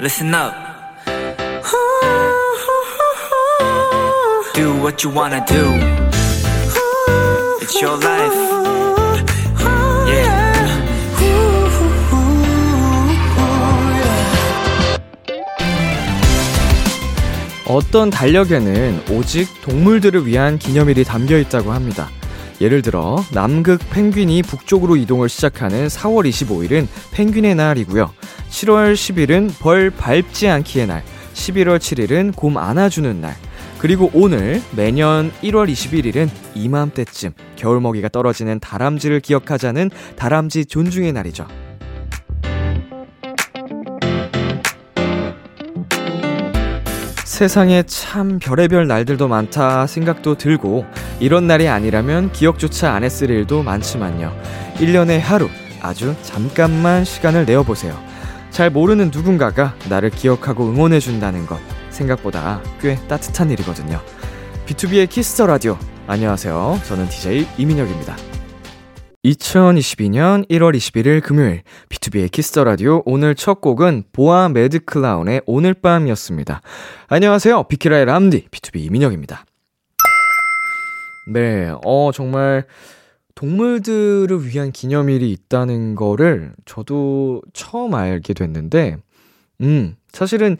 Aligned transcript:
listen 0.00 0.32
up. 0.34 0.54
Do 4.54 4.74
what 4.80 5.04
you 5.04 5.10
wanna 5.10 5.44
do. 5.46 5.64
It's 7.60 7.80
your 7.80 7.98
life. 7.98 8.34
Yeah. 10.08 10.48
어떤 17.66 18.08
달력에는 18.08 19.02
오직 19.10 19.48
동물들을 19.62 20.26
위한 20.26 20.58
기념일이 20.58 21.04
담겨 21.04 21.36
있다고 21.38 21.72
합니다. 21.72 22.08
예를 22.60 22.82
들어 22.82 23.22
남극 23.32 23.78
펭귄이 23.90 24.42
북쪽으로 24.42 24.96
이동을 24.96 25.28
시작하는 25.28 25.86
4월 25.88 26.28
25일은 26.28 26.88
펭귄의 27.12 27.54
날이고요. 27.54 28.10
7월 28.50 28.94
10일은 28.94 29.58
벌 29.60 29.90
밟지 29.90 30.48
않기의 30.48 30.86
날, 30.86 31.02
11월 31.34 31.78
7일은 31.78 32.34
곰 32.34 32.56
안아주는 32.56 33.20
날, 33.20 33.34
그리고 33.78 34.10
오늘 34.12 34.60
매년 34.72 35.30
1월 35.42 35.70
21일은 35.70 36.28
이맘때쯤 36.54 37.32
겨울 37.56 37.80
먹이가 37.80 38.08
떨어지는 38.08 38.58
다람쥐를 38.58 39.20
기억하자는 39.20 39.90
다람쥐 40.16 40.66
존중의 40.66 41.12
날이죠. 41.12 41.46
세상에 47.24 47.84
참 47.84 48.40
별의별 48.40 48.88
날들도 48.88 49.28
많다 49.28 49.86
생각도 49.86 50.36
들고 50.36 50.84
이런 51.20 51.46
날이 51.46 51.68
아니라면 51.68 52.32
기억조차 52.32 52.92
안 52.92 53.04
했을 53.04 53.30
일도 53.30 53.62
많지만요. 53.62 54.36
1년에 54.78 55.20
하루 55.20 55.48
아주 55.80 56.16
잠깐만 56.22 57.04
시간을 57.04 57.44
내어보세요. 57.46 58.07
잘 58.58 58.70
모르는 58.70 59.12
누군가가 59.12 59.76
나를 59.88 60.10
기억하고 60.10 60.68
응원해준다는 60.68 61.46
것 61.46 61.60
생각보다 61.90 62.60
꽤 62.80 62.96
따뜻한 63.06 63.52
일이거든요. 63.52 64.00
B2B의 64.66 65.08
키스터 65.08 65.46
라디오. 65.46 65.78
안녕하세요. 66.08 66.80
저는 66.84 67.08
DJ 67.08 67.46
이민혁입니다. 67.56 68.16
2022년 69.24 70.44
1월 70.48 70.74
21일 70.74 71.22
금요일 71.22 71.62
B2B의 71.88 72.32
키스터 72.32 72.64
라디오 72.64 73.00
오늘 73.04 73.36
첫 73.36 73.60
곡은 73.60 74.02
보아 74.12 74.48
매드 74.48 74.80
클라운의 74.86 75.42
오늘 75.46 75.74
밤이었습니다. 75.74 76.60
안녕하세요. 77.06 77.62
비키라의 77.62 78.06
람디 78.06 78.48
BTOB 78.48 78.80
이민혁입니다. 78.86 79.44
네. 81.32 81.72
어 81.84 82.10
정말 82.12 82.64
동물들을 83.38 84.48
위한 84.48 84.72
기념일이 84.72 85.30
있다는 85.30 85.94
거를 85.94 86.54
저도 86.64 87.40
처음 87.52 87.94
알게 87.94 88.34
됐는데 88.34 88.96
음, 89.60 89.94
사실은 90.12 90.56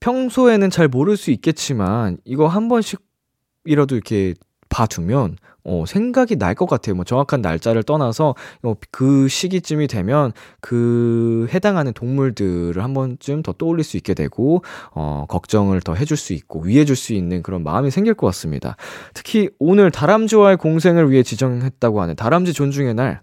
평소에는 0.00 0.68
잘 0.70 0.88
모를 0.88 1.16
수 1.16 1.30
있겠지만 1.30 2.18
이거 2.24 2.48
한 2.48 2.66
번씩이라도 2.66 3.94
이렇게 3.94 4.34
봐두면 4.68 5.36
어, 5.66 5.84
생각이 5.86 6.36
날 6.36 6.56
것 6.56 6.66
같아요. 6.68 6.94
뭐 6.94 7.04
정확한 7.04 7.42
날짜를 7.42 7.82
떠나서 7.82 8.34
어, 8.62 8.74
그 8.90 9.28
시기쯤이 9.28 9.88
되면 9.88 10.32
그 10.60 11.46
해당하는 11.52 11.92
동물들을 11.92 12.82
한 12.82 12.94
번쯤 12.94 13.42
더 13.42 13.52
떠올릴 13.52 13.84
수 13.84 13.96
있게 13.98 14.14
되고 14.14 14.62
어, 14.92 15.26
걱정을 15.28 15.80
더 15.82 15.94
해줄 15.94 16.16
수 16.16 16.32
있고 16.32 16.60
위해줄 16.62 16.96
수 16.96 17.12
있는 17.12 17.42
그런 17.42 17.62
마음이 17.62 17.90
생길 17.90 18.14
것 18.14 18.26
같습니다. 18.28 18.76
특히 19.12 19.50
오늘 19.58 19.90
다람쥐와의 19.90 20.56
공생을 20.56 21.10
위해 21.10 21.22
지정했다고 21.22 22.00
하는 22.00 22.16
다람쥐 22.16 22.52
존중의 22.54 22.94
날. 22.94 23.20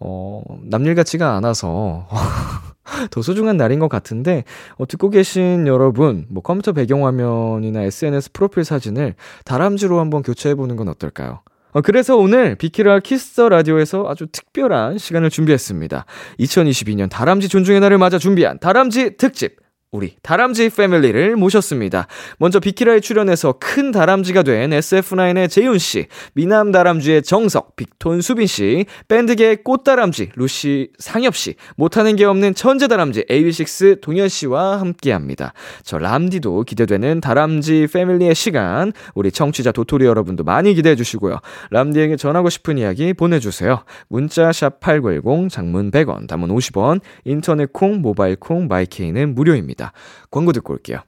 어, 0.00 0.42
남일 0.62 0.94
같지가 0.96 1.36
않아서 1.36 2.08
더 3.12 3.22
소중한 3.22 3.56
날인 3.56 3.78
것 3.78 3.88
같은데 3.88 4.44
어, 4.76 4.86
듣고 4.86 5.10
계신 5.10 5.66
여러분 5.66 6.26
뭐 6.28 6.42
컴퓨터 6.42 6.72
배경화면이나 6.72 7.82
SNS 7.82 8.32
프로필 8.32 8.64
사진을 8.64 9.14
다람쥐로 9.44 10.00
한번 10.00 10.22
교체해보는 10.22 10.74
건 10.76 10.88
어떨까요? 10.88 11.40
어, 11.72 11.80
그래서 11.80 12.16
오늘 12.16 12.54
비키라 12.54 13.00
Kiss 13.00 13.27
the 13.27 13.48
Radio에서 13.48 14.06
아주 14.08 14.26
특별한 14.30 14.98
시간을 14.98 15.30
준비했습니다. 15.30 16.04
2022년 16.38 17.10
다람쥐 17.10 17.48
존중의 17.48 17.80
날을 17.80 17.98
맞아 17.98 18.18
준비한 18.18 18.58
다람쥐 18.58 19.16
특집 19.16 19.56
우리 19.92 20.14
다람쥐 20.22 20.70
패밀리를 20.70 21.36
모셨습니다. 21.36 22.06
먼저 22.38 22.60
비키라에 22.60 23.00
출연해서 23.00 23.56
큰 23.60 23.92
다람쥐가 23.92 24.42
된 24.42 24.70
SF9의 24.70 25.50
재윤 25.50 25.76
씨, 25.76 26.06
미남 26.32 26.72
다람쥐의 26.72 27.22
정석, 27.22 27.76
빅톤 27.76 28.22
수빈 28.22 28.46
씨, 28.46 28.86
밴드계의 29.08 29.62
꽃다람쥐, 29.62 30.30
루시 30.34 30.92
상엽 30.98 31.36
씨, 31.36 31.56
못하는 31.76 32.16
게 32.16 32.24
없는 32.24 32.54
천재 32.54 32.88
다람쥐, 32.88 33.26
AB6 33.28 34.00
동현 34.00 34.30
씨와 34.30 34.80
함께 34.80 35.12
합니다. 35.12 35.52
저 35.82 35.98
람디도 35.98 36.62
기대되는 36.62 37.20
다람쥐 37.20 37.88
패밀리의 37.92 38.34
시간, 38.34 38.94
우리 39.14 39.30
청취자 39.30 39.72
도토리 39.72 40.06
여러분도 40.06 40.42
많이 40.42 40.72
기대해 40.72 40.96
주시고요. 40.96 41.36
람디에게 41.68 42.16
전하고 42.16 42.48
싶은 42.48 42.78
이야기 42.78 43.12
보내주세요. 43.12 43.84
문자 44.08 44.52
샵 44.52 44.80
8910, 44.80 45.50
장문 45.50 45.90
100원, 45.90 46.28
담은 46.28 46.48
50원, 46.48 47.02
인터넷 47.26 47.70
콩, 47.74 48.00
모바일 48.00 48.36
콩, 48.36 48.68
마이케이는 48.68 49.34
무료입니다. 49.34 49.81
있습니다. 49.82 49.92
광고 50.30 50.52
듣고 50.52 50.74
올게요. 50.74 51.00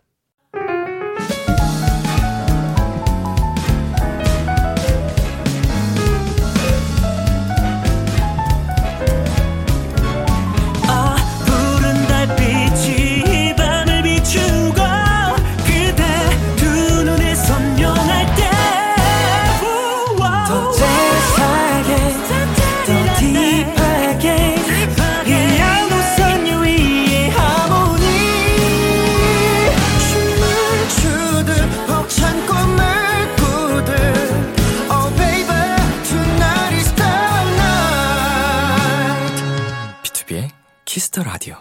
Kiss 40.95 41.12
the 41.12 41.25
Radio. 41.25 41.57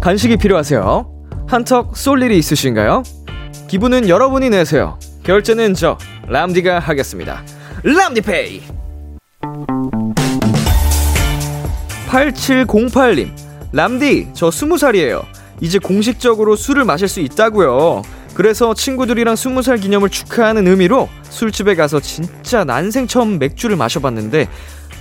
간식이 0.00 0.36
필요하세요? 0.36 1.44
한턱 1.48 1.96
쏠 1.96 2.22
일이 2.22 2.38
있으신가요? 2.38 3.02
기분은 3.66 4.08
여러분이 4.08 4.50
내세요. 4.50 4.96
결제는 5.24 5.74
저 5.74 5.98
람디가 6.28 6.78
하겠습니다. 6.78 7.42
람디페이. 7.82 8.62
8708님. 12.06 13.32
람디, 13.72 14.28
저 14.34 14.50
20살이에요. 14.50 15.24
이제 15.60 15.80
공식적으로 15.80 16.54
술을 16.54 16.84
마실 16.84 17.08
수 17.08 17.18
있다고요. 17.18 18.02
그래서 18.38 18.72
친구들이랑 18.72 19.34
20살 19.34 19.82
기념을 19.82 20.10
축하하는 20.10 20.68
의미로 20.68 21.08
술집에 21.28 21.74
가서 21.74 21.98
진짜 21.98 22.62
난생 22.62 23.08
처음 23.08 23.40
맥주를 23.40 23.74
마셔봤는데, 23.74 24.48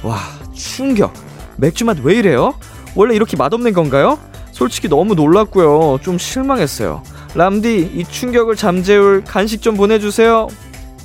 와, 0.01 0.17
충격. 0.55 1.13
맥주 1.55 1.85
맛 1.85 1.99
왜 2.01 2.15
이래요? 2.15 2.55
원래 2.95 3.13
이렇게 3.15 3.37
맛없는 3.37 3.73
건가요? 3.73 4.17
솔직히 4.51 4.89
너무 4.89 5.13
놀랐고요. 5.13 5.99
좀 6.01 6.17
실망했어요. 6.17 7.03
람디, 7.35 7.91
이 7.93 8.03
충격을 8.05 8.55
잠재울 8.55 9.23
간식 9.23 9.61
좀 9.61 9.77
보내주세요. 9.77 10.47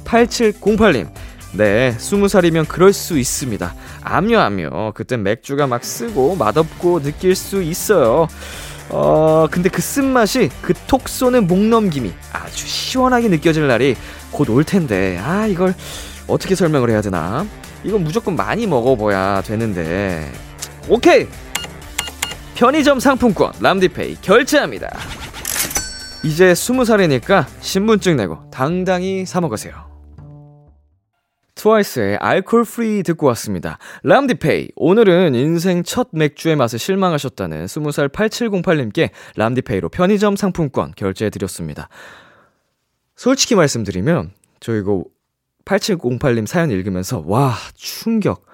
8708님. 0.05 1.09
네, 1.53 1.95
20살이면 1.99 2.67
그럴 2.67 2.95
수 2.95 3.19
있습니다. 3.19 3.75
암요, 4.05 4.39
암요. 4.41 4.93
그땐 4.95 5.23
맥주가 5.23 5.67
막 5.67 5.85
쓰고 5.85 6.37
맛없고 6.37 7.03
느낄 7.03 7.35
수 7.35 7.63
있어요. 7.63 8.27
어, 8.93 9.47
근데 9.51 9.69
그 9.69 9.81
쓴맛이 9.83 10.51
그 10.61 10.75
톡 10.87 11.09
쏘는 11.09 11.47
목 11.47 11.59
넘김이 11.59 12.13
아주 12.33 12.67
시원하게 12.67 13.29
느껴질 13.29 13.67
날이 13.67 13.97
곧 14.31 14.51
올 14.51 14.65
텐데, 14.65 15.19
아, 15.23 15.47
이걸 15.47 15.75
어떻게 16.29 16.55
설명을 16.55 16.91
해야 16.91 17.01
되나? 17.01 17.47
이건 17.85 18.05
무조건 18.05 18.37
많이 18.37 18.67
먹어봐야 18.67 19.43
되는데. 19.43 20.31
오케이! 20.89 21.27
편의점 22.55 23.01
상품권 23.01 23.53
람디페이 23.61 24.17
결제합니다. 24.23 24.89
이제 26.23 26.55
스무 26.55 26.85
살이니까 26.85 27.47
신분증 27.61 28.17
내고 28.17 28.39
당당히 28.51 29.27
사 29.27 29.41
먹으세요. 29.41 29.92
트와이스의 31.63 32.17
Alcohol-Free 32.17 33.05
듣고 33.05 33.29
왔습니다. 33.29 33.79
람디페이. 34.03 34.71
오늘은 34.75 35.37
인생 35.37 35.85
첫 35.85 36.09
맥주의 36.11 36.57
맛에 36.57 36.77
실망하셨다는 36.77 37.67
20살 37.67 38.11
8708님께 38.11 39.11
람디페이로 39.37 39.89
편의점 39.91 40.35
상품권 40.35 40.93
결제해드렸습니다. 40.97 41.89
솔직히 43.15 43.55
말씀드리면, 43.55 44.33
저 44.59 44.75
이거 44.75 45.05
8708님 45.65 46.47
사연 46.47 46.73
읽으면서, 46.73 47.23
와, 47.27 47.55
충격. 47.75 48.45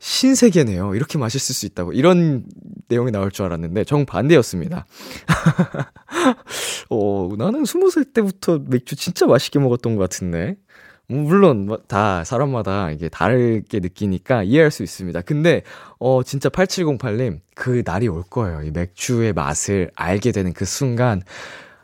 신세계네요. 0.00 0.96
이렇게 0.96 1.18
맛있을 1.18 1.54
수 1.54 1.66
있다고. 1.66 1.92
이런 1.92 2.46
내용이 2.88 3.12
나올 3.12 3.30
줄 3.30 3.44
알았는데, 3.44 3.84
정반대였습니다. 3.84 4.86
어, 6.90 7.28
나는 7.38 7.64
스무 7.64 7.90
살 7.90 8.04
때부터 8.04 8.58
맥주 8.66 8.96
진짜 8.96 9.26
맛있게 9.26 9.60
먹었던 9.60 9.94
것 9.94 10.02
같은데. 10.02 10.56
음, 11.10 11.24
물론, 11.24 11.66
뭐 11.66 11.78
다, 11.86 12.22
사람마다 12.22 12.90
이게 12.90 13.08
다르게 13.08 13.80
느끼니까 13.80 14.42
이해할 14.42 14.70
수 14.70 14.82
있습니다. 14.82 15.22
근데, 15.22 15.62
어, 15.98 16.22
진짜 16.22 16.50
8708님, 16.50 17.40
그 17.54 17.82
날이 17.84 18.08
올 18.08 18.22
거예요. 18.28 18.62
이 18.62 18.70
맥주의 18.70 19.32
맛을 19.32 19.90
알게 19.94 20.32
되는 20.32 20.52
그 20.52 20.66
순간, 20.66 21.22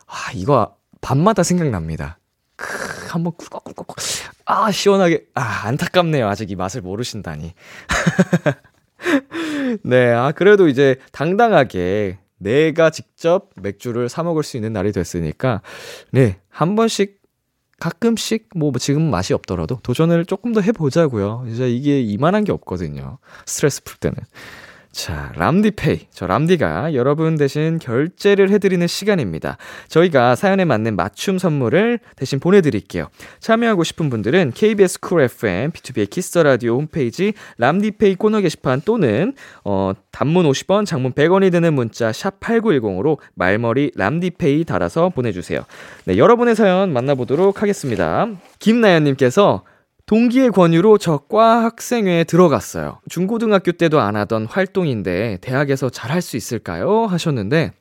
아, 0.06 0.30
이거 0.34 0.76
밤마다 1.00 1.42
생각납니다. 1.42 2.18
크, 2.56 3.06
한번 3.08 3.32
꿀꺽꿀꺽. 3.36 3.96
아, 4.44 4.70
시원하게. 4.70 5.24
아, 5.34 5.62
안타깝네요. 5.68 6.28
아직 6.28 6.50
이 6.50 6.56
맛을 6.56 6.82
모르신다니. 6.82 7.54
네, 9.84 10.12
아, 10.12 10.32
그래도 10.32 10.68
이제 10.68 10.96
당당하게 11.12 12.18
내가 12.36 12.90
직접 12.90 13.48
맥주를 13.56 14.10
사 14.10 14.22
먹을 14.22 14.42
수 14.42 14.58
있는 14.58 14.74
날이 14.74 14.92
됐으니까, 14.92 15.62
네, 16.10 16.40
한 16.50 16.76
번씩 16.76 17.23
가끔씩 17.84 18.48
뭐 18.56 18.72
지금 18.78 19.10
맛이 19.10 19.34
없더라도 19.34 19.78
도전을 19.82 20.24
조금 20.24 20.54
더 20.54 20.62
해보자고요. 20.62 21.44
이제 21.48 21.70
이게 21.70 22.00
이만한 22.00 22.44
게 22.44 22.50
없거든요. 22.50 23.18
스트레스 23.44 23.84
풀 23.84 23.98
때는. 23.98 24.16
자, 24.94 25.32
람디페이. 25.34 26.06
저 26.12 26.28
람디가 26.28 26.94
여러분 26.94 27.34
대신 27.34 27.80
결제를 27.80 28.50
해드리는 28.50 28.86
시간입니다. 28.86 29.56
저희가 29.88 30.36
사연에 30.36 30.64
맞는 30.64 30.94
맞춤 30.94 31.36
선물을 31.36 31.98
대신 32.14 32.38
보내드릴게요. 32.38 33.08
참여하고 33.40 33.82
싶은 33.82 34.08
분들은 34.08 34.52
KBS 34.54 35.00
쿨 35.00 35.22
FM, 35.22 35.72
B2B의 35.72 36.08
키스터 36.08 36.44
라디오 36.44 36.76
홈페이지 36.76 37.32
람디페이 37.58 38.14
코너 38.14 38.40
게시판 38.40 38.82
또는, 38.84 39.34
어, 39.64 39.94
단문 40.12 40.46
50원, 40.46 40.86
장문 40.86 41.12
100원이 41.12 41.50
드는 41.50 41.74
문자 41.74 42.12
샵 42.12 42.38
8910으로 42.38 43.18
말머리 43.34 43.90
람디페이 43.96 44.62
달아서 44.62 45.08
보내주세요. 45.08 45.64
네, 46.04 46.16
여러분의 46.16 46.54
사연 46.54 46.92
만나보도록 46.92 47.62
하겠습니다. 47.62 48.28
김나연님께서 48.60 49.64
동기의 50.06 50.50
권유로 50.50 50.98
저과 50.98 51.64
학생회에 51.64 52.24
들어갔어요. 52.24 53.00
중고등학교 53.08 53.72
때도 53.72 54.00
안 54.00 54.16
하던 54.16 54.46
활동인데 54.46 55.38
대학에서 55.40 55.88
잘할 55.88 56.20
수 56.20 56.36
있을까요? 56.36 57.06
하셨는데, 57.06 57.72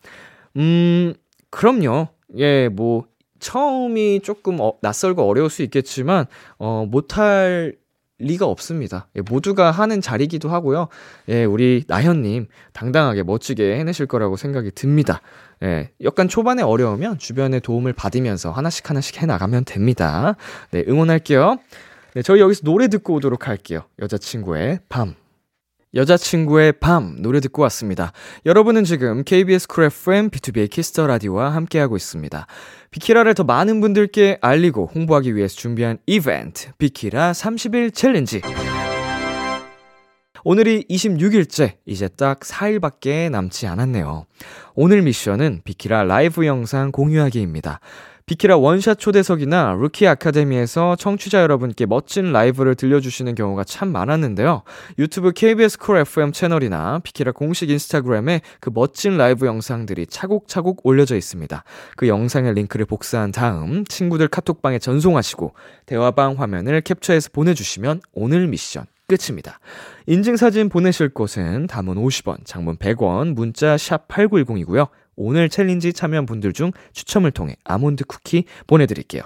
음, 0.56 1.14
그럼요. 1.50 2.08
예, 2.38 2.70
뭐, 2.70 3.06
처음이 3.40 4.22
조금 4.22 4.62
어, 4.62 4.74
낯설고 4.82 5.28
어려울 5.28 5.50
수 5.50 5.64
있겠지만, 5.64 6.26
어, 6.58 6.86
못할 6.90 7.76
리가 8.20 8.46
없습니다. 8.46 9.08
예, 9.18 9.22
모두가 9.22 9.72
하는 9.72 10.00
자리기도 10.00 10.48
하고요. 10.48 10.88
예, 11.28 11.44
우리 11.44 11.84
나현님 11.88 12.48
당당하게 12.72 13.24
멋지게 13.24 13.76
해내실 13.78 14.06
거라고 14.06 14.38
생각이 14.38 14.72
듭니다. 14.72 15.20
예, 15.62 15.92
약간 16.04 16.30
초반에 16.30 16.64
어려우면 16.64 17.18
주변의 17.18 17.60
도움을 17.62 17.92
받으면서 17.92 18.52
하나씩 18.52 18.90
하나씩 18.90 19.22
해 19.22 19.26
나가면 19.26 19.66
됩니다. 19.66 20.38
네, 20.72 20.86
응원할게요. 20.88 21.58
네, 22.16 22.22
저희 22.22 22.42
여기서 22.42 22.62
노래 22.64 22.88
듣고 22.90 23.16
오도록 23.16 23.48
할게요. 23.48 23.82
여자친구의 24.00 24.82
밤. 24.88 25.16
여자친구의 25.96 26.74
밤 26.74 27.22
노래 27.22 27.40
듣고 27.40 27.62
왔습니다. 27.64 28.14
여러분은 28.46 28.84
지금 28.84 29.24
KBS 29.24 29.68
쿨 29.68 29.86
FM 29.86 30.30
B2B의 30.30 30.70
키스터 30.70 31.08
라디오와 31.08 31.54
함께하고 31.54 31.96
있습니다. 31.96 32.48
비키라를 32.92 33.34
더 33.34 33.44
많은 33.44 33.82
분들께 33.82 34.40
알리고 34.42 34.92
홍보하기 34.94 35.36
위해서 35.36 35.56
준비한 35.56 35.98
이벤트 36.06 36.72
비키라 36.78 37.32
30일 37.32 37.94
challenge. 37.94 38.42
오늘이 40.46 40.84
26일째, 40.90 41.78
이제 41.86 42.10
딱 42.10 42.42
4일밖에 42.42 43.30
남지 43.30 43.66
않았네요. 43.66 44.26
오늘 44.76 45.02
미션은 45.02 45.62
비키라 45.64 46.04
라이브 46.04 46.46
영상 46.46 46.92
공유하기입니다. 46.92 47.80
비키라 48.26 48.58
원샷 48.58 49.00
초대석이나 49.00 49.74
루키 49.74 50.08
아카데미에서 50.08 50.96
청취자 50.96 51.42
여러분께 51.42 51.86
멋진 51.86 52.32
라이브를 52.32 52.76
들려주시는 52.76 53.36
경우가 53.36 53.66
참 53.66 53.92
많았는데요. 53.92 54.64
유튜브 54.98 55.32
KBS 55.34 55.78
Cool 55.78 55.98
FM 55.98 56.32
채널이나 56.32 57.00
비키라 57.00 57.34
공식 57.34 57.70
인스타그램에 57.70 58.42
그 58.62 58.72
멋진 58.74 59.18
라이브 59.18 59.46
영상들이 59.46 60.08
차곡차곡 60.08 60.86
올려져 60.86 61.18
있습니다. 61.18 61.64
그 61.98 62.08
영상의 62.08 62.54
링크를 62.54 62.86
복사한 62.86 63.32
다음 63.32 63.84
친구들 63.86 64.30
카톡방에 64.30 64.80
전송하시고 64.80 65.54
대화방 65.86 66.36
화면을 66.40 66.80
캡처해서 66.82 67.30
보내주시면 67.34 68.02
오늘 68.14 68.48
미션 68.48 68.86
끝입니다. 69.08 69.60
인증사진 70.08 70.70
보내실 70.70 71.10
곳은 71.10 71.68
단문 71.68 71.96
50원, 71.96 72.46
장문 72.46 72.78
100원, 72.78 73.34
문자 73.34 73.78
샵 73.78 74.08
8910이고요. 74.08 74.88
오늘 75.16 75.50
챌린지 75.50 75.94
참여한 75.94 76.26
분들 76.26 76.54
중 76.54 76.72
추첨을 76.94 77.32
통해 77.32 77.56
아몬드 77.64 78.06
쿠키 78.06 78.46
보내드릴게요. 78.68 79.24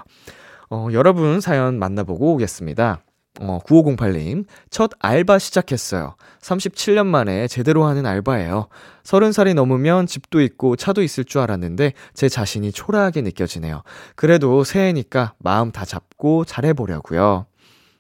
어, 0.70 0.88
여러분 0.92 1.40
사연 1.42 1.80
만나보고 1.80 2.34
오겠습니다. 2.34 3.02
어, 3.40 3.60
9508님, 3.66 4.46
첫 4.70 4.92
알바 5.00 5.40
시작했어요. 5.40 6.16
37년 6.42 7.06
만에 7.06 7.48
제대로 7.48 7.86
하는 7.86 8.06
알바예요. 8.06 8.68
30살이 9.04 9.54
넘으면 9.54 10.08
집도 10.08 10.42
있고 10.42 10.76
차도 10.76 11.04
있을 11.04 11.24
줄 11.24 11.42
알았는데 11.42 11.94
제 12.14 12.30
자신이 12.30 12.72
초라하게 12.72 13.22
느껴지네요. 13.22 13.84
그래도 14.16 14.64
새해니까 14.64 15.34
마음 15.38 15.72
다 15.72 15.86
잡고 15.86 16.46
잘해보려고요. 16.46 17.46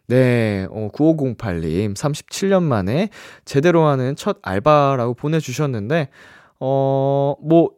네, 0.07 0.67
어, 0.71 0.87
9508님, 0.93 1.93
37년 1.93 2.63
만에 2.63 3.09
제대로 3.43 3.85
하는 3.85 4.15
첫 4.15 4.37
알바라고 4.41 5.15
보내주셨는데, 5.15 6.09
어, 6.61 7.35
뭐, 7.41 7.71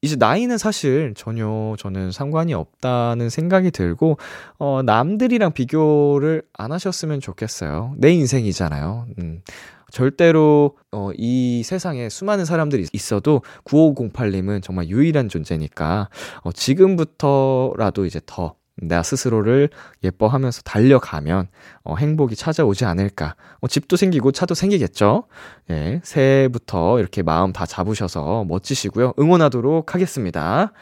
이제 0.00 0.16
나이는 0.16 0.58
사실 0.58 1.12
전혀 1.16 1.74
저는 1.78 2.12
상관이 2.12 2.54
없다는 2.54 3.30
생각이 3.30 3.70
들고, 3.70 4.18
어, 4.58 4.82
남들이랑 4.84 5.52
비교를 5.52 6.42
안 6.52 6.72
하셨으면 6.72 7.20
좋겠어요. 7.20 7.94
내 7.96 8.12
인생이잖아요. 8.12 9.06
음. 9.18 9.42
절대로, 9.90 10.76
어, 10.92 11.10
이 11.16 11.62
세상에 11.64 12.10
수많은 12.10 12.44
사람들이 12.44 12.86
있어도 12.92 13.42
9508님은 13.64 14.62
정말 14.62 14.88
유일한 14.88 15.28
존재니까, 15.28 16.10
어, 16.42 16.52
지금부터라도 16.52 18.04
이제 18.04 18.20
더 18.26 18.54
나 18.80 19.02
스스로를 19.02 19.70
예뻐하면서 20.04 20.62
달려가면 20.62 21.48
어, 21.84 21.96
행복이 21.96 22.36
찾아오지 22.36 22.84
않을까. 22.84 23.34
어, 23.60 23.68
집도 23.68 23.96
생기고 23.96 24.32
차도 24.32 24.54
생기겠죠. 24.54 25.24
예, 25.70 26.00
새해부터 26.04 26.98
이렇게 27.00 27.22
마음 27.22 27.52
다 27.52 27.66
잡으셔서 27.66 28.44
멋지시고요. 28.44 29.14
응원하도록 29.18 29.94
하겠습니다. 29.94 30.72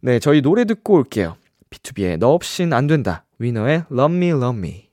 네, 0.00 0.18
저희 0.18 0.42
노래 0.42 0.64
듣고 0.64 0.94
올게요. 0.94 1.36
BTOB의 1.70 2.18
너 2.18 2.30
없인 2.30 2.72
안 2.72 2.86
된다. 2.86 3.24
위너의 3.38 3.84
Love 3.90 4.16
Me 4.16 4.28
Love 4.28 4.58
Me. 4.58 4.88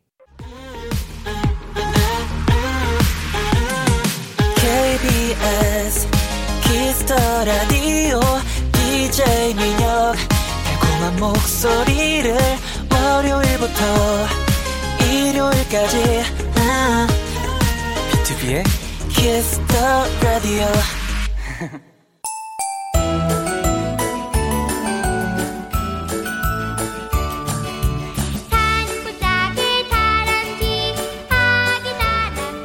KBS 4.56 6.08
Kiss 6.64 6.94
the 6.94 7.16
Radio 7.46 7.75
달콤한 11.06 11.20
목소리를 11.20 12.36
월요일부터 12.92 13.84
일요일까지 15.04 16.24
아, 16.58 17.08
B2B의 18.12 18.64
Kiss 19.10 19.62
the 19.68 19.86
Radio 20.24 20.66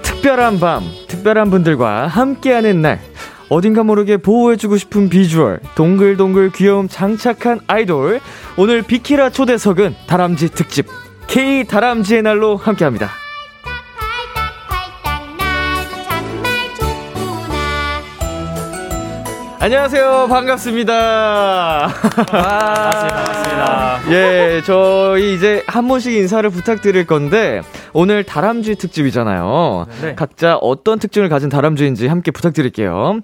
특별한 0.03 0.61
밤, 0.61 0.85
특별한 1.09 1.51
분들과 1.51 2.07
함께하는 2.07 2.83
날. 2.83 3.10
어딘가 3.51 3.83
모르게 3.83 4.17
보호해주고 4.17 4.79
싶은 4.79 5.11
비주얼, 5.11 5.61
동글동글 5.75 6.53
귀여움 6.53 6.89
장착한 6.89 7.61
아이돌. 7.67 8.21
오늘 8.57 8.83
비키라 8.83 9.31
초대석은 9.31 9.97
다람쥐 10.07 10.51
특집, 10.51 10.87
K 11.27 11.65
다람쥐의 11.65 12.23
날로 12.23 12.57
함께합니다. 12.57 13.20
안녕하세요. 19.63 20.27
반갑습니다. 20.31 21.89
반갑습니다. 22.03 22.33
반갑습니다. 22.33 24.01
예, 24.11 24.63
저희 24.65 25.35
이제 25.35 25.63
한 25.67 25.87
번씩 25.87 26.15
인사를 26.15 26.49
부탁드릴 26.49 27.07
건데, 27.07 27.61
오늘 27.93 28.25
다람쥐 28.25 28.77
특집이잖아요. 28.77 29.85
네. 30.01 30.15
각자 30.15 30.57
어떤 30.57 30.99
특징을 30.99 31.29
가진 31.29 31.51
다람쥐인지 31.51 32.07
함께 32.07 32.31
부탁드릴게요. 32.31 33.21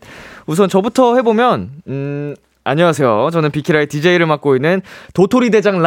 우선 0.47 0.69
저부터 0.69 1.17
해 1.17 1.23
보면, 1.23 1.71
음, 1.89 2.37
안녕하세요. 2.65 3.31
저는 3.33 3.51
비키라의 3.51 3.87
DJ를 3.87 4.27
맡고 4.27 4.57
있는 4.57 4.83
도토리 5.15 5.49
대장 5.49 5.81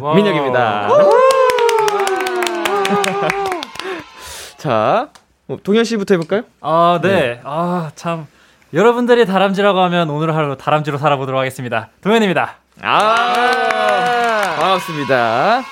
wow. 0.00 0.14
민혁입니다. 0.14 0.90
자, 4.58 5.08
어, 5.48 5.56
동현 5.60 5.82
씨부터 5.82 6.14
해볼까요? 6.14 6.42
아, 6.60 7.00
네. 7.02 7.40
아, 7.42 7.90
참. 7.96 8.28
여러분들이 8.74 9.26
다람쥐라고 9.26 9.80
하면 9.80 10.08
오늘 10.08 10.34
하루 10.34 10.56
다람쥐로 10.56 10.96
살아보도록 10.96 11.38
하겠습니다. 11.38 11.90
동현입니다. 12.00 12.54
아, 12.80 14.54
반갑습니다. 14.58 15.62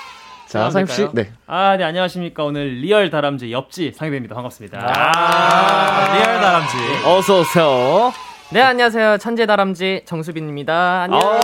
자, 0.47 0.69
상엽 0.69 0.91
씨. 0.91 1.07
네. 1.13 1.31
아, 1.47 1.77
네, 1.77 1.83
안녕하십니까. 1.83 2.43
오늘 2.43 2.79
real 2.81 3.09
다람쥐 3.09 3.51
엽쥐 3.51 3.93
상엽입니다. 3.95 4.35
반갑습니다. 4.35 4.79
아, 4.85 6.13
real 6.13 6.39
다람쥐. 6.41 6.77
어서 7.05 7.39
오세요. 7.39 8.13
네, 8.51 8.61
안녕하세요. 8.61 9.17
천재 9.17 9.47
다람쥐 9.47 10.03
정수빈입니다. 10.05 11.03
안녕. 11.03 11.19
어, 11.19 11.39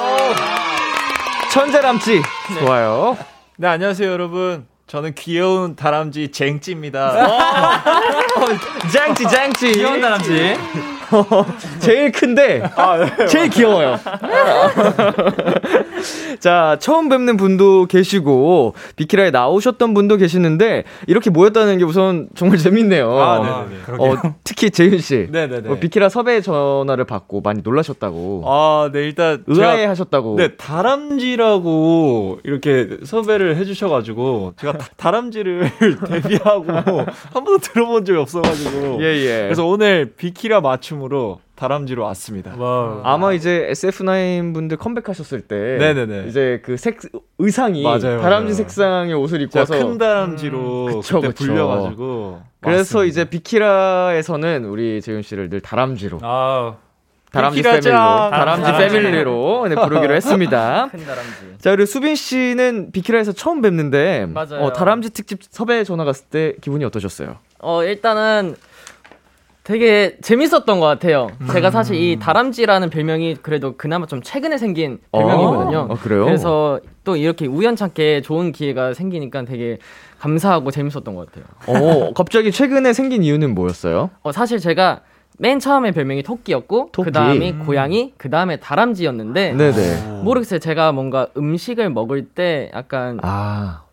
천재람쥐. 1.52 2.22
좋아요. 2.60 3.18
네, 3.56 3.68
안녕하세요, 3.68 4.12
여러분. 4.12 4.68
저는 4.86 5.16
귀여운 5.16 5.76
다람쥐 5.76 6.32
쟁찌입니다. 6.32 7.84
짱찌, 8.94 9.24
짱찌. 9.24 9.72
귀여운 9.72 10.00
다람쥐. 10.02 10.97
제일 11.80 12.12
큰데 12.12 12.64
제일 13.30 13.50
귀여워요. 13.50 14.00
자, 16.40 16.78
처음 16.80 17.10
뵙는 17.10 17.38
분도 17.38 17.86
계시고 17.86 18.74
비키라에 18.96 19.32
나오셨던 19.32 19.94
분도 19.94 20.18
계시는데 20.18 20.84
이렇게 21.08 21.30
모였다는 21.30 21.78
게 21.78 21.84
우선 21.84 22.30
정말 22.36 22.58
재밌네요. 22.58 23.12
아, 23.18 23.66
네네네. 23.68 24.04
어, 24.04 24.36
특히 24.44 24.70
재윤 24.70 25.00
씨. 25.00 25.28
네네네. 25.32 25.70
어, 25.70 25.76
비키라 25.80 26.10
섭외 26.10 26.42
전화를 26.42 27.06
받고 27.06 27.42
많이 27.42 27.62
놀라셨다고. 27.64 28.44
아, 28.46 28.90
네, 28.94 29.02
일단. 29.04 29.44
의아해 29.48 29.86
하셨다고. 29.86 30.36
네, 30.38 30.56
다람쥐라고 30.56 32.40
이렇게 32.44 32.98
섭외를 33.04 33.56
해주셔가지고, 33.58 34.54
제가 34.58 34.78
다, 34.78 34.88
다람쥐를 34.98 35.70
데뷔하고 36.08 36.72
한 36.72 37.44
번도 37.44 37.58
들어본 37.60 38.06
적이 38.06 38.20
없어가지고. 38.20 38.98
예, 39.02 39.06
예. 39.06 39.42
그래서 39.44 39.66
오늘 39.66 40.14
비키라 40.18 40.62
맞춤으로 40.62 41.40
다람쥐로 41.58 42.04
왔습니다. 42.04 42.54
Wow. 42.58 43.02
아마 43.04 43.34
이제 43.34 43.68
SF9 43.72 44.54
분들 44.54 44.78
컴백하셨을 44.78 45.42
때 45.42 45.78
네네네. 45.80 46.26
이제 46.30 46.62
그 46.64 46.78
색 46.78 47.00
의상이 47.40 47.82
맞아요, 47.84 48.22
다람쥐 48.22 48.30
맞아요. 48.30 48.54
색상의 48.54 49.14
옷을 49.16 49.42
입고 49.42 49.52
제가 49.52 49.66
와서 49.76 49.88
큰 49.88 49.98
다람쥐로 49.98 50.86
그쵸, 51.02 51.16
그때 51.22 51.28
그쵸. 51.30 51.44
불려가지고. 51.46 52.42
그래서. 52.62 53.06
이제 53.06 53.26
비키라에서는 53.26 54.66
우리 54.66 55.02
재윤 55.02 55.22
씨를 55.22 55.50
늘 55.50 55.60
다람쥐로 55.62 56.20
아우. 56.22 56.76
다람쥐 57.32 57.58
비키라 57.58 57.72
family로 57.74 57.98
짱! 57.98 58.30
다람쥐 58.32 58.64
다람쥐. 58.64 58.88
family로 58.96 59.68
네, 59.70 59.76
부르기로 59.76 60.14
했습니다. 60.16 60.88
큰 60.92 61.06
다람쥐. 61.06 61.32
자 61.60 61.72
그리고 61.72 61.86
수빈 61.86 62.16
씨는 62.16 62.92
비키라에서 62.92 63.34
처음 63.34 63.62
뵙는데 63.62 64.28
맞아요. 64.28 64.62
어, 64.64 64.74
다람쥐 64.74 65.10
특집 65.10 65.40
섭외 65.50 65.84
전화 65.84 66.06
갔을 66.06 66.26
때 66.30 66.54
기분이 66.62 66.86
어떠셨어요? 66.86 67.36
어, 67.60 67.84
일단은 67.84 68.56
되게 69.68 70.16
재밌었던 70.22 70.80
것 70.80 70.86
같아요. 70.86 71.28
제가 71.52 71.72
사실 71.72 71.98
이 71.98 72.18
다람쥐라는 72.20 72.90
별명이 72.90 73.36
그래도 73.42 73.76
그나마 73.76 74.06
좀 74.06 74.22
최근에 74.22 74.58
생긴 74.58 75.00
별명이거든요. 75.12 75.88
어, 75.90 75.96
그래요? 75.96 76.24
그래서 76.24 76.80
또 77.04 77.18
이렇게 77.18 77.48
우연찮게 77.48 78.22
좋은 78.22 78.54
기회가 78.54 78.94
생기니까 78.94 79.44
되게 79.44 79.78
감사하고 80.20 80.72
재밌었던 80.72 81.14
것 81.14 81.26
같아요. 81.26 81.44
어 81.68 82.14
갑자기 82.14 82.50
최근에 82.50 82.94
생긴 82.94 83.24
이유는 83.24 83.56
뭐였어요? 83.56 84.10
어, 84.24 84.32
사실 84.32 84.60
제가 84.60 85.02
맨 85.38 85.60
처음에 85.60 85.92
별명이 85.92 86.24
토끼였고 86.24 86.92
토끼. 86.94 87.08
그 87.08 87.12
다음이 87.12 87.58
고양이, 87.66 88.14
그 88.16 88.30
다음에 88.30 88.62
다람쥐였는데 88.62 89.52
네네. 89.52 90.22
모르겠어요. 90.24 90.60
제가 90.60 90.94
뭔가 90.94 91.28
음식을 91.36 91.90
먹을 91.90 92.26
때 92.26 92.72
약간 92.74 93.20
아 93.22 93.84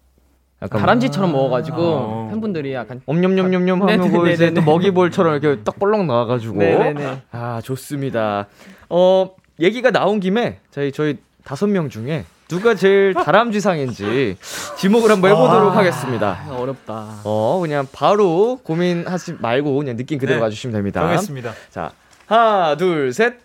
약간 0.64 0.80
다람쥐처럼 0.80 1.30
먹어가지고 1.32 1.76
어. 1.78 2.28
팬분들이 2.30 2.72
약간 2.72 3.02
엄냠냠냠냠 3.06 3.60
하면 3.62 3.78
뭐 3.78 3.86
네네네네. 3.86 4.32
이제 4.32 4.54
또 4.54 4.62
먹이볼처럼 4.62 5.34
이렇게 5.36 5.62
딱 5.62 5.78
볼록 5.78 6.04
나와가지고 6.06 6.56
네네네. 6.56 7.22
아 7.32 7.60
좋습니다. 7.62 8.46
어 8.88 9.30
얘기가 9.60 9.90
나온 9.90 10.20
김에 10.20 10.58
저희 10.70 10.90
저희 10.90 11.18
다섯 11.44 11.66
명 11.66 11.90
중에 11.90 12.24
누가 12.48 12.74
제일 12.74 13.12
다람쥐상인지 13.14 14.36
지목을 14.78 15.10
한번 15.10 15.30
해보도록 15.32 15.76
하겠습니다. 15.76 16.38
아, 16.48 16.54
어렵다. 16.56 17.20
어 17.24 17.58
그냥 17.60 17.86
바로 17.92 18.58
고민하지 18.62 19.36
말고 19.40 19.76
그냥 19.76 19.96
느낌 19.96 20.18
그대로 20.18 20.38
네. 20.38 20.40
가주시면 20.44 20.72
됩니다. 20.74 21.00
정했습니다. 21.02 21.52
자 21.70 21.90
하나 22.26 22.76
둘 22.76 23.12
셋. 23.12 23.44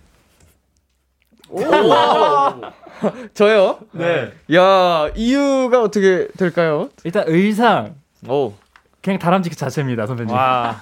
오. 1.49 1.61
저요? 3.33 3.79
네. 3.91 4.31
야 4.55 5.09
이유가 5.15 5.81
어떻게 5.81 6.27
될까요? 6.37 6.89
일단 7.03 7.23
의상. 7.27 7.95
오. 8.27 8.53
그냥 9.01 9.17
다람쥐 9.19 9.49
그 9.49 9.55
자체입니다, 9.55 10.05
선배님. 10.07 10.33
와. 10.35 10.75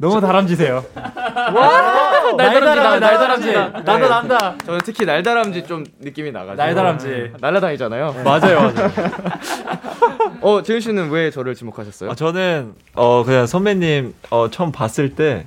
너무 0.00 0.20
다람쥐세요. 0.20 0.84
날다람쥐, 0.94 2.36
날다람쥐, 2.36 3.00
날다람쥐. 3.00 3.52
날다람쥐. 3.52 3.84
난다, 3.84 4.08
난다. 4.08 4.56
저는 4.64 4.80
특히 4.84 5.04
날다람쥐 5.04 5.64
좀 5.64 5.84
느낌이 6.00 6.30
나가지고 6.32 6.56
날다람쥐. 6.56 7.32
날라다니잖아요. 7.40 8.14
맞아요, 8.24 8.60
맞아요. 8.60 8.90
어 10.40 10.62
재윤 10.62 10.80
씨는 10.80 11.10
왜 11.10 11.30
저를 11.30 11.54
지목하셨어요? 11.56 12.12
아, 12.12 12.14
저는 12.14 12.74
어 12.94 13.24
그냥 13.24 13.46
선배님 13.46 14.14
어 14.30 14.48
처음 14.50 14.72
봤을 14.72 15.14
때 15.14 15.46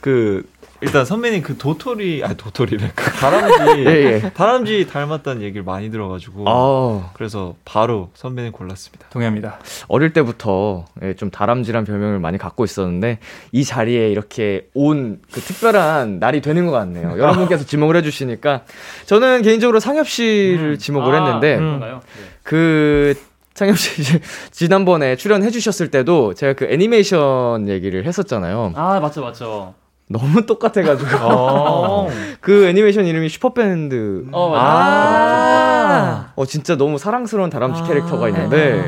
그 0.00 0.42
일단 0.82 1.04
선배님 1.04 1.42
그 1.42 1.56
도토리 1.56 2.22
아 2.24 2.34
도토리래 2.34 2.90
그 2.94 3.10
다람쥐 3.12 3.84
예, 3.86 4.20
예. 4.24 4.30
다람쥐 4.34 4.88
닮았다는 4.88 5.42
얘기를 5.42 5.62
많이 5.62 5.90
들어가지고 5.90 6.44
아 6.48 7.10
그래서 7.14 7.54
바로 7.64 8.10
선배님 8.14 8.52
골랐습니다. 8.52 9.06
동현입니다. 9.10 9.58
어릴 9.88 10.12
때부터 10.12 10.84
예, 11.02 11.14
좀 11.14 11.30
다람쥐란 11.30 11.84
별명을 11.84 12.18
많이 12.18 12.36
갖고 12.36 12.64
있었는데 12.64 13.18
이 13.52 13.64
자리에 13.64 14.10
이렇게 14.10 14.68
온 14.74 15.20
그 15.32 15.40
특별한 15.40 16.18
날이 16.18 16.40
되는 16.40 16.66
것 16.66 16.72
같네요. 16.72 17.16
여러분께서 17.18 17.64
지목을 17.64 17.96
해주시니까 17.96 18.62
저는 19.06 19.42
개인적으로 19.42 19.80
상엽 19.80 20.08
씨를 20.08 20.78
지목을 20.78 21.14
했는데 21.14 21.54
음. 21.56 21.60
그런가요? 21.78 22.00
그 22.42 23.14
상엽 23.54 23.78
씨 23.78 24.00
이제 24.02 24.20
지난번에 24.50 25.16
출연해 25.16 25.50
주셨을 25.50 25.90
때도 25.90 26.34
제가 26.34 26.54
그 26.54 26.64
애니메이션 26.66 27.68
얘기를 27.68 28.04
했었잖아요. 28.06 28.72
아, 28.74 28.98
맞죠, 29.00 29.20
맞죠. 29.22 29.74
너무 30.08 30.44
똑같아가지고 30.46 31.16
어, 31.22 32.08
그 32.40 32.66
애니메이션 32.66 33.06
이름이 33.06 33.28
슈퍼밴드. 33.28 34.26
어, 34.32 34.48
맞죠. 34.50 34.62
아. 34.64 36.32
어 36.34 36.44
진짜 36.46 36.76
너무 36.76 36.98
사랑스러운 36.98 37.50
다람쥐 37.50 37.82
캐릭터가 37.84 38.28
있는데 38.28 38.84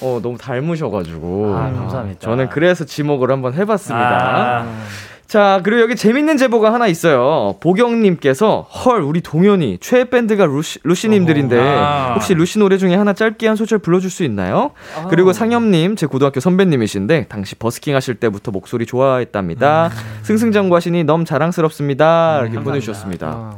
어 0.00 0.20
너무 0.22 0.36
닮으셔가지고 0.38 1.54
아, 1.54 1.72
감사합니다. 1.72 2.20
저는 2.20 2.48
그래서 2.50 2.84
지목을 2.84 3.30
한번 3.30 3.54
해봤습니다. 3.54 4.60
아. 4.62 4.66
자 5.26 5.60
그리고 5.64 5.82
여기 5.82 5.96
재밌는 5.96 6.36
제보가 6.36 6.72
하나 6.72 6.86
있어요. 6.86 7.56
보경님께서 7.60 8.60
헐 8.60 9.02
우리 9.02 9.20
동현이 9.20 9.78
최애 9.80 10.10
밴드가 10.10 10.46
루시, 10.46 10.80
루시님들인데 10.84 11.60
아. 11.60 12.12
혹시 12.14 12.34
루시 12.34 12.58
노래 12.58 12.76
중에 12.78 12.94
하나 12.94 13.12
짧게 13.12 13.48
한 13.48 13.56
소절 13.56 13.78
불러줄 13.78 14.10
수 14.10 14.22
있나요? 14.22 14.72
그리고 15.08 15.32
상엽님 15.32 15.96
제 15.96 16.06
고등학교 16.06 16.40
선배님이신데 16.40 17.26
당시 17.28 17.54
버스킹 17.56 17.94
하실 17.96 18.16
때부터 18.16 18.50
목소리 18.50 18.86
좋아했답니다. 18.86 19.90
승승장구하시니 20.22 21.04
너무 21.04 21.24
자랑스럽습니다. 21.24 22.42
이렇게 22.42 22.60
보내주셨습니다. 22.60 23.56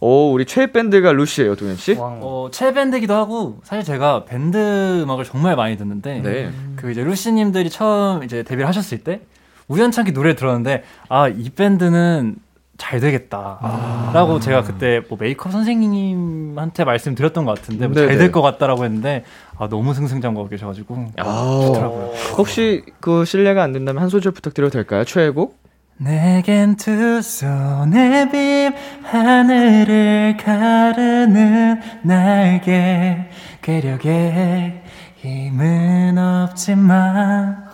오 0.00 0.32
우리 0.32 0.44
최애 0.44 0.72
밴드가 0.72 1.12
루시예요 1.12 1.54
동현 1.56 1.76
씨. 1.76 1.96
어, 1.98 2.48
최밴드기도 2.52 3.14
하고 3.14 3.60
사실 3.62 3.84
제가 3.84 4.24
밴드 4.26 5.00
음악을 5.02 5.24
정말 5.24 5.56
많이 5.56 5.78
듣는데 5.78 6.20
네. 6.22 6.50
그 6.76 6.90
이제 6.90 7.02
루시님들이 7.02 7.70
처음 7.70 8.22
이제 8.22 8.42
데뷔를 8.42 8.66
하셨을 8.68 8.98
때 8.98 9.20
우연찮게 9.68 10.12
노래 10.12 10.34
들었는데 10.34 10.82
아 11.08 11.28
이 11.28 11.50
밴드는 11.50 12.36
잘 12.76 12.98
되겠다라고 12.98 14.40
제가 14.40 14.62
그때 14.64 15.00
뭐 15.08 15.16
메이크업 15.20 15.52
선생님한테 15.52 16.84
말씀드렸던 16.84 17.44
것 17.44 17.56
같은데 17.60 17.86
뭐잘 17.86 18.06
네네. 18.08 18.18
될것 18.18 18.42
같다라고 18.42 18.84
했는데 18.84 19.22
아 19.58 19.68
너무 19.68 19.94
승승장구하고 19.94 20.48
계셔가지고 20.50 21.12
아, 21.18 21.60
좋더라고요. 21.66 22.12
혹시 22.36 22.82
그 23.00 23.24
실례가 23.24 23.62
안 23.62 23.72
된다면 23.72 24.02
한 24.02 24.08
소절 24.08 24.32
부탁드려도 24.32 24.72
될까요? 24.72 25.04
최애곡? 25.04 25.56
내겐 25.98 26.74
두 26.74 27.22
손의 27.22 28.30
빔 28.32 28.74
하늘을 29.04 30.36
가르는 30.38 31.80
날개 32.02 33.18
괴력에 33.62 34.82
힘은 35.24 36.18
없지만 36.18 37.64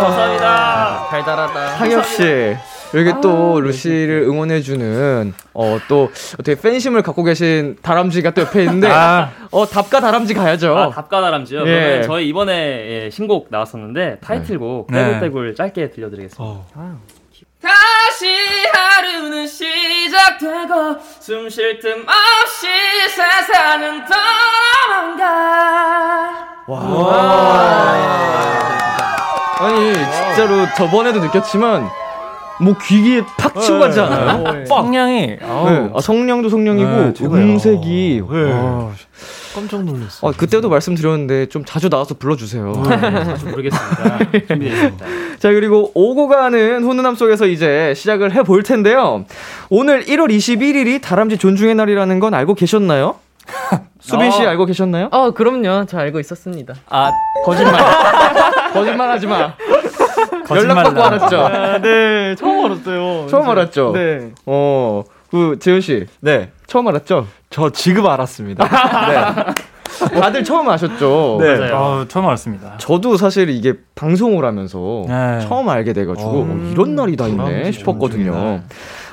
감사합니다. 0.00 1.06
달달하다. 1.10 1.68
상엽 1.76 2.06
씨. 2.06 2.56
여기 2.94 3.12
또 3.20 3.60
루시를 3.60 4.22
응원해주는 4.22 5.34
어또 5.52 6.10
되게 6.44 6.58
팬심을 6.58 7.02
갖고 7.02 7.24
계신 7.24 7.76
다람쥐가 7.82 8.30
또 8.30 8.40
옆에 8.42 8.62
있는데 8.62 8.88
어 9.50 9.66
답가 9.66 10.00
다람쥐 10.00 10.32
가야죠. 10.32 10.74
아, 10.74 10.88
답가 10.88 11.20
다람쥐요? 11.20 11.60
예. 11.60 11.64
그러면 11.64 12.02
저희 12.04 12.28
이번에 12.28 12.54
예, 12.54 13.10
신곡 13.10 13.48
나왔었는데 13.50 14.20
타이틀곡 14.20 14.86
네. 14.90 15.04
떼굴떼굴 15.04 15.54
짧게 15.56 15.90
들려드리겠습니다. 15.90 16.42
어. 16.42 16.64
다시 17.66 18.26
하루는 18.72 19.46
시작되고 19.48 20.96
숨 21.18 21.50
쉴 21.50 21.80
틈 21.80 22.06
없이 22.06 22.68
세상은 23.08 24.04
떠나가 24.06 25.26
아니 29.58 29.92
진짜로 29.94 30.66
저번에도 30.76 31.18
느꼈지만 31.20 31.88
뭐 32.60 32.74
귀에 32.86 33.22
팍 33.36 33.60
치고 33.60 33.78
가지 33.80 34.00
않아요? 34.00 34.52
네. 34.52 34.64
성량이 34.66 35.26
네. 35.26 35.38
아, 35.42 36.00
성량도 36.00 36.48
성량이고 36.48 36.90
네. 37.12 37.12
음색이 37.20 38.22
네. 38.30 38.52
아, 39.56 39.60
깜짝 39.60 39.82
놀랐어요. 39.84 40.30
아, 40.30 40.34
그때도 40.36 40.68
말씀드렸는데 40.68 41.46
좀 41.46 41.64
자주 41.64 41.88
나와서 41.88 42.14
불러주세요. 42.14 42.82
자주 42.84 43.46
모르겠습니다. 43.46 44.18
준비되겠습니다. 44.46 45.06
자 45.38 45.50
그리고 45.52 45.90
오고 45.94 46.28
가는 46.28 46.82
훈훈함 46.82 47.14
속에서 47.14 47.46
이제 47.46 47.94
시작을 47.96 48.32
해볼 48.34 48.62
텐데요. 48.62 49.24
오늘 49.70 50.04
1월 50.04 50.30
21일이 50.30 51.00
다람쥐 51.00 51.38
존중의 51.38 51.74
날이라는 51.74 52.20
건 52.20 52.34
알고 52.34 52.54
계셨나요? 52.54 53.16
수빈 54.00 54.30
씨 54.30 54.44
어. 54.44 54.48
알고 54.50 54.66
계셨나요? 54.66 55.08
어, 55.10 55.30
그럼요. 55.30 55.86
저 55.86 55.98
알고 55.98 56.20
있었습니다. 56.20 56.74
아 56.90 57.10
거짓말. 57.44 57.74
거짓말 58.72 59.10
하지 59.10 59.26
마. 59.26 59.54
거짓말 60.46 60.84
연락 60.86 60.94
받고 60.94 61.00
나. 61.00 61.06
알았죠? 61.06 61.80
네, 61.82 62.34
처음 62.36 62.64
알았어요. 62.66 63.26
처음 63.28 63.48
알았죠? 63.48 63.92
네. 63.94 64.30
어, 64.46 65.02
그, 65.30 65.56
재현 65.58 65.80
씨. 65.80 66.06
네, 66.20 66.50
처음 66.66 66.86
알았죠? 66.86 67.26
저 67.56 67.70
지금 67.70 68.04
알았습니다. 68.06 68.68
네. 69.08 70.20
다들 70.20 70.44
처음 70.44 70.68
아셨죠? 70.68 71.38
네. 71.40 71.56
맞아요. 71.56 71.74
어, 71.74 72.04
처음 72.06 72.26
알았습니다. 72.26 72.76
저도 72.76 73.16
사실 73.16 73.48
이게 73.48 73.72
방송을 73.94 74.44
하면서 74.44 75.06
네. 75.08 75.40
처음 75.40 75.66
알게 75.70 75.94
돼가지고 75.94 76.28
어, 76.28 76.42
어, 76.42 76.68
이런 76.70 76.94
날이 76.94 77.16
다 77.16 77.26
있네 77.26 77.72
싶었거든요. 77.72 78.60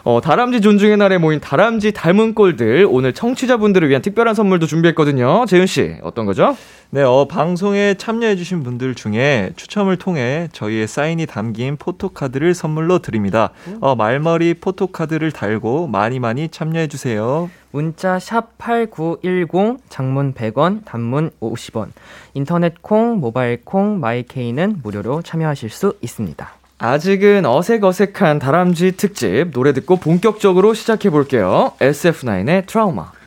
어, 0.03 0.19
다람쥐 0.21 0.59
존중의 0.59 0.97
날에 0.97 1.17
모인 1.19 1.39
다람쥐 1.39 1.93
닮은 1.93 2.35
꼴들 2.35 2.85
오늘 2.91 3.13
청취자분들을 3.13 3.87
위한 3.87 4.01
특별한 4.01 4.35
선물도 4.35 4.65
준비했거든요. 4.65 5.45
재윤 5.47 5.65
씨 5.65 5.95
어떤 6.03 6.25
거죠? 6.25 6.57
네, 6.93 7.01
어, 7.01 7.25
방송에 7.27 7.95
참여해주신 7.95 8.61
분들 8.61 8.93
중에 8.93 9.49
추첨을 9.55 9.97
통해 9.97 10.47
저희의 10.51 10.87
사인이 10.87 11.25
담긴 11.25 11.75
포토카드를 11.75 12.53
선물로 12.53 12.99
드립니다. 12.99 13.49
어, 13.79 13.95
말머리 13.95 14.53
포토카드를 14.53 15.31
달고 15.31 15.87
많이 15.87 16.19
많이 16.19 16.49
참여해주세요. 16.49 17.49
문자 17.71 18.19
샵8910 18.19 19.79
장문 19.89 20.35
100원 20.35 20.85
단문 20.85 21.31
50원 21.41 21.87
인터넷 22.35 22.79
콩 22.83 23.19
모바일 23.19 23.65
콩 23.65 23.99
마이케이는 23.99 24.81
무료로 24.83 25.23
참여하실 25.23 25.71
수 25.71 25.97
있습니다. 25.99 26.47
아직은 26.77 27.47
어색어색한 27.47 28.37
다람쥐 28.37 28.97
특집 28.97 29.49
노래 29.51 29.73
듣고 29.73 29.95
본격적으로 29.95 30.75
시작해 30.75 31.09
볼게요. 31.09 31.71
SF9의 31.79 32.67
트라우마. 32.67 33.22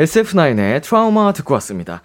SF9의 0.00 0.82
트라우마 0.82 1.32
듣고 1.34 1.52
왔습니다. 1.54 2.00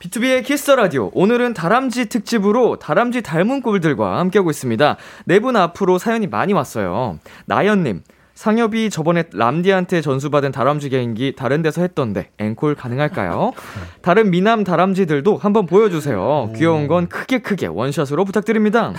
B2B의 0.00 0.44
키스 0.44 0.70
라디오. 0.70 1.10
오늘은 1.14 1.54
다람쥐 1.54 2.06
특집으로 2.10 2.78
다람쥐 2.78 3.22
닮은 3.22 3.62
꼴들과 3.62 4.18
함께하고 4.18 4.50
있습니다. 4.50 4.96
네 5.24 5.38
분 5.40 5.56
앞으로 5.56 5.98
사연이 5.98 6.26
많이 6.26 6.52
왔어요. 6.52 7.18
나연님. 7.46 8.02
상엽이 8.42 8.88
저번에 8.90 9.24
람디한테 9.32 10.00
전수받은 10.00 10.52
다람쥐 10.52 10.90
개인기 10.90 11.34
다른 11.34 11.60
데서 11.60 11.80
했던데 11.82 12.30
앵콜 12.38 12.76
가능할까요? 12.76 13.50
다른 14.00 14.30
미남 14.30 14.62
다람쥐들도 14.62 15.38
한번 15.38 15.66
보여주세요. 15.66 16.52
귀여운 16.54 16.86
건 16.86 17.08
크게 17.08 17.40
크게 17.40 17.66
원샷으로 17.66 18.24
부탁드립니다. 18.24 18.92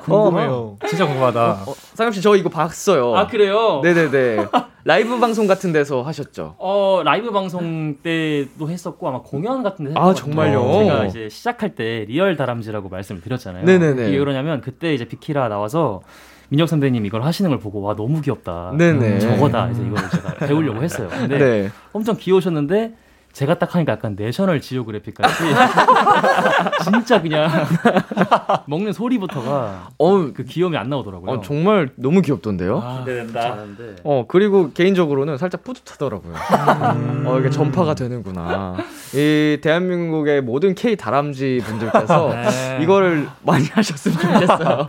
궁금해요. 0.00 0.76
진짜 0.88 1.06
궁금하다. 1.06 1.52
어, 1.68 1.74
상엽 1.94 2.14
씨 2.14 2.20
저 2.20 2.34
이거 2.34 2.48
봤어요. 2.48 3.14
아 3.14 3.28
그래요? 3.28 3.80
네네네. 3.84 4.48
라이브 4.82 5.20
방송 5.20 5.46
같은 5.46 5.70
데서 5.70 6.02
하셨죠? 6.02 6.56
어 6.58 7.02
라이브 7.04 7.30
방송 7.30 7.96
때도 8.02 8.68
했었고 8.68 9.08
아마 9.08 9.22
공연 9.22 9.62
같은 9.62 9.84
데 9.84 9.92
아. 9.94 10.12
정말요? 10.12 10.84
제가 10.84 11.04
이제 11.06 11.28
시작할 11.28 11.76
때 11.76 12.06
real 12.08 12.36
다람쥐라고 12.36 12.88
말씀을 12.88 13.20
드렸잖아요. 13.20 13.64
네네네. 13.66 14.08
이게 14.08 14.18
그러냐면 14.18 14.60
그때 14.60 14.92
이제 14.92 15.04
비키라 15.04 15.46
나와서 15.48 16.00
민혁 16.50 16.68
선배님 16.68 17.06
이걸 17.06 17.22
하시는 17.22 17.48
걸 17.48 17.58
보고 17.58 17.80
와 17.80 17.94
너무 17.96 18.20
귀엽다. 18.20 18.74
네네. 18.76 19.14
음, 19.14 19.20
저거다. 19.20 19.70
이제 19.70 19.82
이걸 19.82 19.98
제가 20.10 20.34
배우려고 20.46 20.82
했어요. 20.82 21.08
근데 21.10 21.38
네. 21.38 21.70
엄청 21.92 22.16
귀여우셨는데 22.16 22.92
제가 23.32 23.58
딱 23.58 23.74
하니까 23.74 23.92
약간 23.92 24.16
National 24.18 24.60
Geographic 24.60 25.14
같이 25.14 25.34
진짜 26.84 27.22
그냥 27.22 27.48
먹는 28.66 28.92
소리부터가 28.92 29.88
어, 29.98 30.32
그 30.32 30.44
귀여움이 30.44 30.76
안 30.76 30.88
나오더라고요. 30.88 31.30
어, 31.30 31.40
정말 31.40 31.90
너무 31.96 32.22
귀엽던데요? 32.22 32.78
아, 32.78 33.04
잘하는데. 33.32 33.96
어, 34.04 34.24
그리고 34.28 34.72
개인적으로는 34.72 35.38
살짝 35.38 35.62
뿌듯하더라고요. 35.62 36.34
어, 37.26 37.38
이게 37.38 37.50
전파가 37.50 37.94
되는구나. 37.94 38.76
이 39.14 39.58
대한민국의 39.62 40.42
모든 40.42 40.74
K 40.74 40.96
다람쥐 40.96 41.60
분들께서 41.64 42.28
네. 42.34 42.78
이거를 42.82 43.28
많이 43.44 43.64
하셨으면 43.66 44.18
좋겠어요. 44.18 44.88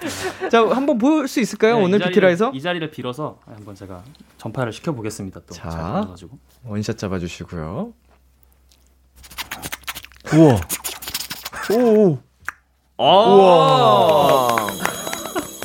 자, 0.49 0.67
한번 0.69 0.97
볼 0.97 1.27
수 1.27 1.39
있을까요? 1.39 1.77
네, 1.77 1.84
오늘 1.84 2.01
이 2.01 2.04
비키라에서? 2.06 2.51
이 2.54 2.60
자리를 2.62 2.89
빌어서 2.91 3.38
한번 3.45 3.75
제가 3.75 4.01
전파를 4.38 4.73
시켜 4.73 4.91
보겠습니다. 4.91 5.39
또 5.47 5.54
자. 5.54 6.08
원샷 6.65 6.97
잡아주시고요. 6.97 7.93
우와. 10.34 10.60
오, 11.72 12.17
우와. 12.98 14.58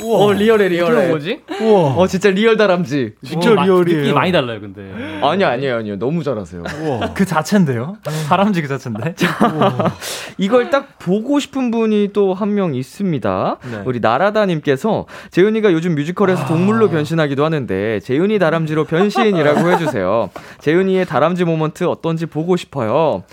어, 0.09 0.33
리얼해, 0.33 0.69
리얼해. 0.69 1.09
뭐지? 1.09 1.41
우와. 1.61 1.95
어, 1.97 2.07
진짜 2.07 2.31
real 2.31 2.57
다람쥐. 2.57 3.15
진짜 3.25 3.51
어, 3.51 3.55
마- 3.55 3.65
real이에요. 3.65 3.99
느낌이 3.99 4.15
많이 4.15 4.31
달라요, 4.31 4.61
근데. 4.61 4.83
아니요, 5.23 5.47
아니에요, 5.49 5.77
아니요. 5.79 5.99
너무 5.99 6.23
잘하세요. 6.23 6.63
우와. 6.83 7.13
그 7.15 7.25
자체인데요? 7.25 7.97
다람쥐 8.29 8.63
그 8.63 8.69
자체인데? 8.69 9.15
이걸 10.39 10.71
딱 10.71 10.99
보고 11.01 11.41
싶은 11.41 11.71
분이 11.73 12.11
또 12.13 12.35
한 12.35 12.55
명 12.55 12.75
있습니다. 12.75 13.57
네. 13.71 13.83
우리 13.85 13.99
나라다님께서 14.01 15.07
재윤이가 15.31 15.73
요즘 15.73 15.95
뮤지컬에서 15.97 16.43
아. 16.43 16.47
동물로 16.47 16.89
변신하기도 16.91 17.45
하는데 17.45 18.01
재윤이 18.01 18.39
다람쥐로 18.39 18.85
변신이라고 18.85 19.71
해주세요. 19.73 20.31
재윤이의 20.61 21.07
다람쥐 21.07 21.45
모먼트 21.45 21.85
어떤지 21.85 22.27
보고 22.27 22.57
싶어요. 22.57 23.25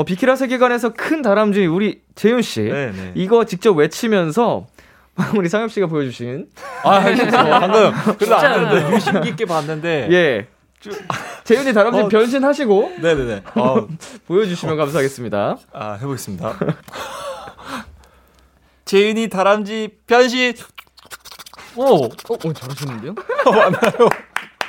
어, 0.00 0.04
비키라 0.04 0.34
세계관에서 0.34 0.94
큰 0.94 1.20
다람쥐 1.20 1.66
우리 1.66 2.00
재윤 2.14 2.40
씨 2.40 2.62
네, 2.62 2.90
네. 2.90 3.12
이거 3.14 3.44
직접 3.44 3.76
외치면서 3.76 4.66
우리 5.36 5.50
상엽 5.50 5.70
씨가 5.70 5.88
보여주신 5.88 6.46
아, 6.82 7.00
방금 7.60 7.92
그래도 8.16 8.18
진짜. 8.18 8.38
안 8.38 8.70
되는데 8.70 8.96
유심 8.96 9.20
깊게 9.20 9.44
봤는데. 9.44 10.08
예 10.10 10.48
재윤이 11.44 11.74
다람쥐 11.74 12.00
어. 12.00 12.08
변신하시고 12.08 12.92
네, 13.02 13.14
네, 13.14 13.24
네. 13.26 13.42
어, 13.60 13.86
보여주시면 14.26 14.78
감사하겠습니다. 14.78 15.58
아, 15.74 15.92
해보겠습니다. 16.00 16.56
재윤이 18.86 19.28
다람쥐 19.28 19.98
변신. 20.06 20.54
오, 21.76 22.04
어, 22.04 22.08
어 22.30 22.52
잘하시는데요? 22.54 23.14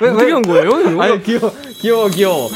왜, 0.02 0.10
어떻게 0.10 0.32
한 0.32 0.42
거예요? 0.42 0.80
이거? 0.80 1.02
아니 1.02 1.22
귀여워 1.22 1.52
귀여워 1.80 2.08
귀여워. 2.08 2.48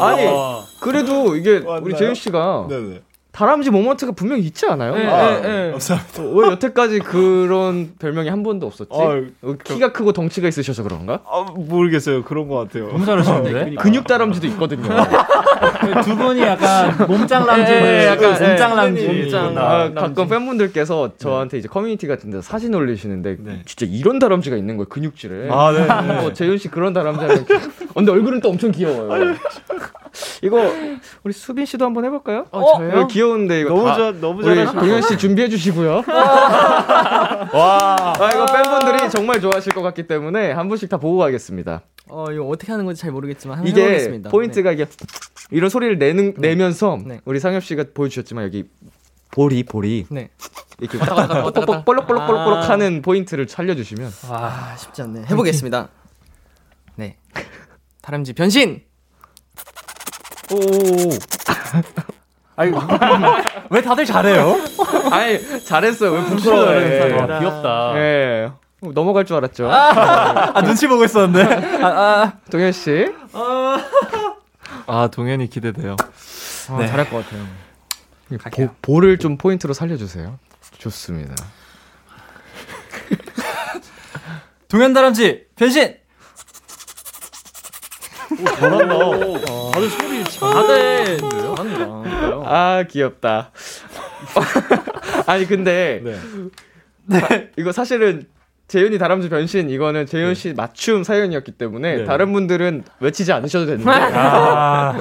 아니 0.00 0.24
와. 0.26 0.64
그래도 0.80 1.36
이게 1.36 1.60
맞나요? 1.60 1.82
우리 1.84 1.96
재윤 1.96 2.14
씨가 2.14 2.66
네네. 2.68 3.02
다람쥐 3.38 3.70
moment가 3.70 4.10
분명히 4.10 4.42
있지 4.42 4.66
않아요? 4.66 4.96
네, 4.96 5.06
아, 5.06 5.40
네, 5.40 5.66
네. 5.66 5.70
감사합니다. 5.70 6.22
어, 6.22 6.26
왜 6.26 6.48
여태까지 6.48 6.98
그런 6.98 7.92
별명이 7.96 8.28
한 8.28 8.42
번도 8.42 8.66
없었지? 8.66 8.90
아, 8.92 9.22
어, 9.42 9.54
키가 9.62 9.92
크고 9.92 10.12
덩치가 10.12 10.48
있으셔서 10.48 10.82
그런가? 10.82 11.20
아, 11.24 11.46
모르겠어요. 11.54 12.24
그런 12.24 12.48
것 12.48 12.56
같아요. 12.56 12.88
너무 12.88 13.06
잘하시는데? 13.06 13.76
근육 13.76 14.08
다람쥐도 14.08 14.48
있거든요. 14.48 14.88
두 16.02 16.16
분이 16.16 16.40
약간 16.40 17.06
몸짱 17.06 17.46
람쥐, 17.46 17.72
예, 17.72 18.06
약간, 18.06 18.30
몸짱 18.30 18.72
예. 18.72 18.74
람쥐. 18.74 19.06
몸짱. 19.06 19.56
아, 19.56 19.92
가끔 19.94 20.28
팬분들께서 20.28 21.12
저한테 21.16 21.58
이제 21.58 21.68
커뮤니티 21.68 22.08
같은 22.08 22.30
데서 22.30 22.42
사진 22.42 22.74
올리시는데 22.74 23.36
네. 23.38 23.62
진짜 23.64 23.86
이런 23.88 24.18
다람쥐가 24.18 24.56
있는 24.56 24.76
거예요 24.78 24.88
근육질에 24.88 25.48
아, 25.50 25.70
네. 25.70 25.86
네. 25.86 26.26
어, 26.26 26.32
재윤 26.32 26.58
씨 26.58 26.66
그런 26.68 26.92
다람쥐 26.92 27.20
하면 27.20 27.38
어, 27.38 27.94
근데 27.94 28.10
얼굴은 28.10 28.40
또 28.40 28.48
엄청 28.50 28.72
귀여워요 28.72 29.36
이거 30.42 30.72
우리 31.24 31.32
수빈 31.32 31.64
씨도 31.66 31.84
한번 31.84 32.04
해볼까요? 32.04 32.46
어, 32.50 32.76
저요? 32.78 32.88
이거 32.90 33.06
귀여운데 33.06 33.60
이거 33.60 33.70
너무 33.70 33.84
다- 33.84 33.94
잘, 33.96 34.20
너무 34.20 34.42
우리 34.44 34.54
잘하시고. 34.54 34.80
동현 34.80 35.02
씨 35.02 35.18
준비해 35.18 35.48
주시고요 35.48 36.02
와. 37.52 37.96
아 38.18 38.30
이거 38.34 38.46
팬분들이 38.46 39.10
정말 39.10 39.40
좋아하실 39.40 39.72
것 39.72 39.82
같기 39.82 40.06
때문에 40.06 40.52
한 40.52 40.68
분씩 40.68 40.88
다 40.88 40.96
보고 40.98 41.18
가겠습니다 41.18 41.82
어, 42.08 42.26
이거 42.32 42.44
어떻게 42.46 42.72
하는 42.72 42.84
건지 42.84 43.00
잘 43.02 43.10
모르겠지만 43.12 43.58
한번 43.58 43.70
이게 43.70 43.82
해보겠습니다. 43.82 44.30
포인트가 44.30 44.72
이게 44.72 44.86
이런 45.50 45.68
소리를 45.70 45.98
내는 45.98 46.34
내면서 46.38 46.98
네. 47.04 47.20
우리 47.24 47.38
상엽 47.40 47.62
씨가 47.64 47.84
보여주셨지만 47.94 48.44
여기 48.44 48.64
보리 49.30 49.62
보리 49.62 50.06
네. 50.10 50.30
이렇게 50.80 50.96
왔다 50.98 51.14
갔다 51.14 51.34
왔다 51.44 51.60
갔다. 51.60 51.84
볼록볼록볼록볼록 51.84 52.58
아. 52.64 52.68
하는 52.70 53.02
포인트를 53.02 53.46
살려주시면 53.48 54.10
아, 54.30 54.74
쉽지 54.78 55.02
않네. 55.02 55.22
해보겠습니다. 55.30 55.88
네. 56.96 57.16
다람쥐 58.00 58.32
변신! 58.32 58.82
오 60.52 60.58
아니, 62.56 62.72
왜 63.70 63.82
다들 63.82 64.04
잘해요? 64.04 64.56
아니 65.12 65.64
잘했어요 65.64 66.10
왜 66.12 66.18
와, 66.18 66.24
부끄러워해 66.26 67.38
귀엽다. 67.40 67.92
예 67.96 68.50
어, 68.80 68.90
넘어갈 68.94 69.24
줄 69.24 69.36
알았죠 69.36 69.70
아, 69.70 70.60
눈치 70.62 70.86
보고 70.88 71.04
있었는데. 71.04 71.78
아, 71.82 71.86
아. 71.86 72.32
동현 72.50 72.72
씨 72.72 73.12
아, 74.86 75.08
동현이 75.12 75.48
기대돼요. 75.48 75.92
어, 76.70 76.86
잘할 76.86 77.08
것 77.10 77.24
같아요. 77.24 77.46
보, 78.50 78.68
볼을 78.82 79.18
좀 79.18 79.36
포인트로 79.38 79.72
살려주세요 79.74 80.38
좋습니다 80.78 81.34
동현 84.68 84.92
다람쥐 84.92 85.46
변신. 85.56 85.94
다들 88.28 89.88
소리 89.90 90.24
다들 90.24 91.16
잘한다. 91.18 92.42
아 92.44 92.84
귀엽다. 92.88 93.50
아니 95.26 95.46
근데 95.46 96.02
네. 97.06 97.50
이거 97.56 97.72
사실은 97.72 98.26
재윤이 98.68 98.98
다람쥐 98.98 99.30
변신 99.30 99.70
이거는 99.70 100.04
재윤 100.04 100.34
씨 100.34 100.52
맞춤 100.52 101.02
사연이었기 101.02 101.52
때문에 101.52 101.96
네. 101.96 102.04
다른 102.04 102.34
분들은 102.34 102.84
외치지 103.00 103.32
않으셔도 103.32 103.64
되는데 103.64 103.90
아, 103.90 104.94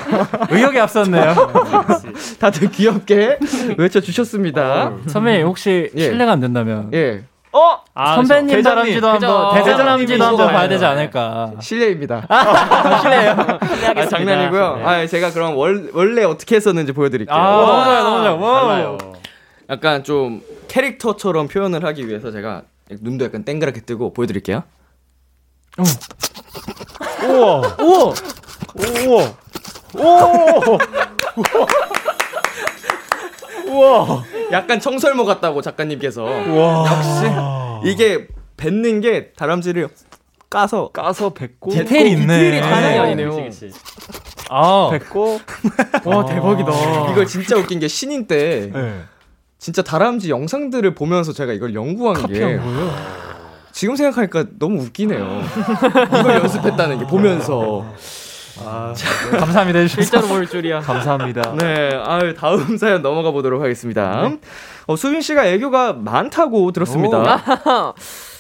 의욕이 0.50 0.80
앞섰네요. 0.80 1.36
다들 2.40 2.72
귀엽게 2.72 3.40
외쳐 3.78 4.00
주셨습니다. 4.00 4.94
선배님 5.08 5.46
혹시 5.48 5.92
예. 5.96 6.04
실례가 6.06 6.32
안 6.32 6.40
된다면 6.40 6.90
예. 6.94 7.26
어 7.54 7.80
아, 7.94 8.16
선배님 8.16 8.56
대장님. 8.58 8.64
다람쥐도 8.64 9.08
한번. 9.08 9.54
대장님도 9.56 9.82
한번 9.90 10.06
대장님이시죠. 10.06 10.48
봐야 10.48 10.68
되지 10.68 10.86
않을까. 10.86 11.52
실례입니다. 11.62 12.28
실례요. 13.02 13.36
아, 13.96 14.06
장난이고요. 14.06 14.76
네. 14.78 14.84
아, 14.84 15.08
제가 15.08 15.32
그럼 15.32 15.58
월, 15.58 15.90
원래 15.94 16.24
어떻게 16.24 16.56
했었는지 16.58 16.92
보여드릴게요. 16.92 17.36
아 17.36 17.52
너무 17.62 17.84
좋아요 17.84 18.04
너무 18.04 18.24
좋아요. 18.24 18.42
Wow. 18.42 18.68
달라요. 18.68 18.98
약간 19.70 20.04
좀 20.04 20.42
캐릭터처럼 20.68 21.48
표현을 21.48 21.84
하기 21.86 22.08
위해서 22.08 22.32
제가 22.32 22.64
눈도 23.02 23.26
약간 23.26 23.44
땡그랗게 23.44 23.82
뜨고 23.82 24.14
보여드릴게요. 24.14 24.64
우와. 27.24 27.62
오 27.80 28.14
우와. 29.08 29.34
오. 29.96 30.78
우와. 33.68 34.24
약간 34.52 34.80
청설모 34.80 35.26
같다고 35.26 35.62
작가님께서. 35.62 36.24
우와. 36.24 36.86
역시 37.84 37.92
이게 37.92 38.28
뱉는 38.58 39.02
게 39.02 39.32
다람쥐를 39.34 39.90
까서 40.50 40.90
까서 40.90 41.34
뱉고 41.34 41.72
디테일이 41.72 42.12
있네. 42.12 42.26
디테일이 42.26 42.60
장난이 42.62 42.88
네. 42.88 43.00
아니네요. 43.00 43.36
그치, 43.36 43.68
그치. 43.68 43.80
아 44.50 44.90
뱉고 44.92 45.40
와 46.06 46.26
대박이다. 46.26 46.72
이거 47.12 47.26
진짜 47.26 47.58
웃긴 47.58 47.80
게 47.80 47.88
신인 47.88 48.28
때 48.28 48.72
네. 48.74 49.02
진짜 49.60 49.82
다람쥐 49.82 50.30
영상들을 50.30 50.96
보면서 50.96 51.34
제가 51.34 51.52
이걸 51.52 51.76
연구한 51.76 52.28
게 52.28 52.60
지금 53.74 53.96
생각하니까 53.96 54.46
너무 54.58 54.82
웃기네요. 54.84 55.42
이걸 56.20 56.36
연습했다는 56.36 57.00
게 57.00 57.06
보면서. 57.06 57.86
감사합니다 59.38 59.80
해주셔서. 59.80 60.02
실제로 60.02 60.28
볼 60.28 60.48
줄이야. 60.48 60.80
감사합니다. 60.80 61.54
네, 61.60 61.92
아유 62.04 62.34
다음 62.34 62.78
사연 62.78 63.02
넘어가 63.02 63.32
보도록 63.32 63.62
하겠습니다. 63.62 64.32
어, 64.88 64.96
수빈 64.96 65.22
씨가 65.22 65.46
애교가 65.48 65.94
많다고 65.94 66.72
들었습니다. 66.72 67.44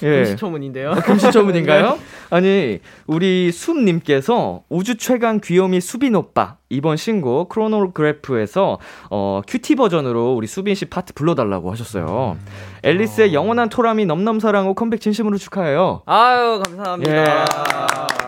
예. 0.04 0.24
금시초문인데요. 0.24 0.92
금시초문인가요? 1.04 1.98
아니 2.30 2.80
우리 3.06 3.52
숲님께서 3.52 4.62
우주 4.70 4.98
최강 4.98 5.40
귀요미 5.42 5.82
수빈 5.82 6.16
오빠 6.16 6.56
이번 6.70 6.98
신곡 6.98 7.50
Chronograph에서 7.50 8.80
어, 9.10 9.42
cutie 9.48 9.76
버전으로 9.76 10.34
우리 10.34 10.48
수빈 10.48 10.76
씨 10.76 10.86
파트 10.86 11.14
불러달라고 11.14 11.72
하셨어요. 11.72 12.38
앨리스의 12.84 13.34
영원한 13.34 13.70
토람이 13.70 14.06
넘넘 14.06 14.40
사랑호 14.40 14.74
컴백 14.74 15.02
진심으로 15.02 15.38
축하해요. 15.38 16.04
아유 16.06 16.62
감사합니다. 16.64 17.42
예. 17.42 18.27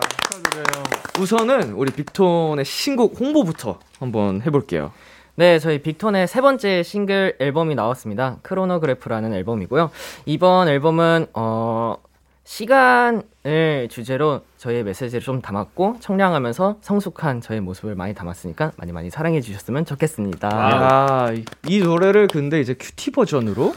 우선은 1.30 1.72
우리 1.74 1.92
빅톤의 1.92 2.64
신곡 2.64 3.20
홍보부터 3.20 3.78
한번 3.98 4.40
해볼게요. 4.40 4.90
네, 5.34 5.58
저희 5.58 5.82
빅톤의 5.82 6.26
세 6.26 6.40
번째 6.40 6.82
싱글 6.82 7.36
앨범이 7.38 7.74
나왔습니다. 7.74 8.38
Chronograph라는 8.42 9.34
앨범이고요. 9.34 9.90
이번 10.24 10.68
앨범은 10.68 11.26
어 11.34 11.96
시간을 12.44 13.88
주제로 13.90 14.40
저희의 14.56 14.82
메시지를 14.84 15.20
좀 15.22 15.40
담았고 15.42 15.96
청량하면서 16.00 16.78
성숙한 16.80 17.42
저의 17.42 17.60
모습을 17.60 17.94
많이 17.94 18.14
담았으니까 18.14 18.72
많이 18.76 18.90
많이 18.92 19.10
사랑해 19.10 19.40
주셨으면 19.42 19.84
좋겠습니다. 19.84 20.48
아, 20.50 21.32
이- 21.32 21.44
이 21.68 21.80
노래를 21.80 22.28
근데 22.28 22.60
이제 22.60 22.74
cutie 22.74 23.12
버전으로 23.12 23.74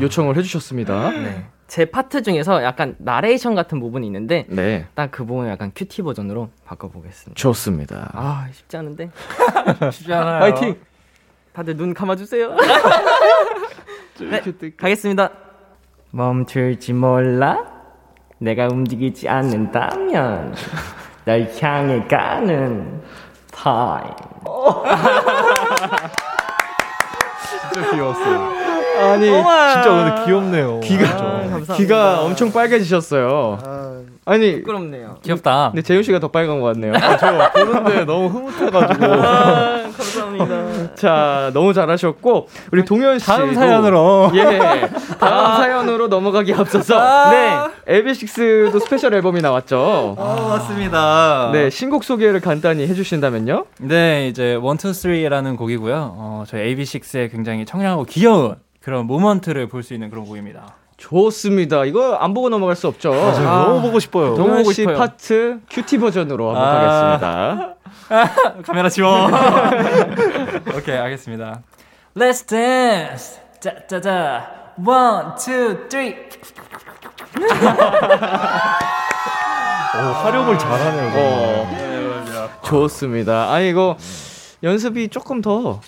요청을 0.00 0.36
해주셨습니다. 0.36 1.10
네. 1.10 1.46
제 1.66 1.86
파트 1.86 2.22
중에서 2.22 2.62
약간 2.62 2.94
나레이션 2.98 3.54
같은 3.54 3.80
부분이 3.80 4.06
있는데 4.06 4.44
네, 4.48 4.86
딱 4.94 5.10
그 5.10 5.24
부분을 5.24 5.50
약간 5.50 5.72
cutie 5.74 6.02
버전으로 6.02 6.50
바꿔보겠습니다. 6.66 7.38
좋습니다. 7.38 8.10
아 8.12 8.46
쉽지 8.52 8.76
않은데 8.76 9.10
쉽지 9.92 10.12
않아요. 10.12 10.40
파이팅. 10.40 10.76
다들 11.52 11.76
눈 11.76 11.94
감아주세요. 11.94 12.54
네, 14.20 14.42
가겠습니다. 14.76 15.30
멈출지 16.10 16.92
몰라? 16.92 17.64
내가 18.38 18.68
움직이지 18.68 19.28
않는다면 19.28 20.54
날 21.24 21.50
향해 21.60 22.04
가는 22.06 23.02
타임. 23.52 24.12
진짜 27.72 27.90
귀여웠어요. 27.90 28.63
아니, 28.98 29.26
진짜 29.26 29.90
오늘 29.90 30.24
귀엽네요. 30.24 30.80
귀가 30.80 31.76
귀가 31.76 32.20
엄청 32.22 32.52
빨개지셨어요. 32.52 34.04
아 34.26 34.38
니, 34.38 34.56
부끄럽네요. 34.56 35.18
귀엽다. 35.22 35.70
근데 35.72 35.82
재윤 35.82 36.02
씨가 36.02 36.18
더 36.18 36.28
빨간 36.28 36.58
것 36.60 36.72
같네요. 36.72 36.94
저 37.20 37.50
보는데 37.66 38.04
너무 38.06 38.28
흐뭇해가지고. 38.28 39.04
아, 39.04 39.82
감사합니다. 39.94 40.94
자, 40.94 41.50
너무 41.52 41.74
잘하셨고 41.74 42.48
우리 42.72 42.86
동현 42.86 43.18
씨 43.18 43.26
다음 43.26 43.52
사연으로. 43.52 44.30
예, 44.34 44.88
다음 45.20 45.56
사연으로 45.56 46.08
넘어가기 46.08 46.54
앞서서 46.54 47.30
네, 47.30 47.58
AB6IX도 47.86 48.78
special 48.78 49.12
앨범이 49.12 49.42
나왔죠. 49.42 50.14
어, 50.16 50.46
맞습니다. 50.48 51.50
네, 51.52 51.68
신곡 51.68 52.02
소개를 52.02 52.40
간단히 52.40 52.86
해주신다면요? 52.88 53.66
네, 53.80 54.28
이제 54.28 54.52
1, 54.52 54.58
2, 54.58 54.58
3라는 54.60 55.58
곡이고요. 55.58 56.14
어, 56.16 56.44
저희 56.48 56.74
AB6IX의 56.74 57.30
굉장히 57.30 57.66
청량하고 57.66 58.04
귀여운 58.04 58.54
그런 58.84 59.06
moment를 59.06 59.66
볼 59.68 59.82
수 59.82 59.94
있는 59.94 60.10
그런 60.10 60.26
곡입니다. 60.26 60.74
좋습니다. 60.98 61.84
이거 61.86 62.14
안 62.16 62.34
보고 62.34 62.48
넘어갈 62.50 62.76
수 62.76 62.86
없죠. 62.86 63.10
맞아요. 63.12 63.66
너무 63.66 63.80
보고 63.82 63.98
싶어요. 63.98 64.34
보고 64.34 64.62
씨 64.64 64.74
싶어요. 64.82 64.96
파트 64.98 65.60
cutie 65.70 65.98
버전으로 65.98 66.54
한번 66.54 66.64
아. 66.64 67.18
가겠습니다. 67.18 67.74
카메라 68.64 68.88
지워. 68.90 69.26
오케이, 70.76 70.96
알겠습니다. 70.96 71.62
Let's 72.14 72.46
dance. 72.46 73.40
짜짜자. 73.60 74.50
One, 74.86 75.28
two, 75.42 75.88
three. 75.88 76.14
오, 79.94 79.98
활용을 79.98 80.58
잘하네요. 80.58 81.12
어, 81.16 82.48
좋습니다. 82.64 83.50
아니 83.52 83.70
이거 83.70 83.96
연습이 84.62 85.08
조금 85.08 85.40
더 85.40 85.80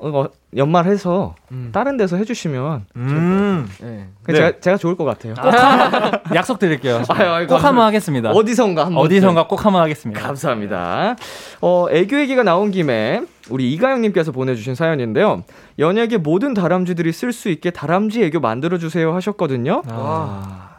어, 0.00 0.26
연말해서 0.56 1.34
다른 1.72 1.96
데서 1.96 2.16
해주시면 2.16 2.86
음. 2.96 3.68
네. 3.80 4.08
그 4.22 4.30
네. 4.30 4.38
제가, 4.38 4.60
제가 4.60 4.76
좋을 4.76 4.96
것 4.96 5.04
같아요. 5.04 5.34
약속 6.34 6.58
드릴게요. 6.60 7.02
아유, 7.08 7.28
아유, 7.28 7.46
꼭 7.46 7.56
한번. 7.56 7.84
하겠습니다. 7.86 8.30
어디선가 8.30 8.86
한번 8.86 9.04
어디선가 9.04 9.48
꼭 9.48 9.64
한번 9.66 9.82
하겠습니다. 9.82 10.20
감사합니다. 10.20 11.16
어, 11.60 11.86
애교 11.90 12.18
얘기가 12.20 12.44
나온 12.44 12.70
김에 12.70 13.22
우리 13.50 13.72
이가영님께서 13.72 14.30
보내주신 14.30 14.74
사연인데요. 14.74 15.42
연예계 15.78 16.18
모든 16.18 16.54
다람쥐들이 16.54 17.12
쓸 17.12 17.32
수 17.32 17.48
있게 17.48 17.70
다람쥐 17.70 18.22
애교 18.24 18.40
만들어 18.40 18.78
주세요 18.78 19.14
하셨거든요. 19.14 19.82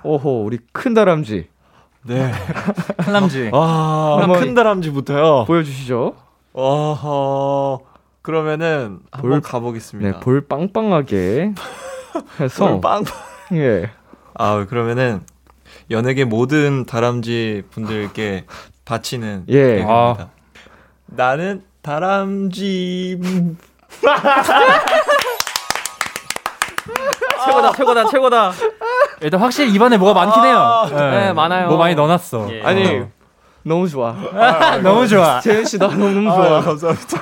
오호, 0.03 0.45
우리 0.45 0.59
큰 0.71 0.93
다람쥐 0.93 1.47
네. 2.03 2.31
클람쥐. 3.03 3.51
아, 3.53 4.27
큰 4.39 4.53
다람쥐부터요. 4.53 5.43
보여주시죠. 5.45 6.15
어허. 6.53 7.88
그러면은 8.33 8.99
한번 9.11 9.31
볼- 9.31 9.41
가보겠습니다. 9.41 10.11
네, 10.11 10.19
볼 10.23 10.41
빵빵하게 10.41 11.53
해서 12.39 12.67
볼 12.67 12.79
빵. 12.81 13.03
예. 13.53 13.89
아 14.35 14.65
그러면은 14.69 15.21
연예계 15.89 16.25
모든 16.25 16.85
다람쥐 16.85 17.63
분들께 17.71 18.45
바치는 18.85 19.45
예. 19.49 19.53
얘기입니다. 19.71 20.29
나는 21.07 21.63
다람쥐. 21.81 23.19
최고다, 27.45 27.71
최고다, 27.73 28.05
최고다. 28.09 28.51
일단 29.21 29.39
확실히 29.41 29.71
입안에 29.73 29.97
뭐가 29.97 30.13
많긴 30.25 30.43
해요. 30.43 30.87
네, 30.91 31.33
많아요. 31.33 31.67
뭐 31.69 31.77
많이 31.77 31.95
넣어놨어. 31.95 32.47
예. 32.53 32.61
아니 32.61 33.01
너무 33.63 33.87
좋아. 33.87 34.15
너무 34.81 35.07
좋아. 35.07 35.39
재현 35.39 35.65
씨 35.65 35.77
너무 35.77 36.09
너무 36.09 36.29
아, 36.29 36.35
좋아. 36.35 36.61
감사합니다. 36.61 37.21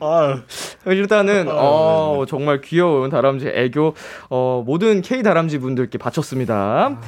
아, 0.00 0.42
일단은 0.86 1.46
어, 1.50 2.24
정말 2.28 2.60
귀여운 2.60 3.10
다람쥐 3.10 3.48
애교 3.48 3.94
어, 4.30 4.62
모든 4.66 5.00
K 5.02 5.22
다람쥐 5.22 5.58
분들께 5.58 5.98
바쳤습니다. 5.98 6.98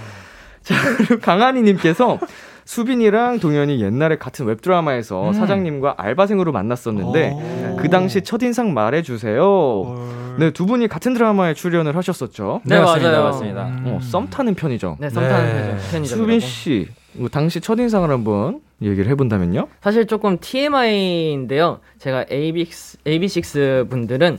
자 0.63 0.75
그리고 0.97 1.21
강한이님께서 1.21 2.19
수빈이랑 2.65 3.39
동현이 3.39 3.81
옛날에 3.81 4.19
같은 4.19 4.47
웹드라마에서 4.47 5.29
음. 5.29 5.33
사장님과 5.33 5.95
알바생으로 5.99 6.51
만났었는데 6.51 7.31
오. 7.31 7.77
그 7.77 7.89
당시 7.89 8.23
첫인상 8.23 8.75
말해주세요. 8.75 9.41
헐. 9.41 10.37
네, 10.39 10.51
두 10.51 10.67
분이 10.67 10.89
같은 10.89 11.15
드라마에 11.15 11.55
출연을 11.55 11.97
하셨었죠. 11.97 12.61
네, 12.65 12.79
맞습니다. 12.81 13.11
맞아요. 13.11 13.25
맞습니다. 13.25 13.67
음. 13.67 13.83
어, 13.87 14.01
썸 14.03 14.29
타는 14.29 14.55
편이죠. 14.55 14.97
네, 15.01 15.09
썸 15.09 15.23
타는 15.29 15.77
네. 15.77 15.77
편이죠. 15.93 16.17
수빈 16.17 16.41
씨, 16.41 16.89
뭐 16.89 16.97
당시 17.31 17.61
첫인상을 17.61 18.09
한번 18.11 18.61
얘기를 18.83 19.11
해본다면요? 19.11 19.69
사실 19.81 20.07
조금 20.07 20.39
TMI인데요. 20.39 21.81
제가 21.99 22.25
AB6, 22.25 22.99
AB6 23.05 23.89
분들은 23.89 24.39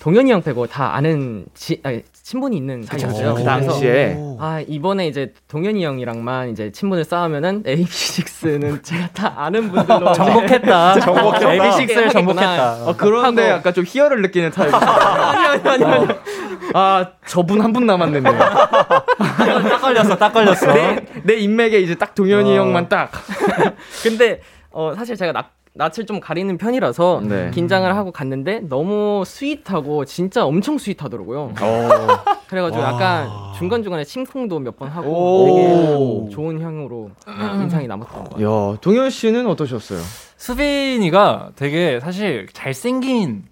동현이 0.00 0.32
형 0.32 0.42
빼고 0.42 0.66
다 0.66 0.96
아는 0.96 1.46
지, 1.54 1.80
아니, 1.84 2.02
친분이 2.22 2.56
있는 2.56 2.82
사이였어요. 2.84 3.34
그 3.34 3.42
당시에. 3.42 4.16
아 4.38 4.62
이번에 4.66 5.08
이제 5.08 5.32
동현이 5.48 5.84
형이랑만 5.84 6.50
이제 6.50 6.70
친분을 6.70 7.04
쌓으면은 7.04 7.64
AB6IX는 7.64 8.82
제가 8.84 9.08
다 9.08 9.34
아는 9.36 9.70
분들로 9.72 10.12
정복했다. 10.12 11.00
정복했다. 11.00 11.46
AB6IX를 11.48 12.12
정복했다. 12.12 12.72
어, 12.86 12.94
그런데 12.96 13.42
하고. 13.42 13.54
약간 13.58 13.74
좀 13.74 13.84
희열을 13.86 14.22
느끼는 14.22 14.50
타입. 14.52 14.72
아니 14.72 15.46
아니 15.46 15.68
아니 15.68 15.84
아니. 15.84 16.06
아, 16.74 17.10
저분 17.26 17.60
한 17.60 17.72
분 17.72 17.86
남았는데. 17.86 18.30
딱 18.30 19.80
걸렸어, 19.80 20.16
딱 20.16 20.32
걸렸어. 20.32 20.72
내, 20.72 21.04
내 21.24 21.34
인맥에 21.38 21.80
이제 21.80 21.94
딱 21.96 22.14
동현이 22.14 22.56
어. 22.56 22.60
형만 22.62 22.88
딱. 22.88 23.10
근데 24.04 24.40
어 24.70 24.94
사실 24.94 25.16
제가 25.16 25.32
낯 25.32 25.50
낯을 25.74 26.04
좀 26.06 26.20
가리는 26.20 26.58
편이라서 26.58 27.22
네. 27.26 27.50
긴장을 27.54 27.94
하고 27.96 28.12
갔는데 28.12 28.60
너무 28.68 29.22
sweet하고 29.26 30.04
진짜 30.04 30.44
엄청 30.44 30.76
sweet하더라고요. 30.76 31.54
그래가지고 32.48 32.82
약간 32.82 33.30
중간 33.56 33.82
중간에 33.82 34.04
심쿵도 34.04 34.58
몇 34.58 34.76
번 34.76 34.88
하고 34.88 35.08
오. 35.10 35.46
되게 36.26 36.34
좋은 36.34 36.60
향으로 36.60 37.10
네, 37.26 37.62
인상이 37.62 37.86
남았던 37.86 38.24
것 38.24 38.30
같아요. 38.30 38.72
야, 38.72 38.76
동현 38.82 39.08
씨는 39.10 39.46
어떠셨어요? 39.46 40.00
수빈이가 40.36 41.52
되게 41.56 42.00
사실 42.00 42.46
잘생긴 42.52 43.44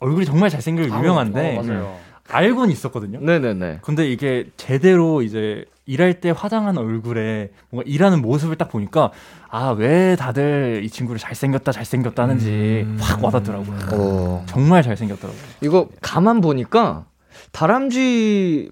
얼굴이 0.00 0.24
정말 0.24 0.50
잘생기고 0.50 0.88
유명한데 0.96 1.58
어, 1.58 1.62
맞아요. 1.62 1.96
알고는 2.30 2.70
있었거든요. 2.72 3.20
네네네. 3.20 3.78
근데 3.82 4.08
이게 4.10 4.46
제대로 4.56 5.22
이제 5.22 5.64
일할 5.88 6.20
때 6.20 6.30
화장한 6.36 6.76
얼굴에 6.76 7.50
뭔가 7.70 7.90
일하는 7.90 8.20
모습을 8.22 8.56
딱 8.56 8.68
보니까 8.68 9.10
아 9.48 9.70
왜 9.72 10.16
다들 10.16 10.82
이 10.84 10.90
친구를 10.90 11.18
잘생겼다 11.18 11.72
잘생겼다 11.72 12.22
하는지 12.24 12.86
확 13.00 13.24
와닿더라고요. 13.24 13.78
어. 13.92 14.44
정말 14.46 14.82
잘생겼더라고요. 14.82 15.42
이거 15.62 15.88
가만 16.02 16.40
보니까 16.42 17.06
다람쥐 17.52 18.70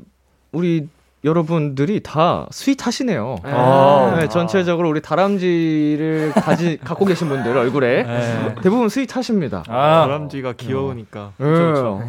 우리 0.52 0.88
여러분들이 1.26 2.00
다 2.02 2.46
스윗하시네요. 2.52 3.36
아. 3.42 4.16
네, 4.18 4.28
전체적으로 4.28 4.88
우리 4.88 5.02
다람쥐를 5.02 6.32
가지 6.34 6.78
갖고 6.82 7.04
계신 7.04 7.28
분들 7.28 7.56
얼굴에 7.56 8.04
네. 8.04 8.54
대부분 8.62 8.88
스윗하십니다. 8.88 9.64
아, 9.68 10.06
다람쥐가 10.06 10.52
귀여우니까. 10.52 11.32
네, 11.36 11.46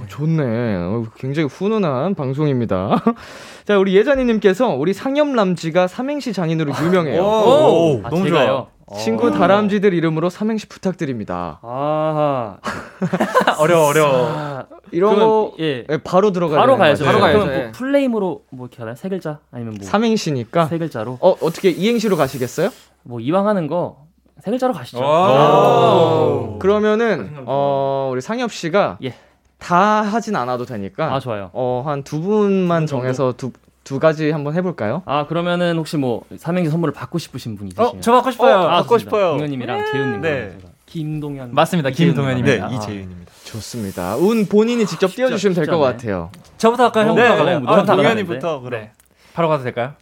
좋네. 0.08 0.76
어, 0.76 1.04
굉장히 1.18 1.50
훈훈한 1.50 2.14
방송입니다. 2.14 3.04
자, 3.66 3.80
우리 3.80 3.96
예자니님께서 3.96 4.70
우리 4.70 4.94
상엽람쥐가 4.94 5.88
삼행시 5.88 6.32
장인으로 6.32 6.72
유명해요. 6.84 7.22
오, 7.22 8.02
아, 8.04 8.10
너무 8.10 8.24
제가요? 8.26 8.68
친구 8.96 9.32
다람쥐들 9.32 9.94
이름으로 9.94 10.30
삼행시 10.30 10.68
부탁드립니다. 10.68 11.60
아, 11.62 12.58
어려워 13.60 13.88
어려워. 13.88 14.28
아 14.30 14.66
이런 14.92 15.16
그러면, 15.16 15.28
거 15.28 15.54
예. 15.60 15.86
예, 15.90 15.98
바로 15.98 16.32
들어가야 16.32 16.60
바로 16.60 16.78
가야죠. 16.78 17.04
거죠. 17.04 17.06
바로 17.06 17.20
가야죠. 17.20 17.40
그러면 17.40 17.60
예. 17.60 17.64
뭐 17.66 17.72
플레임으로 17.74 18.42
뭐 18.52 18.68
이렇게 18.68 18.82
하나요? 18.82 18.96
세 18.96 19.10
글자 19.10 19.40
아니면 19.52 19.76
뭐 19.80 19.86
삼행시니까 19.86 20.66
세 20.68 20.78
글자로 20.78 21.18
어 21.20 21.36
어떻게 21.42 21.70
이행시로 21.70 22.16
가시겠어요? 22.16 22.70
뭐 23.04 23.20
이왕 23.20 23.48
하는 23.48 23.68
거 23.68 24.08
세 24.44 24.52
글자로 24.52 24.72
가시죠. 24.72 25.00
오. 25.00 26.60
그러면은 26.60 27.32
어 27.46 28.10
우리 28.12 28.22
상엽 28.22 28.52
씨가 28.52 29.00
예. 29.04 29.14
다 29.58 30.02
하진 30.04 30.36
않아도 30.36 30.66
되니까 30.66 31.14
아 31.14 31.20
좋아요. 31.20 31.50
어한 31.54 32.04
두 32.04 32.22
분만? 32.22 32.86
정해서 32.86 33.34
두 33.36 33.52
두 33.88 34.00
가지 34.00 34.32
한번 34.32 34.54
해볼까요? 34.54 35.02
아 35.06 35.28
그러면 35.28 35.78
혹시 35.78 35.96
뭐 35.96 36.26
삼행시 36.36 36.70
선물을 36.70 36.94
받고 36.94 37.20
싶으신 37.20 37.56
분이 37.56 37.70
있으시면 37.70 37.88
어, 37.90 38.02
저 38.02 38.12
받고 38.12 38.32
싶어요. 38.32 38.56
아, 38.58 38.68
받고. 38.82 38.98
싶어요. 38.98 39.32
동현님이랑 39.38 40.22
네. 40.22 40.58
제가 40.60 40.74
김동현 40.86 41.54
맞습니다. 41.54 41.90
김동현입니다. 41.92 42.68
네, 42.68 42.76
아, 42.76 42.78
이재윤입니다. 42.78 43.32
좋습니다. 43.46 44.18
운 44.18 44.46
본인이 44.46 44.86
직접 44.86 45.08
띄워주시면 45.08 45.56
될 45.56 45.68
것. 45.68 45.78
같아요. 45.80 46.30
저부터 46.58 46.84
할까요? 46.84 47.14
네, 47.14 47.22
형부터 47.22 47.24
네, 47.24 47.30
할까요? 47.38 47.60
네. 47.60 47.66
아, 47.66 47.76
저부터 47.76 47.94
동현이- 47.94 47.96
동현이부터 47.96 48.60
그래. 48.60 48.80
네. 48.80 48.92
바로 49.34 49.48
가도 49.48 49.64
될까요? 49.64 49.94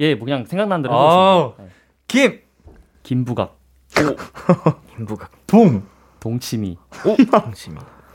예, 0.00 0.16
뭐 0.16 0.24
그냥 0.24 0.44
생각나는 0.46 0.82
대로. 0.82 0.94
해보겠습니다. 0.94 1.62
네. 1.62 1.70
김, 2.08 2.40
김부각, 3.04 3.56
김부각 4.96 5.30
동, 5.46 5.84
동치미, 6.18 6.76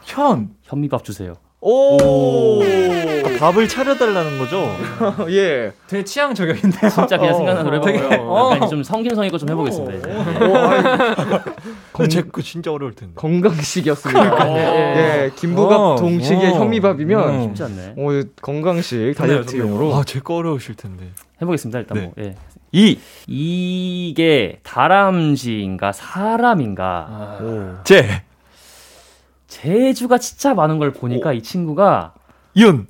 현. 0.04 0.50
현미밥 0.64 1.06
주세요. 1.06 1.36
오, 1.68 2.62
아, 2.62 3.38
밥을 3.40 3.68
차려달라는 3.68 4.38
거죠? 4.38 4.70
예. 5.32 5.74
되게 5.88 6.04
취향 6.04 6.36
저격인데. 6.36 6.90
진짜 6.90 7.18
그냥 7.18 7.36
생각나는 7.38 7.64
대로 7.72 7.82
되게- 7.84 7.98
해보고요. 7.98 8.32
어. 8.32 8.52
약간 8.54 8.70
좀 8.70 8.84
성김성 8.84 9.26
있고 9.26 9.40
좀 9.40 9.50
해보겠습니다. 9.50 10.10
예. 10.10 10.26
근데 11.92 12.08
제거 12.10 12.42
진짜 12.44 12.72
어려울 12.72 12.94
텐데. 12.94 13.14
건강식이었습니다. 13.16 14.58
예, 14.58 15.32
김부각 15.36 15.80
어, 15.80 15.96
동식의 15.98 16.52
어. 16.52 16.60
현미밥이면 16.60 17.30
음. 17.30 17.42
쉽지 17.42 17.64
않네. 17.64 17.96
어, 17.98 18.22
건강식 18.44 19.16
다이어트용으로 19.18 19.96
아, 19.96 20.04
제거 20.04 20.36
어려우실 20.36 20.76
텐데. 20.76 21.06
해보겠습니다. 21.42 21.80
일단 21.80 21.98
네. 21.98 22.04
뭐 22.16 22.24
예. 22.24 22.36
이. 22.72 23.00
이게 23.28 24.60
다람쥐인가 24.64 25.94
사람인가 25.94 26.86
아. 27.10 27.84
제, 29.56 29.94
재주가 29.94 30.18
진짜 30.18 30.54
많은 30.54 30.80
걸 30.80 30.92
보니까 30.92 31.32
이 31.32 31.42
친구가 31.42 32.14
윤. 32.58 32.88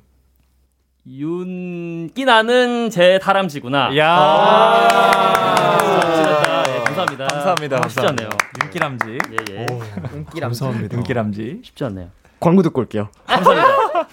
윤기 1.08 2.24
나는 2.24 2.90
제 2.90 3.20
다람쥐구나. 3.22 3.96
야. 3.96 4.16
아. 4.18 5.78
예, 6.68 6.78
감사합니다. 6.80 7.26
감사합니다, 7.28 7.80
아, 7.84 7.88
쉽지. 7.88 8.06
않네요. 8.08 8.28
윤기람쥐. 8.64 9.06
예, 9.12 9.36
예. 9.52 9.66
인기람 10.16 10.50
감사합니다. 10.50 10.96
윤기람쥐. 10.96 11.60
쉽지 11.62 11.84
않네요. 11.84 12.08
광고 12.40 12.62
듣고 12.62 12.80
올게요. 12.80 13.10
감사합니다. 13.26 14.08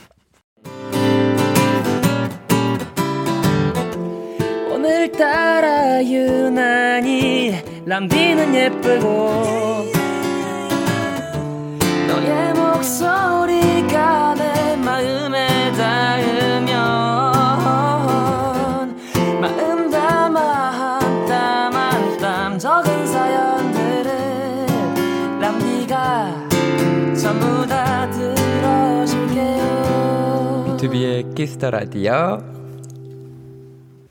오늘따라 4.72 6.04
유난히 6.06 7.64
람디는 7.88 8.54
예쁘고 8.54 9.93
Kiss 31.36 31.56
the 31.56 31.72
Radio 31.72 32.38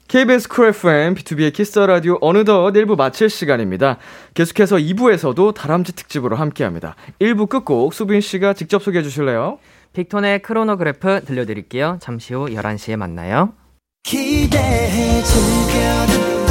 KBS 0.08 0.48
쿨 0.48 0.68
FM, 0.68 1.14
BTOB의 1.14 1.54
Kiss 1.54 1.72
the 1.72 1.86
Radio 1.86 2.18
어느덧 2.20 2.70
1부 2.72 2.96
마칠 2.96 3.30
시간입니다. 3.30 3.96
계속해서 4.34 4.76
2부에서도 4.76 5.54
다람쥐 5.54 5.94
특집으로 5.94 6.36
함께합니다. 6.36 6.96
1부 7.18 7.48
끝곡 7.48 7.94
수빈 7.94 8.20
씨가 8.20 8.52
직접 8.52 8.82
소개해 8.82 9.02
주실래요? 9.02 9.58
픽톤의 9.94 10.42
크로노그래프 10.42 11.24
들려드릴게요. 11.24 11.98
잠시 12.00 12.34
후 12.34 12.46
11시에 12.46 12.96
만나요. 12.96 13.54
기대해 14.02 15.22
즐겨 15.22 16.41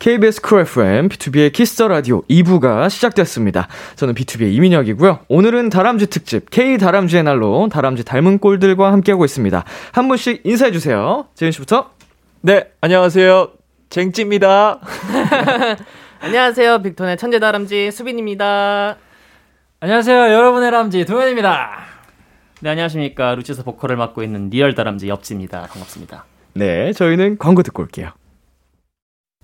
KBS 0.00 0.40
쿨 0.40 0.60
FM, 0.60 1.10
B2B의 1.10 1.52
키스터 1.52 1.86
라디오 1.86 2.22
2부가 2.22 2.88
시작됐습니다. 2.88 3.68
저는 3.96 4.14
BTOB의 4.14 4.54
이민혁이고요. 4.54 5.26
오늘은 5.28 5.68
다람쥐 5.68 6.06
특집, 6.06 6.48
K 6.48 6.78
다람쥐의 6.78 7.22
날로 7.22 7.68
다람쥐 7.70 8.04
닮은 8.04 8.38
꼴들과 8.38 8.92
함께하고 8.92 9.26
있습니다. 9.26 9.62
한 9.92 10.08
분씩 10.08 10.40
인사해 10.44 10.72
주세요. 10.72 11.26
재윤 11.34 11.52
씨부터. 11.52 11.90
네, 12.40 12.70
안녕하세요. 12.80 13.50
쟁찌입니다. 13.90 14.80
안녕하세요. 16.20 16.80
빅톤의 16.80 17.18
천재 17.18 17.38
다람쥐 17.38 17.90
수빈입니다. 17.90 18.96
안녕하세요. 19.80 20.18
여러분의 20.32 20.70
람쥐 20.70 21.04
동현입니다. 21.04 21.72
네, 22.60 22.70
안녕하십니까. 22.70 23.34
루시에서 23.34 23.64
보컬을 23.64 23.96
맡고 23.96 24.22
있는 24.22 24.48
real 24.48 24.74
다람쥐 24.74 25.10
엽지입니다. 25.10 25.66
반갑습니다. 25.70 26.24
네, 26.54 26.94
저희는 26.94 27.36
광고 27.36 27.62
듣고 27.62 27.82
올게요. 27.82 28.12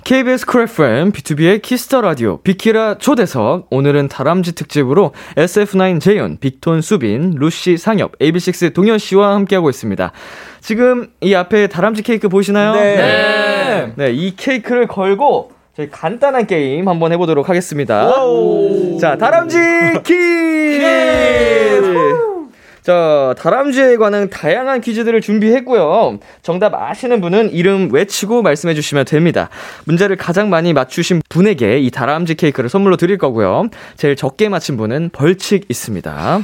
KBS 0.06 0.46
쿨 0.46 0.62
FM, 0.62 1.10
B2B의 1.10 1.60
키스터 1.60 2.00
라디오, 2.00 2.36
비키라 2.36 2.98
초대석. 2.98 3.66
오늘은 3.70 4.06
다람쥐 4.06 4.52
특집으로 4.52 5.12
SF9 5.34 6.00
재윤, 6.00 6.38
빅톤 6.38 6.80
수빈, 6.80 7.34
루시 7.34 7.76
상엽, 7.76 8.16
AB6IX 8.20 8.72
동현 8.72 8.98
씨와 8.98 9.34
함께하고 9.34 9.68
있습니다. 9.68 10.12
지금 10.60 11.08
이 11.22 11.34
앞에 11.34 11.66
다람쥐 11.66 12.02
케이크 12.02 12.28
보이시나요? 12.28 12.74
네. 12.74 13.92
네, 13.96 14.12
이 14.12 14.36
케이크를 14.36 14.86
걸고 14.86 15.50
저희 15.76 15.90
간단한 15.90 16.46
게임 16.46 16.86
한번 16.88 17.10
해보도록 17.10 17.48
하겠습니다. 17.48 18.08
자, 19.00 19.18
다람쥐 19.18 19.58
퀴즈! 20.06 20.86
자, 22.86 23.34
다람쥐에 23.38 23.96
관한 23.96 24.30
다양한 24.30 24.80
퀴즈들을 24.80 25.20
준비했고요. 25.20 26.20
정답 26.42 26.72
아시는 26.72 27.20
분은 27.20 27.50
이름 27.50 27.92
외치고 27.92 28.42
말씀해 28.42 28.74
주시면 28.74 29.06
됩니다. 29.06 29.48
문제를 29.86 30.14
가장 30.14 30.50
많이 30.50 30.72
맞추신 30.72 31.22
분에게 31.28 31.80
이 31.80 31.90
다람쥐 31.90 32.36
케이크를 32.36 32.70
선물로 32.70 32.96
드릴 32.96 33.18
거고요. 33.18 33.70
제일 33.96 34.14
적게 34.14 34.48
맞힌 34.48 34.76
분은 34.76 35.10
벌칙 35.12 35.64
있습니다. 35.68 36.40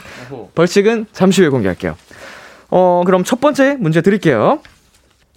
벌칙은 0.57 1.07
잠시 1.13 1.43
후에 1.43 1.49
공개할게요. 1.49 1.95
어, 2.71 3.03
그럼 3.07 3.23
첫 3.23 3.41
번째 3.41 3.77
문제 3.79 4.01
드릴게요. 4.01 4.59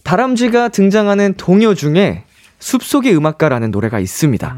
다람쥐가 0.03 0.69
등장하는 0.69 1.35
동요 1.37 1.75
중에 1.75 2.23
숲속의 2.57 3.15
음악가라는 3.15 3.69
노래가 3.69 3.99
있습니다. 3.99 4.55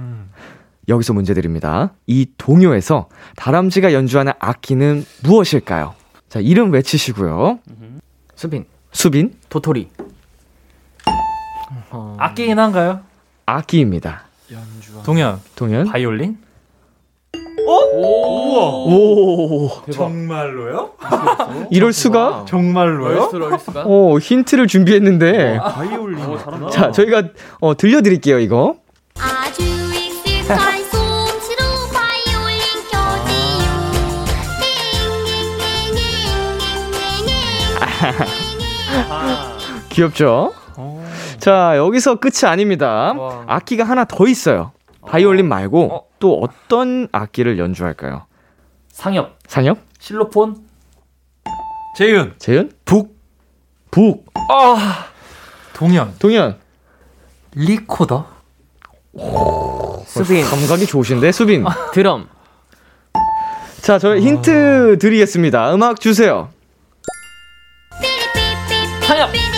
여기서 0.87 1.11
문제 1.11 1.33
드립니다. 1.33 1.91
이 2.05 2.25
동요에서 2.37 3.09
다람쥐가 3.35 3.91
연주하는 3.91 4.31
악기는 4.39 5.03
무엇일까요? 5.23 6.06
자, 6.29 6.39
이름 6.39 6.71
외치시고요. 6.71 7.59
수빈, 8.35 8.65
수빈, 8.91 9.33
도토리. 9.49 9.89
어, 11.89 12.15
악기긴 12.19 12.59
한가요? 12.59 13.01
악기입니다. 13.45 14.23
동현, 15.05 15.39
동현. 15.55 15.87
바이올린? 15.87 16.37
오, 17.69 19.69
정말로요? 19.91 20.91
이럴 21.71 21.91
수가? 21.93 22.45
정말로요? 22.47 23.31
어, 23.85 24.17
힌트를 24.19 24.67
준비했는데. 24.67 25.59
바이올린. 25.59 26.19
자, 26.71 26.91
저희가 26.91 27.23
어, 27.59 27.75
들려드릴게요, 27.75 28.39
이거. 28.39 28.75
아주 29.19 29.63
익숙한 29.63 30.83
귀엽죠? 39.97 40.53
자, 41.39 41.75
여기서 41.75 42.19
끝이 42.19 42.45
아닙니다. 42.45 43.13
와. 43.17 43.43
악기가 43.47 43.83
하나 43.83 44.05
더 44.05 44.27
있어요. 44.27 44.71
바이올린 45.07 45.47
말고 45.49 46.07
또 46.19 46.39
어떤 46.39 47.07
악기를 47.11 47.57
연주할까요? 47.57 48.27
상엽, 48.89 49.39
상엽? 49.47 49.79
실로폰, 49.99 50.57
재윤. 51.97 52.35
재윤? 52.37 52.71
북, 52.85 53.17
북. 53.89 54.25
동현, 55.73 56.13
동현. 56.19 56.59
리코더? 57.55 58.27
수빈, 60.05 60.45
감각이 60.45 60.85
좋으신데, 60.85 61.31
수빈. 61.31 61.65
드럼. 61.93 62.29
자, 63.81 63.97
저희 63.97 64.21
힌트 64.21 64.99
드리겠습니다. 64.99 65.73
음악 65.73 65.99
주세요. 65.99 66.49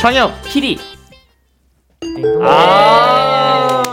상엽. 0.01 0.31
키리. 0.43 0.77
아. 2.41 3.83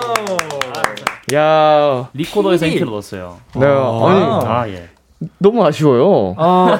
야, 1.34 2.08
리코더에서 2.14 2.66
힌트를 2.66 2.86
넣었어요. 2.86 3.38
네, 3.56 3.66
아니, 3.66 4.46
아, 4.46 4.64
예. 4.68 4.88
너무 5.38 5.64
아쉬워요. 5.66 6.34
어, 6.38 6.78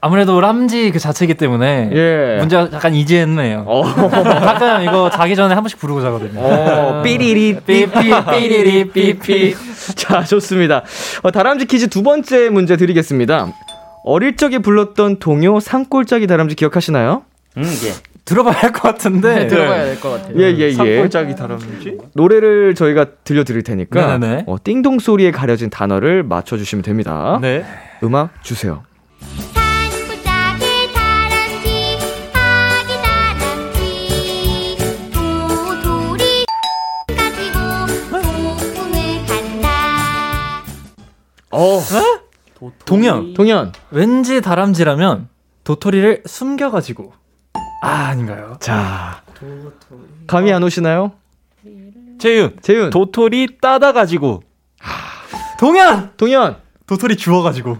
아무래도 0.00 0.40
람쥐 0.40 0.90
그 0.90 0.98
자체이기 0.98 1.34
때문에 1.34 1.90
예. 1.92 2.38
문제가 2.40 2.68
약간 2.72 2.94
이지했네요. 2.94 3.62
어, 3.66 3.82
가끔 3.82 4.82
이거 4.82 5.08
자기 5.10 5.36
전에 5.36 5.54
한 5.54 5.62
번씩 5.62 5.78
부르고 5.78 6.00
자거든요. 6.00 6.40
어, 6.40 7.02
삐리리, 7.02 7.60
삐삐 7.60 7.92
삐리리 8.30 8.90
삐삐. 8.90 9.54
자, 9.94 10.24
좋습니다. 10.24 10.82
어, 11.22 11.30
다람쥐 11.30 11.66
퀴즈 11.66 11.86
두 11.86 12.02
번째 12.02 12.48
문제 12.48 12.76
드리겠습니다. 12.76 13.52
어릴 14.04 14.36
적에 14.36 14.58
불렀던 14.58 15.20
동요 15.20 15.60
산골짜기 15.60 16.26
다람쥐 16.26 16.56
기억하시나요? 16.56 17.22
음, 17.56 17.62
예. 17.62 18.07
들어봐야 18.28 18.54
할 18.56 18.72
것 18.72 18.82
같은데. 18.82 19.46
들어가야 19.46 19.84
될 19.86 20.00
것 20.00 20.10
같아요. 20.10 20.36
예, 20.38 20.52
예, 20.54 20.58
예. 20.68 20.72
산골짜기 20.72 21.34
다람쥐? 21.34 21.98
노래를 22.14 22.74
저희가 22.74 23.06
들려드릴 23.24 23.62
테니까 23.62 24.18
네네네. 24.18 24.44
어, 24.46 24.56
띵동 24.62 24.98
소리에 24.98 25.30
가려진 25.30 25.70
단어를 25.70 26.22
맞춰주시면 26.24 26.82
됩니다. 26.82 27.38
네. 27.40 27.64
음악 28.02 28.42
주세요. 28.44 28.82
산골짜기 29.54 30.92
다람쥐 30.94 31.98
아기 32.34 32.94
다람쥐 33.02 34.76
도돌이 35.12 36.44
가지고 37.08 37.58
소풍을 37.88 39.26
간다 39.26 40.62
어, 41.50 41.80
동현. 42.84 43.32
동현. 43.34 43.72
왠지 43.90 44.40
다람쥐라면 44.42 45.28
도토리를 45.64 46.22
숨겨가지고. 46.26 47.12
아, 47.82 47.88
아닌가요? 48.08 48.56
자, 48.60 49.22
감이 50.26 50.52
안 50.52 50.62
오시나요? 50.62 51.12
재윤. 52.18 52.56
재윤. 52.60 52.90
도토리 52.90 53.58
따다 53.60 53.92
가지고. 53.92 54.42
동현! 55.60 56.12
동현. 56.16 56.56
도토리 56.86 57.16
주워 57.16 57.42
가지고. 57.42 57.78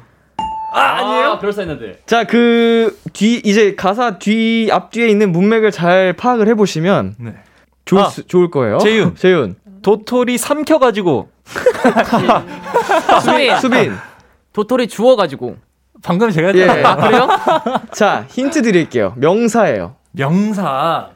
아, 0.72 1.38
그럴싸했는데. 1.40 2.02
자, 2.06 2.24
그 2.24 2.96
뒤 3.12 3.40
이제 3.44 3.74
가사 3.74 4.18
뒤 4.18 4.68
앞뒤에 4.70 5.08
있는 5.08 5.32
문맥을 5.32 5.70
잘 5.72 6.12
파악을 6.12 6.46
해 6.48 6.54
보시면 6.54 7.16
네. 7.18 7.34
좋을, 7.84 8.02
아, 8.02 8.08
수- 8.08 8.26
좋을 8.26 8.50
거예요. 8.50 8.78
재윤. 8.78 9.14
재윤. 9.16 9.56
도토리 9.82 10.38
삼켜 10.38 10.78
가지고. 10.78 11.30
수빈, 13.24 13.56
수빈. 13.60 13.96
도토리 14.52 14.86
주워 14.88 15.16
가지고. 15.16 15.56
방금 16.02 16.30
제가 16.30 16.54
예. 16.54 16.60
했잖아요. 16.62 16.86
아, 16.86 16.96
그래요? 16.96 17.28
자, 17.92 18.24
힌트 18.28 18.62
드릴게요. 18.62 19.14
명사예요. 19.16 19.96
명사. 20.12 21.10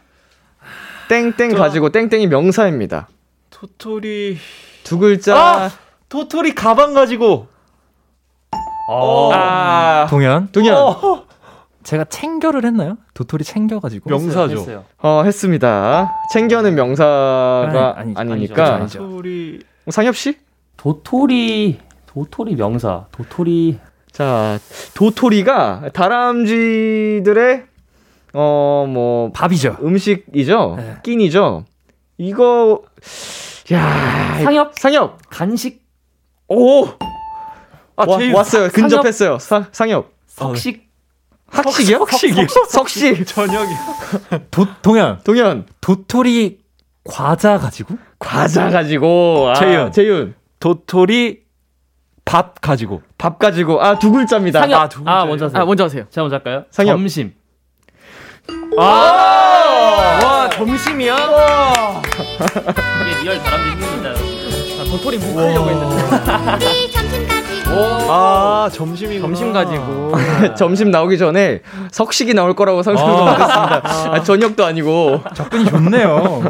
땡땡 1.09 1.55
가지고 1.55 1.91
땡땡이 1.91 2.27
명사입니다. 2.29 3.09
도토리. 3.51 4.39
두 4.83 4.99
글자. 4.99 5.37
아! 5.37 5.71
도토리 6.09 6.55
가방 6.55 6.95
가지고. 6.95 7.49
아, 8.89 10.07
동현. 10.11 10.49
동현. 10.53 10.77
어. 10.77 11.25
제가 11.83 12.05
챙겨를 12.05 12.65
했나요? 12.65 12.97
도토리 13.15 13.45
챙겨가지고. 13.45 14.09
명사죠. 14.11 14.53
했어요. 14.59 14.85
어, 14.99 15.23
했습니다. 15.25 16.15
챙겨는 16.33 16.75
명사가 16.75 17.95
아니, 17.97 18.15
아니죠. 18.17 18.33
아니니까. 18.33 18.87
도토리. 18.87 19.61
상엽 19.91 20.17
씨? 20.17 20.39
도토리, 20.77 21.79
도토리 22.07 22.55
명사, 22.57 23.07
도토리. 23.13 23.79
자, 24.13 24.59
도토리가 24.95 25.91
다람쥐들의 25.95 27.65
어, 28.35 28.87
뭐 28.89 29.31
밥이죠. 29.33 29.79
음식이죠. 29.83 30.75
네. 30.79 30.97
끼니죠. 31.03 31.65
이거 32.19 32.83
야, 33.73 34.39
상엽, 34.43 34.73
상엽. 34.79 35.19
간식, 35.31 35.83
오! 36.49 36.85
아, 37.97 38.05
와, 38.07 38.19
재윤. 38.19 38.35
왔어요. 38.35 38.69
근접했어요. 38.71 39.39
사, 39.39 39.67
상엽. 39.73 40.13
석식, 40.27 40.89
학식이요? 41.47 41.99
석식이요? 41.99 42.47
석식. 42.69 43.27
저녁이. 43.29 43.75
도, 44.51 44.67
동현. 44.83 45.21
동현. 45.25 45.67
도토리 45.81 46.59
과자 47.05 47.59
가지고? 47.59 47.97
과자 48.19 48.71
가지고. 48.71 49.51
아, 49.51 49.55
재윤. 49.55 49.93
재윤. 49.93 50.35
도토리 50.59 51.42
밥 52.25 52.61
가지고. 52.61 53.03
밥 53.19 53.39
가지고. 53.39 53.83
아, 53.83 53.99
두 53.99 54.11
글자입니다. 54.13 54.61
상엽. 54.61 54.79
아, 54.81 54.83
아, 54.85 54.89
두 54.89 54.99
글자예요. 55.05 55.27
먼저 55.27 55.45
하세요. 55.47 55.61
아, 55.61 55.65
먼저 55.65 55.85
하세요. 55.85 56.05
제가 56.11 56.23
먼저 56.25 56.37
할까요? 56.37 56.65
상엽. 56.71 56.93
점심. 56.97 57.35
와, 58.77 60.49
점심이야? 60.53 61.17
이게 63.11 63.23
real 63.23 63.39
다람쥐 63.43 63.71
힘입니다. 63.71 64.11
아, 64.11 64.85
도토리묵 64.85 65.37
하려고 65.39 65.69
했는데. 65.71 66.93
우리 67.73 67.81
점심 67.81 68.03
가지고 68.03 68.13
아 68.13 68.69
점심이 68.73 69.21
점심 69.21 69.53
가지고. 69.53 70.13
점심 70.57 70.91
나오기 70.91 71.19
전에 71.19 71.61
석식이 71.91 72.35
나올 72.35 72.55
거라고 72.55 72.83
상상도 72.83 73.13
아. 73.13 73.31
못했습니다. 73.33 74.13
아, 74.15 74.23
저녁도 74.23 74.65
아니고. 74.65 75.21
접근이 75.35 75.65
좋네요. 75.67 76.43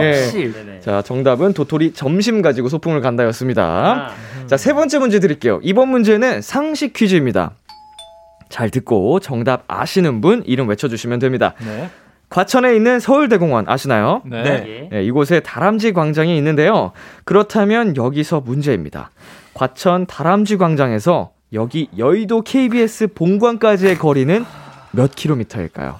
예. 0.00 0.12
석식. 0.12 0.52
네네. 0.52 0.80
자, 0.80 1.02
정답은 1.02 1.52
도토리 1.52 1.92
점심 1.92 2.42
가지고 2.42 2.68
소풍을 2.68 3.00
간다였습니다. 3.00 3.62
아, 3.64 4.10
자, 4.46 4.56
세 4.56 4.72
번째 4.72 4.98
문제 4.98 5.18
드릴게요. 5.18 5.60
이번 5.62 5.88
문제는 5.88 6.42
상식 6.42 6.92
퀴즈입니다. 6.92 7.52
잘 8.48 8.70
듣고 8.70 9.18
정답 9.20 9.64
아시는 9.66 10.20
분 10.20 10.42
이름 10.46 10.68
외쳐주시면 10.68 11.18
됩니다. 11.18 11.54
네. 11.64 11.90
과천에 12.28 12.74
있는 12.74 13.00
서울대공원 13.00 13.68
아시나요? 13.68 14.22
네. 14.24 14.42
네. 14.42 14.88
네, 14.90 15.04
이곳에 15.04 15.40
다람쥐 15.40 15.92
광장이 15.92 16.36
있는데요. 16.38 16.92
그렇다면 17.24 17.96
여기서 17.96 18.40
문제입니다. 18.40 19.10
과천 19.56 20.04
다람쥐 20.06 20.58
광장에서 20.58 21.30
여기 21.54 21.88
여의도 21.96 22.42
KBS 22.42 23.08
본관까지의 23.14 23.96
거리는 23.96 24.44
몇 24.90 25.14
킬로미터일까요? 25.14 25.98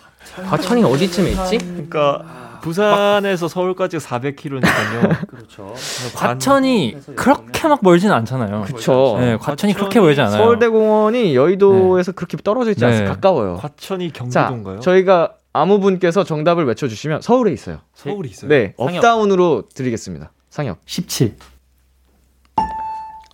과천이 0.48 0.84
어디쯤에 0.84 1.30
있지? 1.30 1.57
그러니까 1.59 2.59
부산에서 2.61 3.48
서울까지 3.48 3.96
400km니까요. 3.96 5.24
그렇죠. 5.28 5.72
과천이 6.14 6.96
그렇게 7.14 7.68
막 7.68 7.78
멀진 7.82 8.12
않잖아요. 8.12 8.62
그쵸. 8.62 9.16
네, 9.18 9.38
과천이 9.38 9.72
그렇게 9.72 10.00
멀지 10.00 10.20
않아요. 10.20 10.36
서울대공원이 10.36 11.34
여의도에서 11.34 12.12
그렇게 12.12 12.36
떨어져 12.36 12.72
있지 12.72 12.84
않습니다. 12.84 13.09
네. 13.09 13.14
가까워요. 13.14 13.57
과천이 13.57 14.12
자, 14.12 14.48
경기도인가요? 14.48 14.80
저희가 14.80 15.32
아무 15.54 15.80
분께서 15.80 16.24
정답을 16.24 16.66
외쳐주시면 16.66 17.22
서울에 17.22 17.52
있어요. 17.52 17.78
서울이 17.94 18.28
있어요. 18.28 18.50
네. 18.50 18.74
up 18.76 18.95
down으로 18.95 19.68
드리겠습니다. 19.74 20.32
상엽. 20.51 20.78
17. 20.84 21.36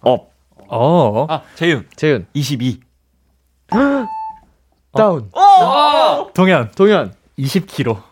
Up. 0.03 0.30
어. 0.68 1.26
아 1.28 1.42
재윤 1.55 1.86
재윤. 1.96 2.26
22. 2.34 2.80
Down. 4.92 5.30
동현 6.34 6.70
동현. 6.74 7.14
20km. 7.38 8.03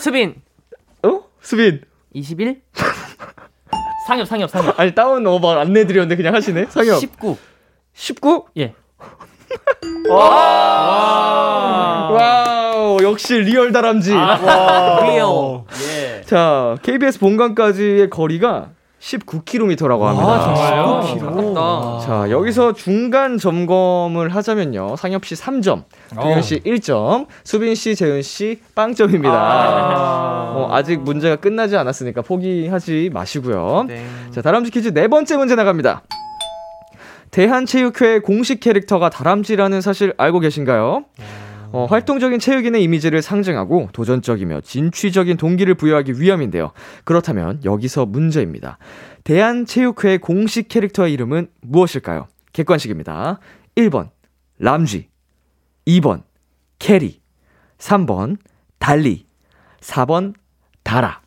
수빈 0.00 0.40
어? 1.02 1.20
수빈. 1.40 1.82
21? 2.12 2.62
상엽, 4.06 4.26
상엽, 4.26 4.50
상엽. 4.50 4.78
아니, 4.80 4.94
down 4.94 5.26
오버 5.26 5.58
안 5.58 5.72
내 5.72 5.86
드렸는데 5.86 6.16
그냥 6.16 6.34
하시네. 6.34 6.66
상엽. 6.70 6.98
19. 7.00 7.36
19? 7.94 8.44
예. 8.58 8.74
와우, 12.08 12.98
역시 13.02 13.34
real 13.40 13.72
다람쥐. 13.72 14.12
Real. 14.14 15.64
예. 15.82 16.22
자, 16.22 16.76
KBS 16.82 17.18
본관까지의 17.20 18.08
거리가 18.10 18.70
19km라고 19.00 20.00
합니다. 20.02 20.28
아, 20.28 20.54
정말요? 20.54 21.00
19km. 21.02 21.54
가깝다. 21.54 22.06
자, 22.06 22.30
여기서 22.30 22.72
중간 22.72 23.38
점검을 23.38 24.28
하자면요. 24.34 24.96
상엽 24.96 25.24
씨 25.24 25.34
3점, 25.34 25.84
동현 26.14 26.42
씨 26.42 26.60
1점, 26.60 27.26
수빈 27.44 27.74
씨, 27.74 27.94
재은 27.94 28.22
씨 28.22 28.60
빵점입니다. 28.74 29.32
어, 30.56 30.68
아직 30.72 31.00
문제가 31.00 31.36
끝나지 31.36 31.76
않았으니까 31.76 32.22
포기하지 32.22 33.10
마시고요. 33.12 33.84
네. 33.86 34.04
자, 34.32 34.42
다람쥐 34.42 34.70
퀴즈 34.70 34.92
네 34.92 35.06
번째 35.08 35.36
문제 35.36 35.54
나갑니다. 35.54 36.02
대한체육회 37.30 38.20
공식 38.20 38.58
캐릭터가 38.60 39.10
다람쥐라는 39.10 39.80
사실 39.80 40.14
알고 40.16 40.40
계신가요? 40.40 41.04
어, 41.72 41.86
활동적인 41.88 42.38
체육인의 42.38 42.82
이미지를 42.82 43.22
상징하고 43.22 43.88
도전적이며 43.92 44.62
진취적인 44.62 45.36
동기를 45.36 45.74
부여하기 45.74 46.20
위함인데요. 46.20 46.72
그렇다면 47.04 47.60
여기서 47.64 48.06
문제입니다. 48.06 48.78
대한체육회 49.24 50.18
공식 50.18 50.68
캐릭터의 50.68 51.12
이름은 51.12 51.48
무엇일까요? 51.60 52.28
객관식입니다. 52.52 53.38
1번 53.76 54.10
람쥐 54.58 55.08
2번 55.86 56.22
캐리 56.78 57.20
3번 57.78 58.36
달리 58.78 59.26
4번 59.80 60.34
다라 60.82 61.20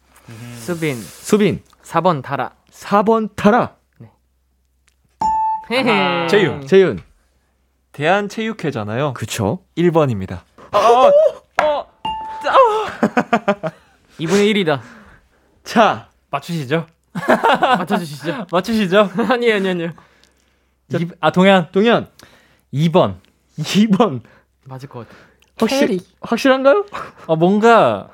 수빈 0.56 0.96
수빈 0.96 1.62
4번 1.84 2.22
다라. 2.22 2.52
4번 2.72 3.30
다라 3.36 3.76
헤헤. 5.70 6.28
재윤. 6.28 6.66
재윤 6.68 7.00
대한체육회잖아요. 7.92 9.14
그쵸 9.14 9.60
1번입니다. 9.78 10.40
2분의 14.20 14.54
1이다. 14.66 14.80
자 15.64 16.10
맞추시죠? 16.30 16.88
맞춰주시죠. 17.78 18.46
맞추시죠? 18.52 19.10
아니요, 19.30 19.56
아니요, 19.56 19.72
아니요. 19.72 19.90
이, 20.94 21.08
아 21.20 21.32
동현 21.32 21.70
동현 21.72 22.08
2번. 22.74 23.16
2번 23.60 24.22
맞을 24.66 24.88
것 24.90 25.08
같아. 25.08 25.20
확실 25.60 26.00
확실한가요? 26.22 26.86
어 27.28 27.36
뭔가 27.36 28.10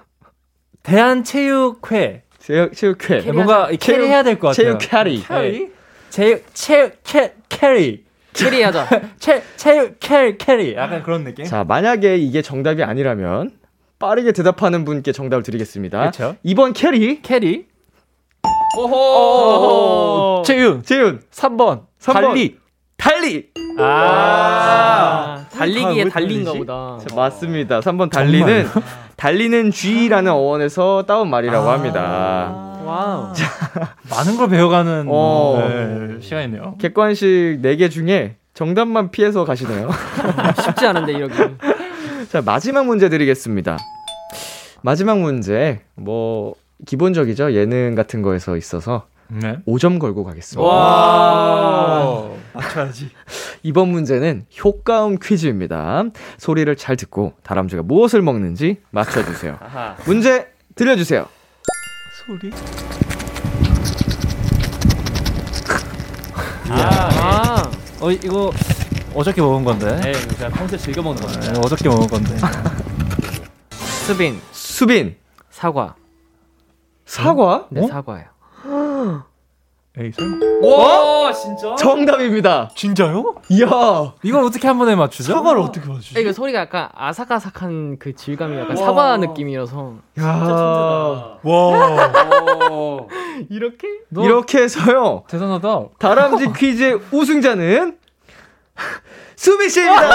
대한체육회 0.84 2.23
체육 2.39 2.73
체육회 2.73 3.32
뭔가 3.32 3.69
이 3.71 3.78
carry 3.78 4.07
해야 4.07 4.23
될 4.23 4.39
것 4.39 4.49
같아요. 4.49 4.78
체육 4.78 4.89
캐리 4.89 5.23
캐리? 5.23 5.71
제 6.09 6.43
체육 6.53 6.97
캐 7.03 7.36
캐리 7.49 8.05
carry하자. 8.38 8.88
체 9.19 9.43
체육 9.55 9.97
캐리 9.99 10.38
캐리 10.38 10.75
약간 10.75 11.03
그런 11.03 11.23
느낌. 11.23 11.45
자 11.45 11.63
만약에 11.63 12.17
이게 12.17 12.41
정답이 12.41 12.83
아니라면 12.83 13.51
빠르게 13.99 14.31
대답하는 14.31 14.85
분께 14.85 15.11
정답을 15.11 15.43
드리겠습니다. 15.43 15.99
그렇죠. 15.99 16.35
2번 16.45 16.73
캐리 16.75 17.21
캐리. 17.21 17.65
오호 18.77 20.43
재윤 20.45 20.83
재윤 20.83 21.21
3번. 21.31 21.85
3번 21.99 22.13
달리. 22.13 22.57
달리 22.97 23.47
아. 23.79 23.83
아, 23.83 25.45
달리기에 25.55 26.03
왜 26.05 26.09
달린가? 26.09 26.53
보다. 26.53 26.97
자, 27.05 27.15
맞습니다. 27.15 27.79
3번 27.79 28.09
달리는 28.11 28.67
달리는 29.15 29.71
G라는 29.71 30.31
어원에서 30.31 31.03
따온 31.07 31.29
말이라고 31.29 31.69
합니다. 31.69 32.66
와우. 32.88 33.33
많은 34.09 34.38
걸 34.38 34.49
배워가는 34.49 35.05
어. 35.09 35.67
네, 35.69 36.21
시간이네요. 36.21 36.75
객관식 36.79 37.61
4개 37.61 37.89
중에 37.91 38.38
정답만 38.53 39.11
피해서 39.11 39.45
가시네요. 39.45 39.89
쉽지 40.63 40.88
않은데 40.88 41.13
이러기. 41.13 41.33
자, 42.31 42.41
마지막 42.41 42.85
문제 42.85 43.09
드리겠습니다. 43.09 43.77
마지막 44.81 45.19
문제, 45.19 45.81
뭐, 45.95 46.55
기본적이죠. 46.85 47.53
예능 47.53 47.95
같은 47.95 48.21
거에서 48.21 48.57
있어서 48.57 49.07
네. 49.27 49.57
5점 49.67 49.99
걸고 49.99 50.23
가겠습니다. 50.23 50.67
와. 50.67 52.29
맞춰야지. 52.53 53.09
이번 53.63 53.89
문제는 53.89 54.45
효과음 54.63 55.17
퀴즈입니다. 55.21 56.03
소리를 56.38 56.73
잘 56.75 56.95
듣고 56.95 57.33
다람쥐가 57.43 57.83
무엇을 57.83 58.21
먹는지 58.21 58.77
맞춰주세요. 58.91 59.57
문제 60.05 60.47
들려주세요. 60.75 61.25
소리. 62.28 62.51
아, 66.69 67.09
아, 67.21 67.71
어 68.01 68.11
이거 68.11 68.51
어저께 69.15 69.39
먹은 69.39 69.63
건데. 69.63 69.95
네. 70.01 70.11
네, 70.11 70.28
제가 70.36 70.49
평소에 70.49 70.78
즐겨 70.78 71.01
먹는 71.01 71.21
겁니다. 71.21 71.53
네, 71.53 71.59
어저께 71.59 71.88
먹은 71.88 72.07
건데. 72.07 72.38
수빈 73.71 74.41
수빈, 74.51 75.15
사과. 75.49 75.95
사과? 77.05 77.67
네, 77.71 77.86
어? 77.86 77.88
사과예요. 77.88 78.28
에이 79.99 80.11
설마. 80.11 80.37
와, 80.61 81.33
진짜? 81.33 81.75
정답입니다. 81.75 82.69
진짜요? 82.75 83.35
이야. 83.49 84.13
이걸 84.21 84.43
어떻게 84.43 84.67
한 84.67 84.77
번에 84.77 84.95
맞추죠? 84.95 85.33
사과를 85.33 85.59
어떻게 85.61 85.87
맞추지? 85.89 86.19
이거 86.21 86.31
소리가 86.31 86.59
약간 86.59 86.89
아삭아삭한 86.93 87.97
그 87.97 88.15
질감이 88.15 88.59
약간 88.59 88.75
사과 88.75 89.17
느낌이어서 89.17 89.95
야. 90.19 91.37
와. 91.41 92.69
오. 92.69 93.07
이렇게? 93.49 93.87
너 94.09 94.23
이렇게 94.23 94.59
해서요. 94.63 95.23
대단하다. 95.27 95.85
다람쥐 95.97 96.53
퀴즈의 96.53 96.99
우승자는 97.11 97.97
수빈 99.35 99.69
씨입니다. 99.69 100.07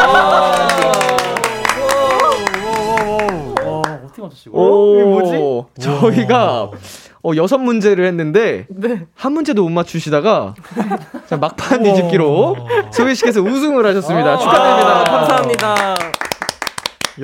와, 3.64 3.82
어떻게 4.04 4.22
맞추시고? 4.22 4.58
오, 4.58 4.94
이게 4.94 5.04
뭐지? 5.04 5.80
저희가 5.80 6.70
어, 7.24 7.30
여섯 7.36 7.58
문제를 7.58 8.04
했는데 8.06 8.66
네. 8.68 9.06
한 9.14 9.32
문제도 9.32 9.62
못 9.62 9.68
맞추시다가 9.70 10.54
자, 11.28 11.36
막판 11.36 11.82
뒤집기로 11.84 12.56
수빈 12.92 13.14
씨께서 13.14 13.40
우승을 13.40 13.86
하셨습니다. 13.86 14.38
축하드립니다. 14.38 15.00
아, 15.00 15.04
감사합니다. 15.04 15.94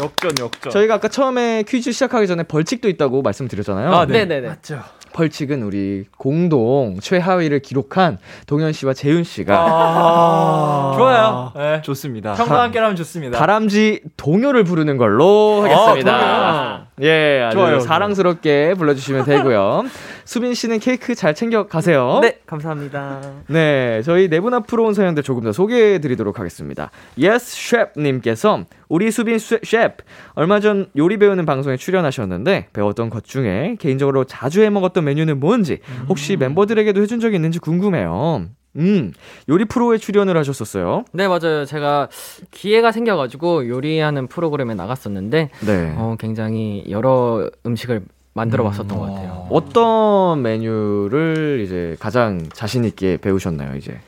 역전 0.00 0.30
역전. 0.38 0.70
저희가 0.70 0.94
아까 0.94 1.08
처음에 1.08 1.64
퀴즈 1.66 1.90
시작하기 1.92 2.26
전에 2.26 2.42
벌칙도 2.44 2.88
있다고 2.90 3.22
말씀드렸잖아요. 3.22 3.92
아, 3.92 4.06
네. 4.06 4.18
네네네. 4.24 4.48
맞죠. 4.48 4.82
벌칙은 5.12 5.62
우리 5.62 6.04
공동 6.16 6.98
최하위를 7.00 7.60
기록한 7.60 8.18
동현 8.46 8.72
씨와 8.72 8.94
재윤 8.94 9.24
씨가 9.24 9.54
아. 9.58 10.94
좋아요. 10.98 11.52
네. 11.56 11.82
좋습니다. 11.82 12.34
형과 12.34 12.62
함께라면 12.62 12.96
좋습니다. 12.96 13.38
다람쥐 13.38 14.00
동요를 14.16 14.64
부르는 14.64 14.96
걸로 14.96 15.62
하겠습니다. 15.62 16.12
아, 16.12 16.86
예, 17.02 17.42
아주 17.46 17.56
좋아요. 17.56 17.80
사랑스럽게 17.80 18.74
불러주시면 18.74 19.24
되고요. 19.24 19.84
수빈 20.28 20.52
씨는 20.52 20.78
케이크 20.78 21.14
잘 21.14 21.34
챙겨 21.34 21.66
가세요. 21.66 22.18
네, 22.20 22.38
감사합니다. 22.44 23.22
네, 23.48 24.02
저희 24.04 24.28
네 24.28 24.40
분 24.40 24.52
앞으로 24.52 24.84
온 24.84 24.92
사연들 24.92 25.22
조금 25.22 25.42
더 25.42 25.52
소개해 25.52 26.00
드리도록 26.00 26.38
하겠습니다. 26.38 26.90
Yes 27.18 27.56
Chef 27.56 27.98
님께서 27.98 28.64
우리 28.90 29.10
수빈 29.10 29.38
수- 29.38 29.58
셰프 29.64 30.04
얼마 30.34 30.60
전 30.60 30.90
요리 30.98 31.16
배우는 31.16 31.46
방송에 31.46 31.78
출연하셨는데 31.78 32.68
배웠던 32.74 33.08
것 33.08 33.24
중에 33.24 33.76
개인적으로 33.78 34.24
자주 34.24 34.60
해 34.60 34.68
먹었던 34.68 35.02
메뉴는 35.02 35.40
뭔지 35.40 35.78
혹시 36.10 36.36
멤버들에게도 36.36 37.00
해준 37.00 37.20
적이 37.20 37.36
있는지 37.36 37.58
궁금해요. 37.58 38.44
음, 38.76 39.12
요리 39.48 39.64
프로에 39.64 39.96
출연을 39.96 40.36
하셨었어요. 40.36 41.06
네, 41.14 41.26
맞아요. 41.26 41.64
제가 41.64 42.10
기회가 42.50 42.92
생겨가지고 42.92 43.66
요리하는 43.66 44.26
프로그램에 44.26 44.74
나갔었는데, 44.74 45.48
네. 45.66 45.94
어, 45.96 46.16
굉장히 46.20 46.84
여러 46.90 47.50
음식을 47.64 48.02
만들어 48.38 48.64
봤었던 48.64 48.88
것 48.98 49.00
같아요. 49.06 49.46
어떤 49.50 50.40
메뉴를 50.42 51.62
이제 51.64 51.96
가장 52.00 52.48
자신 52.52 52.84
있게 52.84 53.16
배우셨나요, 53.18 53.76
이제? 53.76 53.98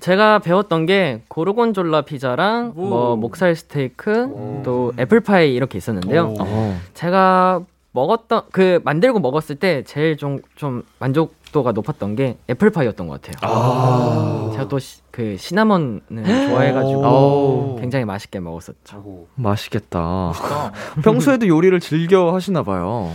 제가 0.00 0.38
배웠던 0.40 0.86
게 0.86 1.22
고르곤졸라 1.28 2.02
피자랑 2.02 2.72
뭐 2.76 3.16
목살 3.16 3.56
스테이크 3.56 4.62
또 4.64 4.92
애플파이 4.98 5.54
이렇게 5.54 5.76
있었는데요. 5.78 6.34
어. 6.38 6.80
제가 6.94 7.62
먹었던 7.92 8.42
그 8.52 8.80
만들고 8.84 9.18
먹었을 9.18 9.56
때 9.56 9.82
제일 9.84 10.16
좀 10.16 10.40
좀 10.54 10.82
만족도가 11.00 11.72
높았던 11.72 12.14
게 12.14 12.36
애플파이였던 12.48 13.08
것 13.08 13.20
같아요. 13.22 14.50
제가 14.52 14.68
또 14.68 14.78
그 15.10 15.36
시나몬을 15.36 16.00
좋아해가지고 16.24 17.00
오. 17.00 17.76
굉장히 17.80 18.04
맛있게 18.04 18.38
먹었었죠. 18.38 19.26
맛있겠다. 19.34 20.30
평소에도 21.02 21.48
요리를 21.48 21.80
즐겨 21.80 22.32
하시나 22.32 22.62
봐요. 22.62 23.10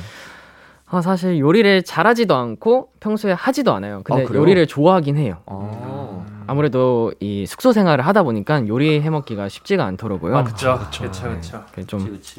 아, 0.94 1.02
사실 1.02 1.40
요리를 1.40 1.82
잘하지도 1.82 2.36
않고 2.36 2.90
평소에 3.00 3.32
하지도 3.32 3.74
않아요. 3.74 4.02
근데 4.04 4.26
아? 4.26 4.28
요리를 4.32 4.68
좋아하긴 4.68 5.18
해요. 5.18 5.38
아. 5.48 6.24
아무래도 6.46 7.12
이 7.20 7.48
숙소 7.48 7.72
생활을 7.72 8.06
하다 8.06 8.22
보니까 8.22 8.68
요리 8.68 9.02
해 9.02 9.10
먹기가 9.10 9.50
쉽지가 9.50 9.84
않더라고요. 9.86 10.38
아, 10.38 10.44
그쵸. 10.44 10.80
그쵸, 10.92 11.10
그쵸. 11.10 11.64
그게 11.72 11.88
좀 11.88 12.06
그렇지. 12.06 12.36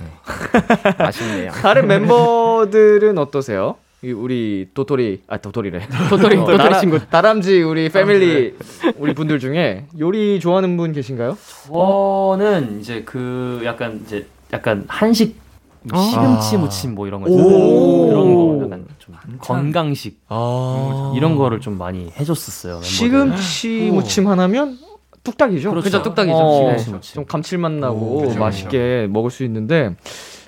아쉽네요. 0.96 1.50
다른 1.50 1.86
멤버들은 1.86 3.18
어떠세요? 3.18 3.76
이 4.02 4.10
우리 4.12 4.70
도토리 4.72 5.20
아 5.28 5.36
도토리래. 5.36 5.86
도토리 6.08 6.36
어, 6.38 6.40
도토리 6.46 6.56
다람- 6.56 6.80
친구. 6.80 6.98
다람쥐 7.10 7.60
우리 7.60 7.90
패밀리 7.90 8.56
우리 8.96 9.12
분들 9.12 9.38
중에 9.38 9.84
요리 9.98 10.40
좋아하는 10.40 10.78
분 10.78 10.92
계신가요? 10.92 11.36
저는 11.66 12.80
이제 12.80 13.02
그 13.04 13.60
약간 13.66 14.00
이제 14.06 14.26
약간 14.54 14.84
한식 14.88 15.36
어? 15.36 15.49
시금치 15.84 16.56
아. 16.56 16.58
무침 16.58 16.94
뭐 16.94 17.06
이런 17.06 17.22
거. 17.22 17.30
그런 17.30 18.58
거 18.58 18.64
약간 18.64 18.86
좀 18.98 19.14
건강식 19.40 20.20
아. 20.28 21.12
이런 21.16 21.36
거를 21.36 21.60
좀 21.60 21.78
많이 21.78 22.10
해줬었어요. 22.18 22.74
멤버들. 22.74 22.88
시금치 22.88 23.90
무침 23.92 24.28
하나면 24.28 24.78
뚝딱이죠. 25.22 25.70
그렇죠. 25.70 25.84
그죠, 25.84 26.02
뚝딱이죠. 26.02 26.36
어, 26.36 26.76
시금치 26.78 26.90
무침. 26.90 27.14
좀 27.14 27.24
감칠맛 27.24 27.72
나고 27.72 27.96
오, 27.96 28.20
그죠, 28.22 28.38
맛있게 28.40 29.06
먹을 29.10 29.30
수 29.30 29.44
있는데 29.44 29.94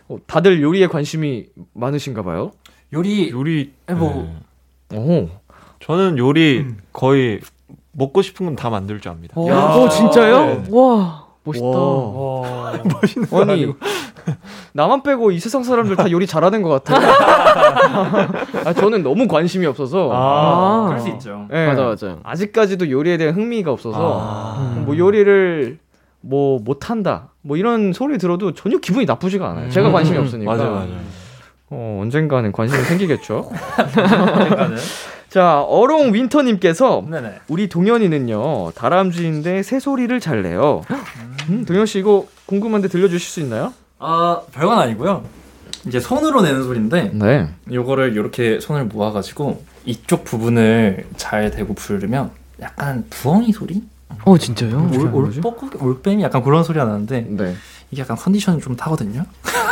어, 0.08 0.16
다들 0.26 0.62
요리에 0.62 0.86
관심이 0.88 1.46
많으신가 1.74 2.22
봐요. 2.22 2.52
요리 2.92 3.30
요리 3.30 3.72
해보. 3.88 4.26
네. 4.90 4.98
오. 4.98 5.28
저는 5.80 6.18
요리 6.18 6.66
거의 6.92 7.40
먹고 7.92 8.22
싶은 8.22 8.46
건 8.46 8.56
다 8.56 8.70
만들 8.70 9.00
줄 9.00 9.10
압니다. 9.12 9.34
오, 9.36 9.48
야. 9.50 9.74
오 9.74 9.88
진짜요? 9.88 10.46
네. 10.46 10.64
와 10.70 11.26
멋있다. 11.44 11.66
와. 11.66 12.72
멋있는 13.02 13.28
건 13.28 13.42
아니 13.50 13.52
아니고. 13.64 13.74
나만 14.74 15.02
빼고 15.02 15.30
이 15.32 15.38
세상 15.38 15.62
사람들 15.62 15.96
다 15.96 16.10
요리 16.10 16.26
잘하는 16.26 16.62
것 16.62 16.82
같아요. 16.82 17.06
아, 18.64 18.72
저는 18.72 19.02
너무 19.02 19.28
관심이 19.28 19.66
없어서. 19.66 20.10
아. 20.12 20.86
그럴 20.88 21.00
수 21.00 21.08
있죠. 21.10 21.46
예. 21.52 21.66
맞아 21.66 21.84
맞아. 21.84 22.16
아직까지도 22.22 22.90
요리에 22.90 23.18
대한 23.18 23.34
흥미가 23.34 23.70
없어서 23.70 24.20
아. 24.22 24.82
뭐 24.84 24.96
요리를 24.96 25.78
뭐 26.22 26.60
못한다 26.62 27.30
뭐 27.42 27.56
이런 27.56 27.92
소리 27.92 28.16
들어도 28.16 28.52
전혀 28.52 28.78
기분이 28.78 29.04
나쁘지가 29.04 29.48
않아요. 29.50 29.68
제가 29.70 29.90
관심이 29.90 30.16
없으니까. 30.18 30.54
맞아요, 30.54 30.70
맞아요. 30.72 30.96
어, 31.68 31.98
언젠가는 32.02 32.50
관심이 32.52 32.82
생기겠죠. 32.82 33.50
언젠가는. 33.86 34.76
자, 35.28 35.62
어롱 35.62 36.12
윈터님께서 36.12 37.04
네네. 37.10 37.40
우리 37.48 37.68
동현이는요 37.68 38.72
다람쥐인데 38.72 39.62
새소리를 39.62 40.18
잘 40.20 40.42
내요. 40.42 40.82
음, 41.48 41.64
동현 41.64 41.86
씨 41.86 41.98
이거 41.98 42.26
궁금한데 42.46 42.88
들려주실 42.88 43.20
수 43.20 43.40
있나요? 43.40 43.72
아 44.04 44.40
별건 44.52 44.80
아니고요. 44.80 45.24
이제 45.86 46.00
손으로 46.00 46.42
내는 46.42 46.64
소리인데 46.64 47.12
네. 47.14 47.48
요거를 47.72 48.14
이렇게 48.14 48.58
손을 48.58 48.86
모아가지고 48.86 49.64
이쪽 49.84 50.24
부분을 50.24 51.06
잘 51.16 51.52
대고 51.52 51.74
부르면 51.74 52.32
약간 52.60 53.06
부엉이 53.10 53.52
소리? 53.52 53.84
어 54.24 54.36
진짜요? 54.36 54.90
올? 54.92 55.14
올뻑 55.14 55.80
올빼미 55.80 56.22
약간 56.24 56.42
그런 56.42 56.64
소리가 56.64 56.84
나는데 56.84 57.26
네. 57.30 57.54
이게 57.92 58.02
약간 58.02 58.16
컨디션이 58.16 58.60
좀 58.60 58.76
타거든요. 58.76 59.24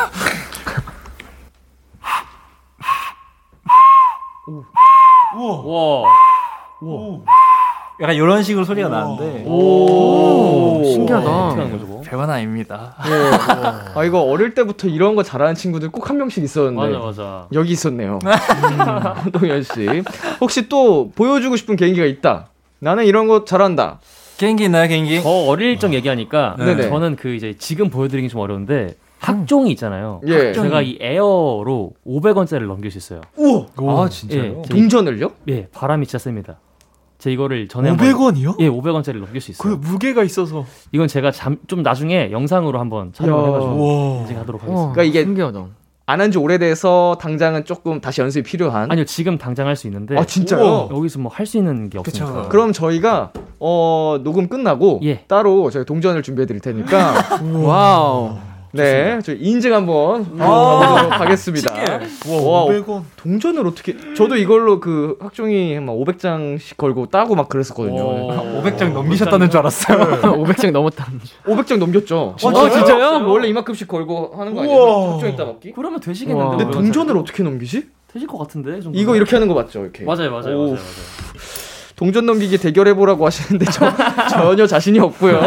와. 5.34 6.04
약간 8.00 8.14
이런 8.14 8.42
식으로 8.42 8.64
소리가 8.64 8.88
나는데 8.88 9.44
오, 9.46 10.82
신기하다. 10.84 11.28
어떻게 11.46 11.60
하는 11.60 11.72
거죠? 11.78 11.86
그거? 11.86 12.00
별건 12.02 12.30
아닙니다. 12.30 12.94
아 13.94 14.04
이거 14.04 14.20
어릴 14.22 14.54
때부터 14.54 14.88
이런 14.88 15.14
거 15.16 15.22
잘하는 15.22 15.54
친구들 15.54 15.90
꼭 15.90 16.08
한 16.10 16.16
명씩 16.16 16.42
있었는데 16.42 16.98
맞아 16.98 17.04
맞아. 17.04 17.46
여기 17.52 17.72
있었네요. 17.72 18.18
음, 18.24 19.30
동현 19.32 19.62
씨 19.62 20.02
혹시 20.40 20.68
또 20.68 21.10
보여주고 21.14 21.56
싶은 21.56 21.76
개인기가 21.76 22.06
있다. 22.06 22.48
나는 22.78 23.04
이런 23.04 23.28
거 23.28 23.44
잘한다. 23.44 24.00
개인기 24.38 24.64
있나요, 24.64 24.88
개인기? 24.88 25.22
저 25.22 25.28
어릴 25.28 25.78
적 25.78 25.92
얘기하니까 25.92 26.56
네네. 26.58 26.88
저는 26.88 27.16
그 27.16 27.34
이제 27.34 27.54
지금 27.58 27.90
보여드리기 27.90 28.30
좀 28.30 28.40
어려운데 28.40 28.94
학종이 29.18 29.70
있잖아요. 29.72 30.22
예. 30.26 30.52
제가 30.54 30.80
이 30.80 30.96
에어로 30.98 31.92
500원짜리를 32.06 32.66
넘길 32.66 32.90
수 32.90 32.96
있어요. 32.96 33.20
우와. 33.36 34.04
아 34.04 34.08
진짜요? 34.08 34.42
예, 34.42 34.62
제- 34.62 34.68
동전을요? 34.74 35.30
예, 35.48 35.68
바람이 35.72 36.06
진짜 36.06 36.16
셉니다. 36.18 36.56
제 37.20 37.30
이거를 37.30 37.68
전에 37.68 37.94
500원이요? 37.96 38.56
예, 38.60 38.68
500원짜리를 38.68 39.20
넘길 39.20 39.40
수그 39.40 39.68
있어요. 39.68 39.76
무게가 39.76 40.24
있어서. 40.24 40.64
이건 40.90 41.06
제가 41.06 41.30
잠, 41.30 41.58
좀 41.68 41.82
나중에 41.82 42.30
영상으로 42.32 42.80
한번 42.80 43.12
촬영을 43.12 43.44
야. 43.44 43.46
해가지고 43.48 44.14
와. 44.16 44.20
인증하도록 44.22 44.62
와, 44.62 44.66
하겠습니다. 44.68 44.92
그러니까 44.94 45.02
이게- 45.04 45.22
신기하다. 45.24 45.66
안한지 46.06 46.38
오래돼서 46.38 47.16
당장은 47.20 47.64
조금 47.66 48.00
다시 48.00 48.20
연습이 48.20 48.42
필요한. 48.42 48.90
아니요, 48.90 49.04
지금 49.04 49.38
당장 49.38 49.68
할 49.68 49.76
수 49.76 49.86
있는데 49.86 50.18
아 50.18 50.24
진짜요? 50.24 50.88
여기서 50.90 51.20
뭐 51.20 51.30
할 51.32 51.46
수 51.46 51.56
있는 51.56 51.88
게. 51.88 51.98
없으니까. 52.00 52.48
그럼 52.48 52.72
저희가 52.72 53.30
어 53.60 54.18
녹음 54.24 54.48
끝나고 54.48 54.98
예. 55.04 55.24
따로 55.28 55.70
저희 55.70 55.84
동전을 55.84 56.22
준비해 56.24 56.46
드릴 56.46 56.60
테니까 56.60 57.14
와우. 57.62 58.36
네 58.72 59.18
저희 59.24 59.38
인증 59.40 59.74
한번 59.74 60.26
아, 60.38 60.46
가보도록 60.46 61.20
하겠습니다. 61.20 61.74
와, 61.74 61.82
와, 62.36 62.66
500원. 62.66 63.02
동전을 63.16 63.66
어떻게? 63.66 63.96
저도 64.14 64.36
이걸로 64.36 64.78
그 64.78 65.16
학종이 65.20 65.78
막 65.80 65.92
500장씩 65.94 66.76
걸고 66.76 67.06
따고 67.06 67.34
막 67.34 67.48
그랬었거든요. 67.48 68.00
오. 68.00 68.62
500장 68.62 68.92
넘기셨다는 68.92 69.50
줄 69.50 69.58
알았어요. 69.58 69.98
500장 70.44 70.70
넘었다는 70.70 71.20
줄. 71.20 71.36
500장 71.52 71.78
넘겼죠. 71.78 72.36
진짜요? 72.38 72.70
진짜요? 72.70 73.28
원래 73.28 73.48
이만큼씩 73.48 73.88
걸고 73.88 74.34
하는 74.36 74.54
거. 74.54 74.62
아니에요? 74.62 75.12
학종이 75.14 75.36
따먹기? 75.36 75.72
그러면 75.72 75.98
되시겠는데. 76.00 76.50
근데 76.56 76.64
500원짜리. 76.66 76.72
동전을 76.72 77.16
어떻게 77.16 77.42
넘기지? 77.42 77.88
되실 78.12 78.28
것 78.28 78.38
같은데. 78.38 78.70
이 78.70 78.82
정도면. 78.82 79.00
이거 79.00 79.16
이렇게 79.16 79.34
하는 79.34 79.48
거 79.48 79.54
맞죠? 79.54 79.80
이렇게. 79.82 80.04
맞아요, 80.04 80.30
맞아요, 80.30 80.56
오. 80.58 80.62
맞아요, 80.62 80.70
맞아요. 80.74 80.78
동전 81.96 82.24
넘기기 82.24 82.56
대결해 82.56 82.94
보라고 82.94 83.26
하시는데 83.26 83.66
저, 83.66 83.92
전혀 84.30 84.66
자신이 84.66 84.98
없고요. 85.00 85.38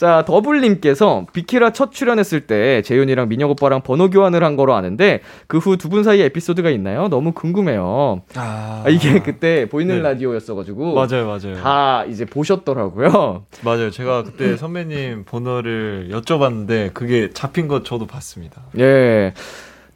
자, 0.00 0.24
더블님께서 0.26 1.26
비키라 1.34 1.74
첫 1.74 1.92
출연했을 1.92 2.46
때 2.46 2.80
재윤이랑 2.80 3.28
민혁 3.28 3.50
오빠랑 3.50 3.82
번호 3.82 4.08
교환을 4.08 4.42
한 4.42 4.56
거로 4.56 4.72
아는데 4.74 5.20
그 5.46 5.58
후 5.58 5.76
두 5.76 5.90
분 5.90 6.04
사이에 6.04 6.24
에피소드가 6.24 6.70
있나요? 6.70 7.08
너무 7.08 7.32
궁금해요. 7.32 8.22
아, 8.34 8.82
아, 8.86 8.88
이게 8.88 9.20
그때 9.20 9.68
보이는 9.68 9.96
네. 9.96 10.00
라디오였어가지고 10.00 10.94
맞아요, 10.94 11.26
맞아요. 11.26 11.54
다 11.62 12.06
이제 12.06 12.24
보셨더라고요. 12.24 13.44
맞아요. 13.62 13.90
제가 13.90 14.22
그때 14.22 14.56
선배님 14.56 15.24
번호를 15.26 16.08
여쭤봤는데 16.10 16.94
그게 16.94 17.28
잡힌 17.34 17.68
거 17.68 17.82
저도 17.82 18.06
봤습니다. 18.06 18.62
예. 18.78 19.34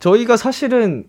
저희가 0.00 0.36
사실은 0.36 1.04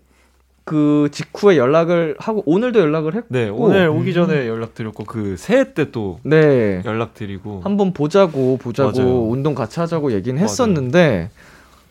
그 0.66 1.08
직후에 1.12 1.56
연락을 1.56 2.16
하고 2.18 2.42
오늘도 2.44 2.80
연락을 2.80 3.14
했고 3.14 3.28
네, 3.30 3.48
오늘 3.48 3.88
오기 3.88 4.12
전에 4.12 4.48
연락드렸고 4.48 5.04
그 5.04 5.36
새해 5.38 5.72
때 5.72 5.86
또 5.92 6.18
네. 6.24 6.82
연락드리고 6.84 7.60
한번 7.62 7.92
보자고 7.92 8.56
보자고 8.58 8.90
맞아요. 8.98 9.28
운동 9.28 9.54
같이 9.54 9.78
하자고 9.78 10.10
얘기는. 10.12 10.36
했었는데 10.42 11.30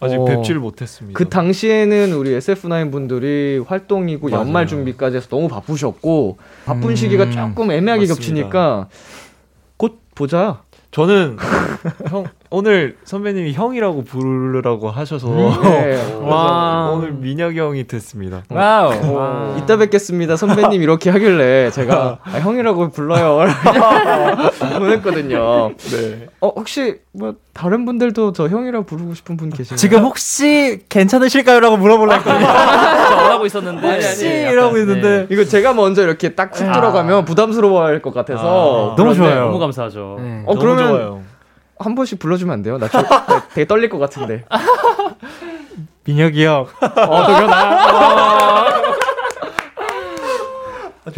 아직 0.01 0.17
어, 0.17 0.25
뵙지를 0.25 0.59
못했습니다. 0.59 1.17
그 1.17 1.29
당시에는 1.29 2.11
우리 2.13 2.31
SF9 2.37 2.91
분들이 2.91 3.63
활동이고 3.65 4.27
맞아요. 4.29 4.45
연말 4.45 4.67
준비까지 4.67 5.15
해서 5.15 5.29
너무 5.29 5.47
바쁘셨고 5.47 6.37
바쁜 6.65 6.89
음, 6.89 6.95
시기가 6.97 7.29
조금 7.31 7.71
애매하게 7.71 8.01
맞습니다. 8.01 8.13
겹치니까 8.15 8.87
곧 9.77 9.99
보자. 10.13 10.61
저는 10.91 11.37
형 12.11 12.25
오늘 12.59 12.95
선배님이 13.03 13.51
형이라고 13.51 14.05
부르라고 14.05 14.89
하셔서 14.89 15.27
네. 15.61 16.01
와 16.21 16.89
오늘 16.93 17.11
민혁이 17.11 17.59
형이 17.59 17.85
됐습니다. 17.85 18.43
와우. 18.49 19.57
이따 19.57 19.75
뵙겠습니다. 19.75 20.37
선배님 20.37 20.81
이렇게 20.81 21.09
하길래 21.09 21.69
제가 21.71 22.19
아, 22.23 22.29
형이라고 22.39 22.91
불러요. 22.91 23.45
보냈거든요. 24.79 25.71
네. 25.91 26.27
어, 26.39 26.47
혹시 26.55 26.99
뭐 27.11 27.33
다른 27.53 27.83
분들도 27.85 28.31
저 28.31 28.47
형이라고 28.47 28.85
부르고 28.85 29.13
싶은 29.15 29.35
분 29.35 29.49
계신가요? 29.49 29.75
지금 29.77 30.03
혹시 30.03 30.79
괜찮으실까요?라고 30.87 31.75
물어보려 31.75 32.13
했거든요. 32.13 32.45
저 32.45 33.15
원하고 33.17 33.45
있었는데 33.45 33.93
혹시 33.95 34.23
네, 34.29 34.49
이러고 34.51 34.77
약간, 34.77 34.79
있는데 34.79 35.27
이거 35.29 35.43
제가 35.43 35.73
먼저 35.73 36.03
이렇게 36.03 36.35
딱 36.35 36.55
훅 36.55 36.71
들어가면 36.71 37.25
부담스러워할 37.25 38.01
것 38.01 38.13
같아서 38.13 38.93
너무 38.97 39.13
그런데 39.13 39.15
좋아요. 39.17 39.45
너무 39.47 39.59
감사하죠. 39.59 40.17
네. 40.21 40.43
어 40.45 40.53
너무 40.53 40.59
그러면 40.61 40.87
좋아요. 40.87 41.21
한 41.77 41.95
번씩 41.95 42.19
불러주면 42.19 42.53
안 42.53 42.61
돼요? 42.61 42.77
나, 42.77 42.87
저, 42.87 43.01
나 43.01 43.47
되게 43.53 43.65
떨릴 43.65 43.89
것 43.89 43.97
같은데. 43.99 44.45
민혁이 46.05 46.45
형. 46.45 46.67
어 46.81 47.25
동현아. 47.25 48.67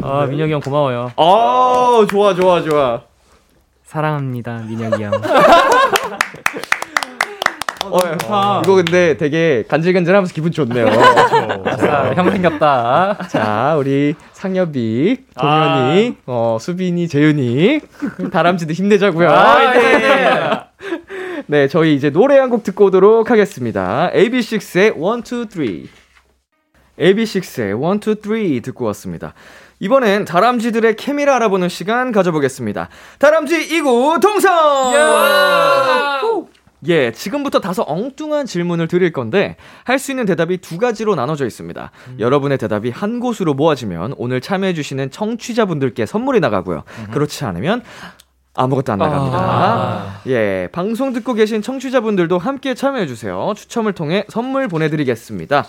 아 0.03 0.25
민혁이 0.25 0.51
형 0.53 0.59
고마워요. 0.61 1.11
어 1.15 2.05
좋아 2.09 2.33
좋아 2.33 2.61
좋아. 2.61 3.01
사랑합니다, 3.85 4.57
민혁이 4.67 5.03
형. 5.03 5.13
어, 7.89 7.99
이거 8.63 8.75
근데 8.75 9.15
되게 9.17 9.63
간질간질하면서 9.67 10.33
기분 10.33 10.51
좋네요. 10.51 10.87
아, 11.67 12.13
형 12.15 12.31
생겼다. 12.31 13.17
자, 13.29 13.75
우리 13.77 14.15
상엽이, 14.33 15.17
동현이, 15.39 16.17
어, 16.25 16.57
수빈이, 16.59 17.07
재윤이, 17.07 17.81
다람쥐도 18.31 18.73
힘내자고요. 18.73 19.29
네, 21.47 21.67
저희 21.67 21.95
이제 21.95 22.09
노래 22.09 22.37
한 22.37 22.49
곡 22.49 22.63
듣고 22.63 22.85
오도록 22.85 23.29
하겠습니다. 23.31 24.09
AB6IX의 24.13 24.95
1, 24.95 25.43
2, 25.43 25.47
3. 25.49 25.87
AB6IX의 26.99 27.69
1, 27.69 27.75
2, 28.39 28.55
3 28.55 28.61
듣고 28.63 28.85
왔습니다. 28.85 29.33
이번엔 29.79 30.25
다람쥐들의 30.25 30.95
케미를 30.95 31.31
알아보는 31.33 31.69
시간 31.69 32.11
가져보겠습니다. 32.11 32.89
다람쥐 33.19 33.69
2구 33.79 34.19
동성! 34.21 34.51
예, 36.85 37.11
지금부터 37.11 37.59
다소 37.59 37.83
엉뚱한 37.87 38.45
질문을 38.45 38.87
드릴 38.87 39.11
건데 39.11 39.55
할 39.83 39.97
수 39.97 40.11
있는 40.11 40.25
대답이 40.25 40.57
두 40.57 40.77
가지로 40.77 41.15
나눠져 41.15 41.45
있습니다. 41.47 41.91
여러분의 42.19 42.59
대답이 42.59 42.91
한 42.91 43.19
곳으로 43.19 43.53
모아지면 43.55 44.13
오늘 44.17 44.41
참여해 44.41 44.73
주시는 44.75 45.09
청취자분들께 45.09 46.05
선물이 46.05 46.39
나가고요. 46.39 46.83
그렇지 47.11 47.45
않으면 47.45 47.81
아무것도 48.53 48.93
안 48.93 48.99
나갑니다. 48.99 50.21
예, 50.27 50.67
방송 50.71 51.13
듣고 51.13 51.33
계신 51.33 51.61
청취자분들도 51.61 52.37
함께 52.37 52.73
참여해 52.75 53.07
주세요. 53.07 53.53
추첨을 53.55 53.93
통해 53.93 54.25
선물 54.29 54.67
보내 54.67 54.89
드리겠습니다. 54.89 55.65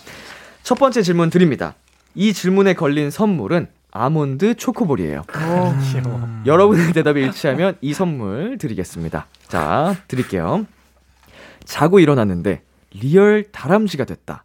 첫 0.62 0.78
번째 0.78 1.00
질문 1.02 1.30
드립니다. 1.30 1.74
이 2.14 2.32
질문에 2.34 2.74
걸린 2.74 3.10
선물은 3.10 3.68
아몬드 3.90 4.54
초코볼이에요. 4.56 5.22
여러분의 6.44 6.92
대답이 6.92 7.20
일치하면 7.22 7.76
이 7.80 7.94
선물 7.94 8.58
드리겠습니다. 8.58 9.26
자, 9.48 9.96
드릴게요. 10.08 10.66
자고 11.68 12.00
일어났는데 12.00 12.62
real 12.94 13.44
다람쥐가 13.52 14.04
됐다. 14.06 14.42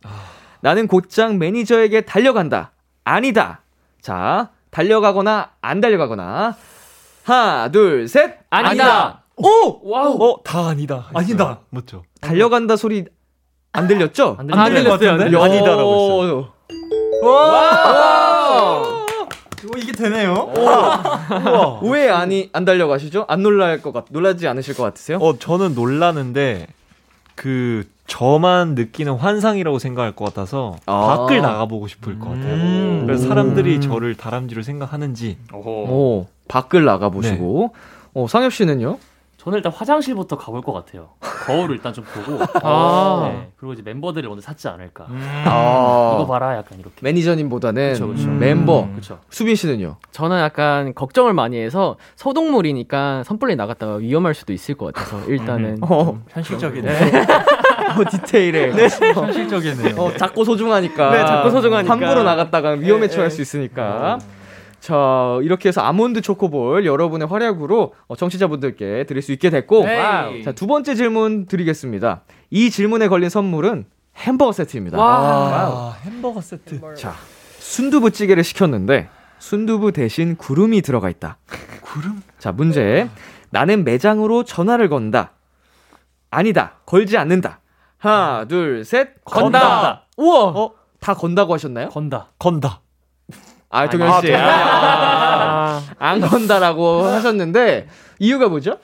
나는 0.59 0.87
곧장 0.87 1.39
매니저에게 1.39 2.01
달려간다. 2.01 2.73
아니다. 3.05 3.61
자, 4.01 4.49
달려가거나 4.69 5.51
안 5.61 5.79
달려가거나. 5.81 6.55
하나, 7.23 7.71
둘, 7.71 8.09
셋. 8.09 8.39
아니다. 8.49 9.23
오! 9.37 9.89
와우. 9.89 10.17
어, 10.21 10.43
다 10.43 10.67
아니다. 10.67 11.07
아니다. 11.13 11.59
맞죠? 11.69 12.03
달려간다 12.19 12.75
소리 12.75 13.05
안 13.71 13.87
들렸죠? 13.87 14.35
안안것 14.39 14.83
같은데? 14.99 15.37
야, 15.37 15.43
아니다라고 15.43 16.23
했어요. 16.23 16.53
오, 19.65 19.77
이게 19.77 19.93
되네요. 19.93 20.51
왜 21.83 22.09
아니 22.09 22.49
안 22.51 22.65
달려가시죠? 22.65 23.25
안 23.29 23.41
놀랄 23.41 23.81
것 23.81 23.93
같, 23.93 24.05
놀라지 24.09 24.45
않으실 24.47 24.75
것 24.75 24.83
같으세요? 24.83 25.17
어, 25.19 25.37
저는 25.39 25.73
놀라는데 25.73 26.67
그 27.35 27.87
저만 28.07 28.75
느끼는 28.75 29.13
환상이라고 29.13 29.79
생각할 29.79 30.11
것 30.13 30.25
같아서 30.25 30.75
아. 30.85 31.15
밖을 31.17 31.41
나가보고 31.41 31.87
싶을 31.87 32.19
것 32.19 32.29
같아요. 32.29 32.53
음. 32.53 33.03
그래서 33.05 33.27
사람들이 33.27 33.81
저를 33.81 34.15
다람쥐로 34.15 34.61
생각하는지 34.61 35.37
오, 35.53 36.27
밖을 36.47 36.85
나가보시고. 36.85 37.73
어, 38.15 38.27
상엽 38.27 38.53
씨는요? 38.53 38.97
저는 39.43 39.57
일단 39.57 39.73
화장실부터 39.73 40.37
가볼 40.37 40.61
것 40.61 40.71
같아요. 40.71 41.09
거울을 41.19 41.75
일단 41.75 41.91
좀 41.91 42.05
보고. 42.05 42.41
아. 42.63 43.29
네, 43.29 43.51
그리고 43.57 43.73
이제 43.73 43.81
멤버들을 43.83 44.29
오늘 44.29 44.41
찾지 44.41 44.69
않을까. 44.69 45.07
아, 45.09 46.13
이거 46.15 46.25
봐라 46.25 46.55
약간 46.55 46.79
이렇게. 46.79 46.95
매니저님보다는 47.01 47.91
그쵸, 47.93 48.07
그쵸. 48.07 48.29
멤버. 48.29 48.87
그렇죠. 48.91 49.19
수빈 49.29 49.55
씨는요? 49.55 49.97
저는 50.11 50.39
약간 50.39 50.93
걱정을 50.93 51.33
많이 51.33 51.57
해서 51.57 51.97
소동물이니까 52.15 53.23
선불리 53.25 53.57
나갔다가 53.57 53.95
위험할 53.95 54.33
수도 54.33 54.53
있을 54.53 54.75
것 54.75 54.93
같아서 54.93 55.21
일단은 55.25 55.79
어, 55.81 56.05
좀 56.05 56.23
현실적이네. 56.29 56.89
어, 56.91 58.09
디테일에. 58.09 58.71
현실적이네요. 59.13 59.95
어, 60.01 60.13
작고 60.13 60.45
소중하니까. 60.45 61.11
네, 61.11 61.25
작고 61.25 61.49
소중하니까. 61.49 61.91
함부로 61.91 62.23
나갔다가 62.23 62.71
위험에 62.71 63.07
네, 63.07 63.13
처할 63.13 63.27
네. 63.29 63.35
수 63.35 63.41
있으니까. 63.41 64.19
자, 64.83 65.39
이렇게 65.43 65.69
해서 65.69 65.79
아몬드 65.79 66.19
초코볼 66.19 66.85
여러분의 66.85 67.29
활약으로 67.29 67.93
어, 68.05 68.15
청취자분들께 68.17 69.05
드릴 69.05 69.21
수 69.21 69.31
있게 69.31 69.49
됐고. 69.49 69.87
에이. 69.87 70.43
자, 70.43 70.51
두 70.51 70.67
번째 70.67 70.93
질문 70.95 71.45
드리겠습니다. 71.45 72.23
이 72.49 72.69
질문에 72.69 73.07
걸린 73.07 73.29
선물은 73.29 73.85
햄버거 74.17 74.51
세트입니다. 74.51 74.97
아, 74.99 75.95
햄버거 76.01 76.41
세트. 76.41 76.81
자, 76.97 77.13
순두부찌개를 77.59 78.43
시켰는데 78.43 79.07
순두부 79.39 79.93
대신 79.93 80.35
구름이 80.35 80.81
들어가 80.81 81.09
있다. 81.09 81.37
구름? 81.81 82.21
자, 82.37 82.51
문제. 82.51 83.09
나는 83.51 83.85
매장으로 83.85 84.43
전화를 84.43 84.89
건다. 84.89 85.31
아니다. 86.29 86.79
걸지 86.85 87.17
않는다. 87.17 87.61
하나, 87.99 88.43
둘, 88.49 88.83
셋. 88.83 89.23
건다. 89.23 90.07
우와. 90.17 90.43
어? 90.49 90.71
다 90.99 91.13
건다고 91.13 91.53
하셨나요? 91.53 91.87
건다. 91.87 92.33
건다. 92.37 92.81
아, 93.73 93.89
동현 93.89 94.21
씨. 94.21 94.31
안 95.97 96.21
건다라고 96.21 97.03
하셨는데 97.03 97.87
이유가 98.19 98.47
뭐죠? 98.47 98.77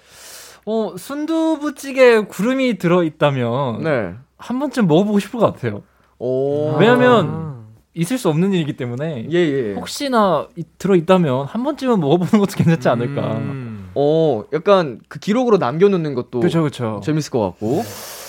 어, 0.65 0.93
순두부찌개 0.97 2.21
구름이 2.21 2.77
들어 2.77 3.03
있다면 3.03 3.83
네. 3.83 4.13
한 4.37 4.59
번쯤 4.59 4.87
먹어보고 4.87 5.19
싶을 5.19 5.39
것 5.39 5.53
같아요. 5.53 5.83
오. 6.17 6.75
왜냐면 6.77 7.49
있을 7.93 8.17
수 8.17 8.29
없는 8.29 8.53
일이기 8.53 8.73
때문에 8.77 9.27
예, 9.31 9.37
예. 9.37 9.73
혹시나 9.73 10.47
이- 10.55 10.63
들어 10.77 10.95
있다면 10.95 11.45
한 11.45 11.63
번쯤은 11.63 11.99
먹어보는 11.99 12.31
것도 12.45 12.55
괜찮지 12.55 12.87
않을까. 12.89 13.21
음. 13.37 13.89
어, 13.95 14.43
약간 14.53 14.99
그 15.07 15.19
기록으로 15.19 15.57
남겨놓는 15.57 16.13
것도 16.13 16.39
그렇죠, 16.39 16.61
그렇죠. 16.61 17.01
재밌을 17.03 17.31
것 17.31 17.39
같고. 17.41 17.83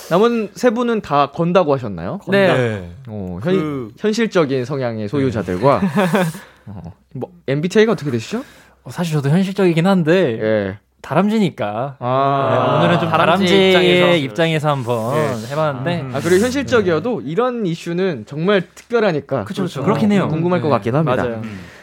남은 0.09 0.49
세 0.55 0.71
분은 0.71 1.01
다 1.01 1.27
건다고 1.27 1.73
하셨나요? 1.73 2.19
네. 2.27 2.47
네. 2.47 2.91
어, 3.07 3.39
현, 3.43 3.53
그- 3.57 3.91
현실적인 3.97 4.65
성향의 4.65 5.07
소유자들과 5.07 5.81
어, 6.67 6.93
뭐 7.13 7.31
MBTI가 7.47 7.93
어떻게 7.93 8.11
되시죠? 8.11 8.43
어, 8.83 8.91
사실 8.91 9.13
저도 9.13 9.29
현실적이긴 9.29 9.87
한데 9.87 10.39
예. 10.41 10.77
다람쥐니까 11.01 11.95
아, 11.99 12.49
네, 12.51 12.77
오늘은 12.85 12.99
좀 12.99 13.09
다람쥐 13.09 13.45
다람쥐 13.45 13.69
입장에서. 13.71 14.15
입장에서, 14.17 14.69
한번 14.69 15.15
해봤는데 15.49 16.15
아 16.15 16.19
그리고 16.21 16.43
현실적이어도 16.43 17.21
이런 17.21 17.65
이슈는 17.65 18.25
정말 18.27 18.61
특별하니까 18.75 19.45
그쵸, 19.45 19.63
그쵸. 19.63 19.81
어, 19.81 19.83
그렇긴 19.83 20.11
해요. 20.11 20.27
궁금할 20.27 20.61
것 20.61 20.67
네, 20.67 20.71
같긴 20.73 20.95
합니다. 20.95 21.23
맞아요. 21.23 21.41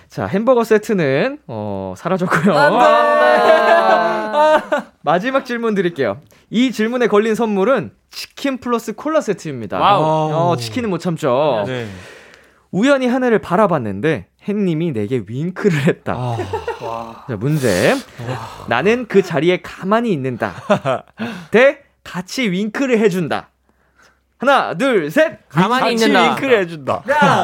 자 0.08 0.26
햄버거 0.26 0.62
세트는 0.62 1.38
어, 1.48 1.94
사라졌고요. 1.96 2.54
마지막 5.02 5.44
질문 5.44 5.74
드릴게요. 5.74 6.18
이 6.50 6.70
질문에 6.70 7.08
걸린 7.08 7.34
선물은 7.34 7.90
치킨 8.10 8.58
플러스 8.58 8.94
콜라 8.94 9.20
세트입니다. 9.20 9.78
와우. 9.78 10.52
어, 10.52 10.56
치킨은 10.56 10.90
못 10.90 10.98
참죠. 10.98 11.64
네. 11.66 11.86
우연히 12.70 13.06
하늘을 13.06 13.38
바라봤는데 13.38 14.26
햇님이 14.46 14.92
내게 14.92 15.22
윙크를 15.26 15.86
했다. 15.86 16.14
아, 16.16 17.24
자, 17.28 17.36
문제. 17.36 17.94
나는 18.68 19.06
그 19.08 19.22
자리에 19.22 19.60
가만히 19.62 20.12
있는다. 20.12 20.54
대 21.50 21.80
같이 22.04 22.50
윙크를 22.50 22.98
해준다. 22.98 23.50
하나, 24.38 24.74
둘, 24.74 25.10
셋. 25.10 25.48
가만히 25.48 25.92
같이 25.92 26.04
있는다. 26.06 26.30
윙크를 26.30 26.58
해준다. 26.60 27.02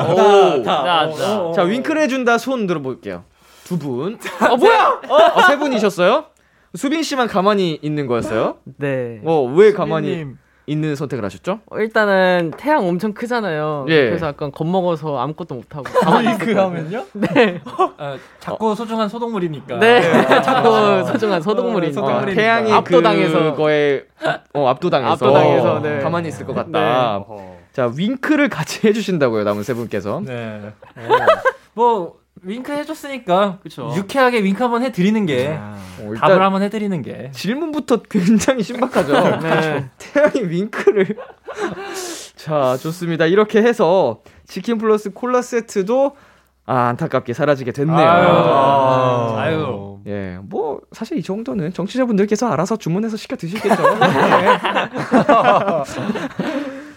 오. 0.09 0.63
자, 0.63 1.11
자. 1.17 1.53
자, 1.55 1.63
윙크를 1.63 2.03
해준다. 2.03 2.39
손 2.39 2.67
들어볼게요. 2.67 3.25
두 3.65 3.79
분. 3.79 4.19
어 4.41 4.57
뭐야? 4.57 5.01
어, 5.09 5.43
세 5.49 5.57
분이셨어요? 5.57 6.27
수빈 6.75 7.03
씨만 7.03 7.29
가만히 7.29 7.79
있는 7.83 8.07
거였어요? 8.07 8.59
네. 8.79 9.21
어, 9.25 9.43
왜 9.45 9.73
가만히? 9.73 10.09
수빈님, 10.09 10.39
있는 10.67 10.97
선택을 10.97 11.25
하셨죠? 11.25 11.61
어, 11.71 11.79
일단은 11.79 12.53
태양 12.57 12.87
엄청 12.89 13.13
크잖아요. 13.13 13.87
예. 13.89 14.07
그래서 14.07 14.29
약간 14.29 14.51
겁먹어서 14.51 15.19
아무것도 15.19 15.55
못 15.55 15.77
하고 15.77 15.85
가만히 15.85 16.31
있을 16.31 16.39
것 16.39 16.47
같아요. 16.47 16.61
하면요? 16.63 17.05
네. 17.13 17.61
아, 17.99 18.17
작고 18.41 18.75
소중한 18.75 19.09
소동물이니까. 19.09 19.79
네. 19.79 20.01
자꾸 20.43 21.05
소중한 21.05 21.43
소동물이 21.43 21.89
어, 21.89 21.91
어, 21.91 21.93
소동물이니까. 21.93 22.35
태양이 22.35 22.73
압도당해서. 22.73 23.53
그 23.53 23.57
거에 23.57 24.05
어, 24.55 24.69
압도당해서, 24.69 25.13
압도당해서, 25.13 25.81
네. 25.81 25.99
가만히 25.99 26.29
있을 26.29 26.47
것 26.47 26.55
같다. 26.55 27.25
자 27.73 27.93
윙크를 27.95 28.49
같이 28.49 28.87
해주신다고요 28.87 29.45
남은 29.45 29.63
세 29.65 29.75
분께서. 29.75 30.23
네. 30.25 30.73
뭐 31.75 32.15
윙크 32.45 32.73
해줬으니까 32.73 33.59
그쵸. 33.63 33.93
유쾌하게 33.97 34.43
윙크 34.43 34.63
한번 34.63 34.83
해드리는 34.83 35.27
게 35.27 35.59
어, 35.59 36.15
답을 36.19 36.43
한번 36.43 36.63
해드리는 36.63 37.03
게. 37.03 37.31
질문부터 37.33 38.03
굉장히 38.09 38.63
신박하죠. 38.63 39.39
네. 39.41 39.91
태양이 39.99 40.43
윙크를. 40.49 41.17
자, 42.37 42.77
좋습니다. 42.81 43.27
이렇게 43.27 43.63
해서 43.63 44.21
치킨 44.47 44.79
플러스 44.79 45.11
콜라 45.13 45.41
세트도 45.43 46.17
아, 46.67 46.89
안타깝게 46.89 47.33
사라지게 47.33 47.73
됐네요. 47.73 47.97
아유. 47.97 49.37
아유. 49.39 49.99
예, 50.07 50.39
뭐 50.43 50.81
사실 50.93 51.17
이 51.19 51.23
정도는 51.23 51.73
정치자분들께서 51.73 52.51
알아서 52.51 52.77
주문해서 52.77 53.17
시켜 53.17 53.37
드시겠죠. 53.37 53.99
네. 53.99 54.59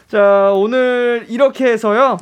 자, 0.07 0.51
오늘 0.53 1.25
이렇게 1.29 1.65
해서요. 1.65 2.17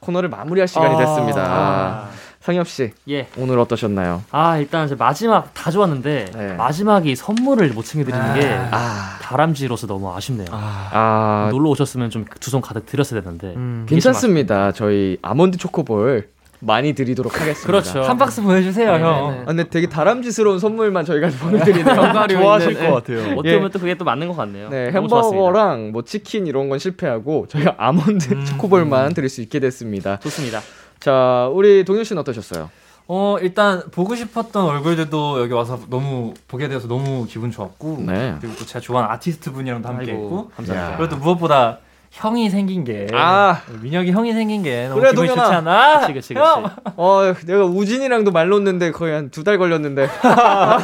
코너를 0.00 0.28
마무리할 0.28 0.68
시간이 0.68 0.96
됐습니다. 0.98 1.42
아. 1.46 2.15
상엽 2.46 2.68
씨, 2.68 2.92
예. 3.08 3.26
오늘 3.36 3.58
어떠셨나요? 3.58 4.22
아 4.30 4.56
일단 4.58 4.86
이제 4.86 4.94
마지막 4.94 5.52
다 5.52 5.72
좋았는데 5.72 6.26
네. 6.32 6.52
마지막이 6.54 7.16
선물을 7.16 7.70
못 7.70 7.84
챙겨드리는 7.84 8.34
게 8.38 8.46
아, 8.70 9.18
다람쥐로서 9.20 9.88
너무 9.88 10.14
아쉽네요. 10.14 10.46
아, 10.52 11.48
놀러 11.50 11.70
오셨으면 11.70 12.10
좀 12.10 12.24
두 12.38 12.50
손 12.50 12.60
가득 12.60 12.86
드렸어야 12.86 13.20
되는데. 13.20 13.48
음. 13.56 13.84
괜찮습니다. 13.88 14.70
저희 14.70 15.18
아몬드 15.22 15.58
초코볼 15.58 16.28
많이 16.60 16.92
드리도록 16.92 17.34
하겠습니다. 17.40 17.66
그렇죠. 17.66 18.02
한 18.08 18.16
박스 18.16 18.40
보내주세요, 18.40 18.96
네, 18.96 19.02
형. 19.02 19.30
네, 19.30 19.36
네. 19.38 19.42
아, 19.42 19.44
근데 19.46 19.64
되게 19.68 19.88
다람쥐스러운 19.88 20.60
선물만 20.60 21.04
저희가 21.04 21.28
보내드리네요. 21.30 21.96
좋아하실 22.30 22.70
있는, 22.72 22.90
것 22.90 22.94
같아요. 23.04 23.32
어떻게 23.32 23.50
예. 23.50 23.56
보면 23.56 23.72
또 23.72 23.80
그게 23.80 23.94
또 23.96 24.04
맞는 24.04 24.28
것 24.28 24.36
같네요. 24.36 24.68
네. 24.68 24.92
햄버거랑 24.92 25.90
뭐 25.90 26.02
치킨 26.04 26.46
이런 26.46 26.68
건 26.68 26.78
실패하고 26.78 27.46
저희가 27.48 27.74
아몬드 27.78 28.44
초코볼만 28.44 29.14
드릴 29.14 29.28
수 29.28 29.40
있게 29.42 29.58
됐습니다. 29.58 30.20
좋습니다. 30.20 30.60
자, 31.00 31.48
우리 31.52 31.84
동현 31.84 32.04
씨는 32.04 32.20
어떠셨어요? 32.20 32.70
어 33.08 33.36
일단 33.40 33.84
보고 33.92 34.16
싶었던 34.16 34.64
얼굴들도 34.64 35.40
여기 35.40 35.52
와서 35.52 35.78
너무 35.88 36.34
보게 36.48 36.66
돼서 36.66 36.88
너무 36.88 37.24
기분 37.28 37.52
좋았고 37.52 37.98
네. 38.04 38.34
그리고 38.40 38.56
또 38.58 38.66
제가 38.66 38.80
좋아하는 38.80 39.14
아티스트 39.14 39.52
분이랑도 39.52 39.88
함께 39.88 40.10
아이고, 40.10 40.24
했고 40.24 40.50
감사합니다. 40.56 40.96
그리고 40.96 41.14
또 41.14 41.20
무엇보다 41.22 41.78
형이 42.10 42.50
생긴 42.50 42.82
게 42.82 43.06
아. 43.14 43.60
민혁이 43.80 44.10
형이 44.10 44.32
생긴 44.32 44.64
게 44.64 44.88
너무 44.88 45.00
그래, 45.00 45.10
기분이 45.10 45.28
동현아. 45.28 45.44
좋지 45.44 45.54
않아? 45.56 46.00
그치, 46.00 46.12
그치, 46.14 46.34
그치. 46.34 46.44
형! 46.44 46.68
어, 46.96 47.32
내가 47.46 47.64
우진이랑도 47.64 48.32
말 48.32 48.48
놓는데 48.48 48.90
거의 48.90 49.14
한 49.14 49.30
두 49.30 49.44
달 49.44 49.58
걸렸는데. 49.58 50.08
아, 50.26 50.78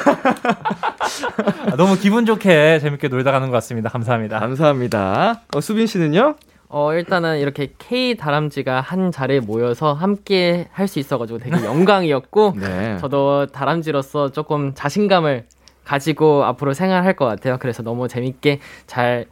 너무 1.76 1.96
기분 1.96 2.24
좋게 2.26 2.78
재밌게 2.80 3.08
놀다 3.08 3.32
가는 3.32 3.48
것 3.48 3.54
같습니다. 3.54 3.88
감사합니다. 3.90 4.38
감사합니다. 4.38 5.40
어, 5.54 5.60
수빈 5.60 5.86
씨는요? 5.86 6.34
어 6.74 6.94
일단은 6.94 7.38
이렇게 7.38 7.68
K 7.78 8.16
다람쥐가 8.16 8.80
한 8.80 9.12
자리에 9.12 9.40
모여서 9.40 9.92
함께 9.92 10.68
할 10.72 10.88
수 10.88 10.98
있어가지고 10.98 11.38
되게 11.38 11.56
영광이었고 11.64 12.54
네. 12.56 12.96
저도 12.98 13.46
다람쥐로서 13.46 14.32
조금 14.32 14.72
자신감을 14.74 15.44
가지고 15.84 16.44
앞으로 16.44 16.72
생활할 16.72 17.14
것 17.14 17.26
같아요. 17.26 17.58
그래서 17.60 17.82
너무 17.82 18.08
재밌게 18.08 18.60
잘 18.86 19.26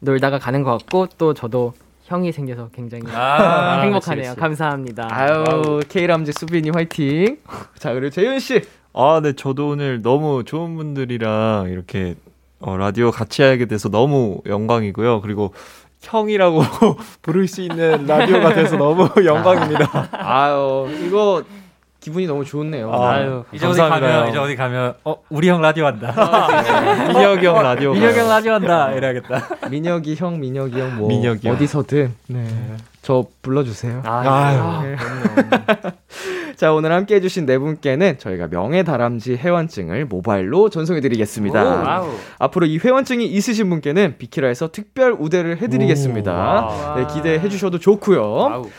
놀다가 0.00 0.38
가는 0.38 0.62
것 0.62 0.70
같고 0.78 1.08
또 1.18 1.34
저도 1.34 1.74
형이 2.04 2.32
생겨서 2.32 2.70
굉장히 2.72 3.04
아, 3.12 3.80
행복하네요. 3.84 4.22
그치, 4.22 4.28
그치. 4.30 4.40
감사합니다. 4.40 5.08
아유, 5.10 5.80
K람지 5.88 6.32
수빈이 6.32 6.70
화이팅. 6.70 7.38
자, 7.78 7.92
그리고 7.92 8.08
재윤 8.10 8.38
씨. 8.38 8.62
아, 8.94 9.20
네, 9.22 9.34
저도 9.34 9.68
오늘 9.70 10.00
너무 10.00 10.44
좋은 10.44 10.76
분들이랑 10.76 11.66
이렇게 11.70 12.14
어, 12.60 12.76
라디오 12.78 13.10
같이 13.10 13.42
하게 13.42 13.66
돼서 13.66 13.90
너무 13.90 14.40
영광이고요. 14.46 15.20
그리고 15.20 15.52
형이라고 16.06 16.62
부를 17.22 17.46
수 17.48 17.60
있는 17.62 18.06
라디오가 18.06 18.54
돼서 18.54 18.76
너무 18.76 19.08
영광입니다. 19.24 20.08
아유, 20.12 20.88
이거 21.06 21.42
기분이 22.00 22.26
너무 22.26 22.44
좋네요. 22.44 22.92
아, 22.92 23.10
아유, 23.14 23.44
이제 23.52 23.66
어디 23.66 23.78
감사합니다, 23.80 24.06
가면 24.06 24.22
형. 24.22 24.28
이제 24.30 24.38
어디 24.38 24.56
가면 24.56 24.94
어 25.04 25.16
우리 25.28 25.48
형 25.48 25.60
라디오 25.60 25.86
한다. 25.86 26.14
민혁이 27.08 27.46
형 27.46 27.62
라디오. 27.62 27.92
민혁이 27.92 28.18
형 28.18 28.28
라디오 28.28 28.52
한다. 28.52 28.92
이래야겠다. 28.92 29.48
민혁이 29.70 30.14
형, 30.16 30.38
민혁이 30.38 30.80
형, 30.80 30.96
뭐 30.98 31.08
민혁이 31.08 31.48
형. 31.48 31.56
어디서든 31.56 32.14
네. 32.28 32.46
저 33.06 33.24
불러주세요. 33.40 34.02
아, 34.04 34.82
네. 34.82 34.96
자, 36.56 36.72
오늘 36.72 36.90
함께 36.90 37.14
해주신 37.14 37.46
네 37.46 37.56
분께는 37.56 38.18
저희가 38.18 38.48
명예다람쥐 38.48 39.36
회원증을 39.36 40.06
모바일로 40.06 40.70
전송해드리겠습니다. 40.70 41.62
와우. 41.62 42.10
앞으로 42.40 42.66
이 42.66 42.78
회원증이 42.78 43.24
있으신 43.24 43.70
분께는 43.70 44.16
비키라에서 44.18 44.72
특별 44.72 45.14
우대를 45.16 45.58
해드리겠습니다. 45.58 46.32
와우. 46.32 46.98
네, 46.98 47.06
기대해 47.14 47.48
주셔도 47.48 47.78
좋고요. 47.78 48.22
와우. 48.22 48.70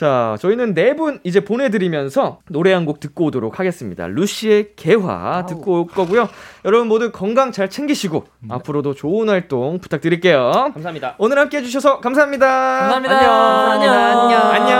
자, 0.00 0.34
저희는 0.40 0.72
네 0.72 0.94
분 0.94 1.20
이제 1.24 1.40
보내드리면서 1.40 2.38
노래 2.48 2.72
한 2.72 2.86
곡 2.86 3.00
듣고 3.00 3.26
오도록 3.26 3.60
하겠습니다. 3.60 4.06
루시의 4.06 4.70
개화 4.74 5.44
듣고 5.44 5.82
올 5.82 5.86
거고요. 5.88 6.26
여러분 6.64 6.88
모두 6.88 7.12
건강 7.12 7.52
잘 7.52 7.68
챙기시고 7.68 8.24
앞으로도 8.48 8.94
좋은 8.94 9.28
활동 9.28 9.78
부탁드릴게요. 9.78 10.70
감사합니다. 10.72 11.16
오늘 11.18 11.38
함께 11.38 11.58
해주셔서 11.58 12.00
감사합니다. 12.00 12.46
감사합니다. 12.46 13.72
안녕. 13.72 13.92
안녕. 13.92 14.40
안녕. 14.50 14.78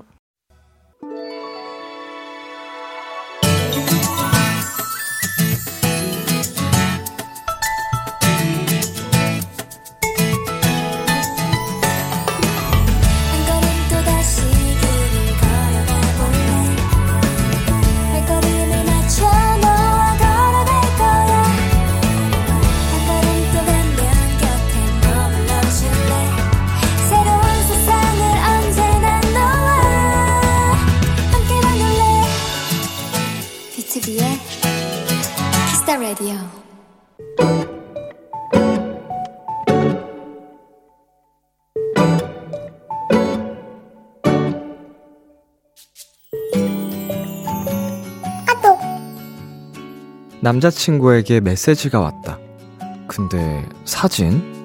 한 0.00 0.17
BTOB의 33.98 34.38
키스타 35.70 35.96
라디오 35.96 36.34
남자친구에게 50.40 51.40
메시지가 51.40 51.98
왔다. 51.98 52.38
근데 53.08 53.68
사진? 53.84 54.62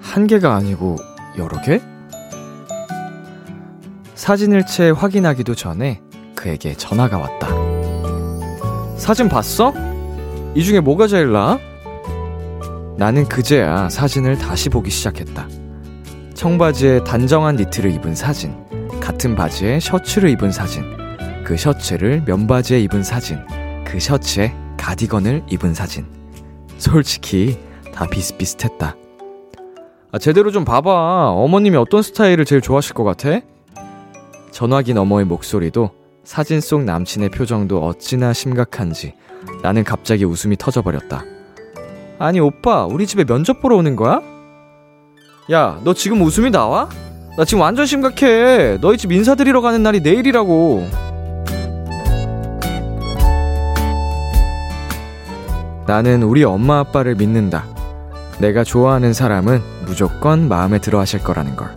한 0.00 0.26
개가 0.26 0.54
아니고 0.54 0.96
여러 1.36 1.60
개? 1.60 1.82
사진일체 4.14 4.90
확인하기도 4.90 5.54
전에 5.54 6.00
그에게 6.44 6.74
전화가 6.74 7.16
왔다. 7.16 7.48
사진 8.98 9.30
봤어? 9.30 9.72
이 10.54 10.62
중에 10.62 10.80
뭐가 10.80 11.06
제일 11.06 11.32
나아? 11.32 11.58
나는 12.98 13.24
그제야 13.24 13.88
사진을 13.88 14.36
다시 14.36 14.68
보기 14.68 14.90
시작했다. 14.90 15.48
청바지에 16.34 17.04
단정한 17.04 17.56
니트를 17.56 17.90
입은 17.92 18.14
사진, 18.14 18.54
같은 19.00 19.34
바지에 19.34 19.80
셔츠를 19.80 20.28
입은 20.28 20.52
사진, 20.52 20.84
그 21.44 21.56
셔츠를 21.56 22.24
면바지에 22.26 22.78
입은 22.80 23.02
사진, 23.04 23.38
그 23.86 23.98
셔츠에 23.98 24.54
가디건을 24.76 25.44
입은 25.50 25.72
사진. 25.72 26.04
솔직히 26.76 27.58
다 27.94 28.06
비슷비슷했다. 28.06 28.96
아, 30.12 30.18
제대로 30.18 30.50
좀 30.50 30.66
봐봐. 30.66 31.30
어머님이 31.30 31.78
어떤 31.78 32.02
스타일을 32.02 32.44
제일 32.44 32.60
좋아하실 32.60 32.92
것 32.92 33.02
같아? 33.02 33.40
전화기 34.50 34.92
너머의 34.92 35.24
목소리도 35.24 36.03
사진 36.24 36.60
속 36.60 36.84
남친의 36.84 37.28
표정도 37.28 37.84
어찌나 37.84 38.32
심각한지 38.32 39.14
나는 39.62 39.84
갑자기 39.84 40.24
웃음이 40.24 40.56
터져버렸다. 40.56 41.24
아니, 42.18 42.40
오빠, 42.40 42.86
우리 42.86 43.06
집에 43.06 43.24
면접 43.24 43.60
보러 43.60 43.76
오는 43.76 43.94
거야? 43.94 44.22
야, 45.52 45.78
너 45.84 45.92
지금 45.92 46.22
웃음이 46.22 46.50
나와? 46.50 46.88
나 47.36 47.44
지금 47.44 47.60
완전 47.62 47.84
심각해. 47.84 48.78
너희 48.80 48.96
집 48.96 49.12
인사드리러 49.12 49.60
가는 49.60 49.82
날이 49.82 50.00
내일이라고. 50.00 50.88
나는 55.86 56.22
우리 56.22 56.44
엄마 56.44 56.78
아빠를 56.78 57.16
믿는다. 57.16 57.66
내가 58.38 58.64
좋아하는 58.64 59.12
사람은 59.12 59.60
무조건 59.84 60.48
마음에 60.48 60.78
들어 60.78 60.98
하실 60.98 61.22
거라는 61.22 61.56
걸. 61.56 61.74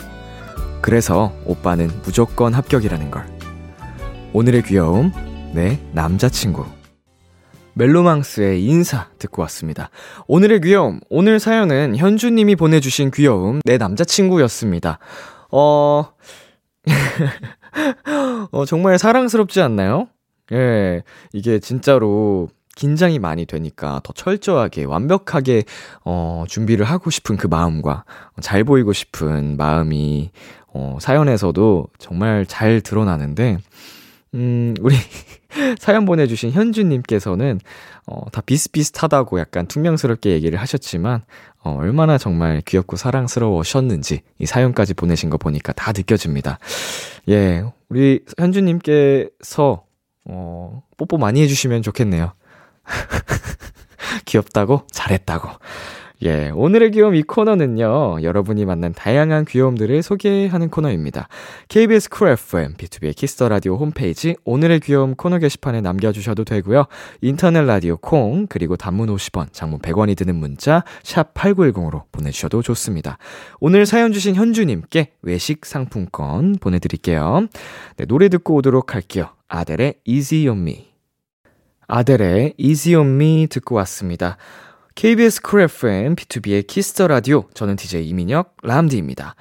그래서 0.82 1.34
오빠는 1.46 1.90
무조건 2.04 2.54
합격이라는 2.54 3.12
걸. 3.12 3.37
오늘의 4.40 4.62
귀여움, 4.66 5.12
내 5.56 5.80
남자친구. 5.94 6.64
멜로망스의 7.74 8.64
인사 8.64 9.08
듣고 9.18 9.42
왔습니다. 9.42 9.90
오늘의 10.28 10.62
귀여움, 10.62 11.00
오늘 11.10 11.40
사연은 11.40 11.96
현주님이 11.96 12.56
보내주신 12.56 13.10
귀여움, 13.10 13.62
내 13.66 13.80
남자친구였습니다. 13.80 15.00
어, 15.50 16.12
어, 18.52 18.66
정말 18.66 19.00
사랑스럽지 19.00 19.60
않나요? 19.60 20.08
예, 20.52 21.02
이게 21.34 21.58
진짜로 21.58 22.50
긴장이 22.76 23.18
많이 23.18 23.48
되니까 23.48 24.02
더 24.04 24.14
철저하게, 24.14 24.84
완벽하게, 24.84 25.64
어, 26.06 26.44
준비를 26.48 26.86
하고 26.86 27.10
싶은 27.10 27.38
그 27.38 27.48
마음과 27.48 28.06
잘 28.42 28.64
보이고 28.64 28.94
싶은 28.94 29.58
마음이, 29.58 30.30
어, 30.68 31.00
사연에서도 31.02 31.88
정말 31.98 32.46
잘 32.46 32.82
드러나는데, 32.82 33.58
음, 34.34 34.76
우리 34.82 34.96
사연 35.80 36.06
보내주신 36.06 36.52
현주님께서는, 36.52 37.60
어, 38.06 38.30
다 38.32 38.42
비슷비슷하다고 38.42 39.40
약간 39.40 39.68
퉁명스럽게 39.68 40.32
얘기를 40.32 40.60
하셨지만, 40.60 41.24
어, 41.64 41.78
얼마나 41.78 42.18
정말 42.18 42.62
귀엽고 42.66 42.98
사랑스러우셨는지 42.98 44.22
이 44.40 44.46
사연까지 44.46 44.94
보내신 44.94 45.30
거 45.30 45.38
보니까 45.38 45.74
다 45.74 45.92
느껴집니다. 45.92 46.60
예, 47.30 47.64
우리 47.90 48.24
현주님께서, 48.38 49.84
어, 50.26 50.84
뽀뽀 50.98 51.18
많이 51.18 51.42
해주시면 51.42 51.82
좋겠네요. 51.82 52.34
귀엽다고? 54.26 54.86
잘했다고. 54.92 55.50
예, 56.24 56.50
오늘의 56.50 56.92
귀여움 56.92 57.14
이 57.14 57.22
코너는요, 57.22 58.24
여러분이 58.24 58.66
만난 58.66 58.92
다양한 58.92 59.46
귀여움들을 59.46 60.02
소개하는 60.02 60.70
코너입니다. 60.70 61.28
KBS 61.68 62.10
쿨 62.10 62.30
FM, 62.30 62.74
B2B의 62.74 63.16
키스터 63.16 63.50
라디오 63.50 63.76
홈페이지, 63.76 64.36
오늘의 64.44 64.80
귀여움 64.80 65.14
코너 65.14 65.38
게시판에 65.38 65.82
남겨주셔도 65.82 66.44
되고요. 66.44 66.86
인터넷 67.22 67.62
라디오 67.62 67.98
콩, 67.98 68.48
그리고 68.48 68.76
단문 68.76 69.10
50원, 69.10 69.54
장문 69.54 69.80
100원이 69.80 70.18
드는 70.18 70.36
문자, 70.36 70.84
샵8910으로 71.04 72.06
보내주셔도 72.12 72.64
좋습니다. 72.64 73.20
오늘 73.60 73.86
사연 73.86 74.12
주신 74.12 74.34
현주님께 74.34 75.12
외식 75.22 75.68
상품권 75.68 76.56
보내드릴게요. 76.60 77.48
네, 77.98 78.06
노래 78.06 78.30
듣고 78.30 78.56
오도록 78.56 78.96
할게요. 78.96 79.30
아델의 79.50 80.00
Easy 80.06 80.48
on 80.48 80.62
Me. 80.62 80.88
아델의 81.88 82.56
Easy 82.58 83.00
on 83.00 83.14
Me 83.14 83.46
듣고 83.48 83.76
왔습니다. 83.76 84.38
KBS 84.98 85.44
쿨 85.44 85.62
FM, 85.62 86.16
B2B의 86.16 86.66
키스터 86.66 87.08
라디오. 87.08 87.44
저는 87.54 87.76
DJ 87.76 88.10
이민혁, 88.10 88.58
람디입니다. 88.64 89.36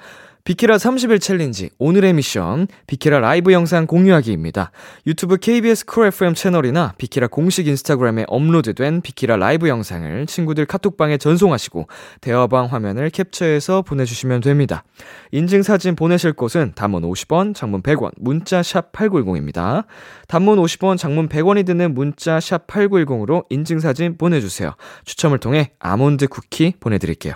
비키라 0.47 0.77
30일 0.77 1.19
챌린지 1.19 1.71
오늘의 1.77 2.13
미션 2.13 2.67
비키라 2.87 3.19
라이브 3.19 3.51
영상 3.51 3.85
공유하기입니다. 3.85 4.71
유튜브 5.05 5.35
KBS 5.35 5.85
Cool 5.85 6.07
FM 6.07 6.35
채널이나 6.35 6.93
비키라 6.97 7.27
공식 7.27 7.67
인스타그램에 7.67 8.23
업로드된 8.29 9.01
비키라 9.01 9.35
라이브 9.35 9.67
영상을 9.67 10.25
친구들 10.25 10.65
카톡방에 10.65 11.17
전송하시고 11.17 11.89
대화방 12.21 12.67
화면을 12.67 13.09
캡처해서 13.09 13.81
보내주시면 13.81 14.39
됩니다. 14.39 14.85
인증사진 15.33 15.97
보내실 15.97 16.31
곳은 16.31 16.71
단문 16.75 17.01
50원, 17.01 17.53
장문 17.53 17.81
100원, 17.81 18.11
문자 18.15 18.63
샵 18.63 18.93
8910입니다. 18.93 19.83
단문 20.29 20.59
50원, 20.59 20.97
장문 20.97 21.27
100원이 21.27 21.65
드는 21.65 21.93
문자 21.93 22.39
샵 22.39 22.67
8910으로 22.67 23.43
인증사진 23.49 24.17
보내주세요. 24.17 24.75
추첨을 25.03 25.39
통해 25.39 25.71
아몬드 25.79 26.29
쿠키 26.29 26.73
보내드릴게요. 26.79 27.33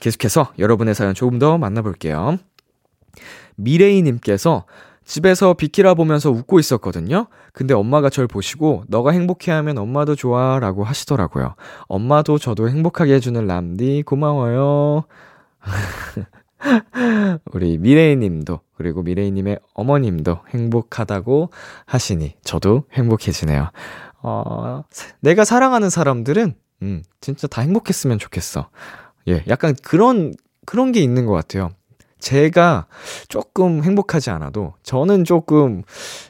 계속해서 0.00 0.52
여러분의 0.58 0.94
사연 0.94 1.14
조금 1.14 1.38
더 1.38 1.58
만나볼게요. 1.58 2.38
미레이님께서 3.56 4.64
집에서 5.04 5.54
비키라 5.54 5.94
보면서 5.94 6.30
웃고 6.30 6.58
있었거든요. 6.60 7.26
근데 7.52 7.74
엄마가 7.74 8.10
절 8.10 8.26
보시고 8.26 8.84
너가 8.88 9.10
행복해하면 9.10 9.78
엄마도 9.78 10.14
좋아 10.14 10.58
라고 10.60 10.84
하시더라고요. 10.84 11.54
엄마도 11.88 12.38
저도 12.38 12.68
행복하게 12.68 13.14
해주는 13.14 13.44
람디 13.44 14.04
고마워요. 14.06 15.04
우리 17.52 17.78
미레이님도 17.78 18.60
그리고 18.76 19.02
미레이님의 19.02 19.58
어머님도 19.74 20.40
행복하다고 20.50 21.50
하시니 21.86 22.34
저도 22.44 22.84
행복해지네요. 22.92 23.70
어, 24.22 24.84
내가 25.20 25.44
사랑하는 25.44 25.90
사람들은 25.90 26.54
음, 26.82 27.02
진짜 27.20 27.46
다 27.46 27.62
행복했으면 27.62 28.18
좋겠어. 28.18 28.68
예, 29.30 29.44
약간 29.48 29.74
그런, 29.82 30.34
그런 30.66 30.92
게 30.92 31.00
있는 31.00 31.24
것 31.26 31.32
같아요. 31.32 31.70
제가 32.18 32.86
조금 33.28 33.82
행복하지 33.82 34.28
않아도 34.30 34.74
저는 34.82 35.24
조금 35.24 35.82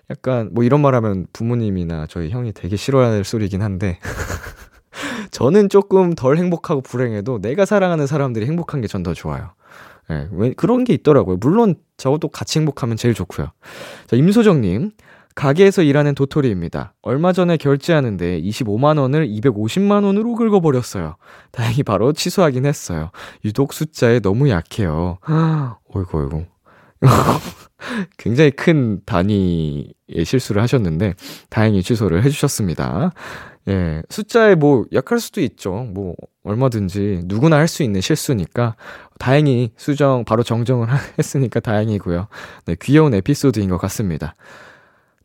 약간 0.09 0.51
뭐 0.53 0.63
이런 0.63 0.81
말 0.83 0.95
하면 0.95 1.27
부모님이나 1.33 2.07
저희 2.09 2.31
형이 2.31 2.53
되게 2.53 2.77
싫어할 2.77 3.25
소리긴 3.25 3.61
한데 3.61 3.99
저는 5.33 5.69
조금 5.69 6.15
덜 6.15 6.37
행복하고 6.39 6.81
불행해도 6.83 7.41
내가 7.41 7.65
사랑하는 7.65 8.07
사람들이 8.07 8.47
행복한 8.47 8.81
게 8.81 8.87
전 8.87 9.03
더 9.03 9.15
좋아요. 9.15 9.51
예, 10.11 10.29
왜 10.33 10.53
그런 10.53 10.85
게 10.85 10.93
있더라고요. 10.95 11.37
물론 11.41 11.75
저도 11.97 12.29
같이 12.29 12.59
행복하면 12.59 12.97
제일 12.97 13.15
좋고요. 13.15 13.49
자, 14.07 14.17
임소정님. 14.17 14.93
가게에서 15.41 15.83
일하는 15.83 16.15
도토리입니다. 16.15 16.93
얼마 17.01 17.33
전에 17.33 17.57
결제하는데 17.57 18.43
25만원을 18.43 19.27
250만원으로 19.41 20.37
긁어버렸어요. 20.37 21.17
다행히 21.51 21.83
바로 21.83 22.13
취소하긴 22.13 22.67
했어요. 22.67 23.11
유독 23.47 23.73
숫자에 23.73 24.21
너무 24.21 24.51
약해요. 24.51 25.17
어이구, 25.95 26.21
어이구. 26.21 26.45
굉장히 28.19 28.51
큰 28.51 29.01
단위의 29.07 30.27
실수를 30.27 30.61
하셨는데, 30.61 31.15
다행히 31.49 31.83
취소를 31.83 32.23
해주셨습니다. 32.23 33.13
예, 33.69 34.03
숫자에 34.11 34.57
뭐 34.57 34.85
약할 34.93 35.21
수도 35.21 35.41
있죠. 35.41 35.87
뭐, 35.95 36.17
얼마든지 36.45 37.23
누구나 37.25 37.57
할 37.57 37.67
수 37.67 37.83
있는 37.83 38.03
실수니까, 38.03 38.77
다행히 39.19 39.73
수정, 39.79 40.27
바로 40.27 40.43
정정을 40.43 40.87
했으니까 41.19 41.61
다행이고요. 41.61 42.29
네, 42.67 42.77
귀여운 42.83 43.15
에피소드인 43.15 43.71
것 43.71 43.79
같습니다. 43.79 44.35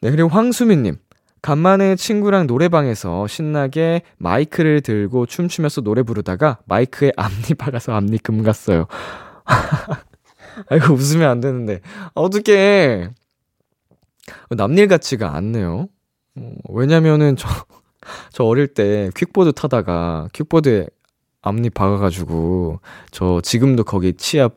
네, 0.02 0.12
그리고 0.12 0.30
황수민님. 0.30 0.98
간만에 1.42 1.96
친구랑 1.96 2.48
노래방에서 2.48 3.28
신나게 3.28 4.02
마이크를 4.18 4.82
들고 4.82 5.28
춤추면서 5.28 5.82
노래 5.82 6.02
부르다가 6.02 6.58
마이크에 6.66 7.12
앞니 7.16 7.54
박아서 7.58 7.94
앞니 7.94 8.18
금 8.18 8.42
갔어요. 8.42 8.88
아이고, 10.70 10.94
웃으면 10.94 11.30
안 11.30 11.42
되는데. 11.42 11.82
어떡해. 12.16 13.10
남일 14.50 14.88
같지가 14.88 15.36
않네요. 15.36 15.88
어, 16.38 16.54
왜냐면은 16.70 17.36
저, 17.36 17.48
저 18.32 18.44
어릴 18.44 18.68
때 18.68 19.10
퀵보드 19.16 19.54
타다가 19.54 20.28
퀵보드에 20.34 20.88
앞니 21.42 21.70
박아가지고 21.70 22.80
저 23.12 23.40
지금도 23.42 23.84
거기 23.84 24.14
치아 24.14 24.50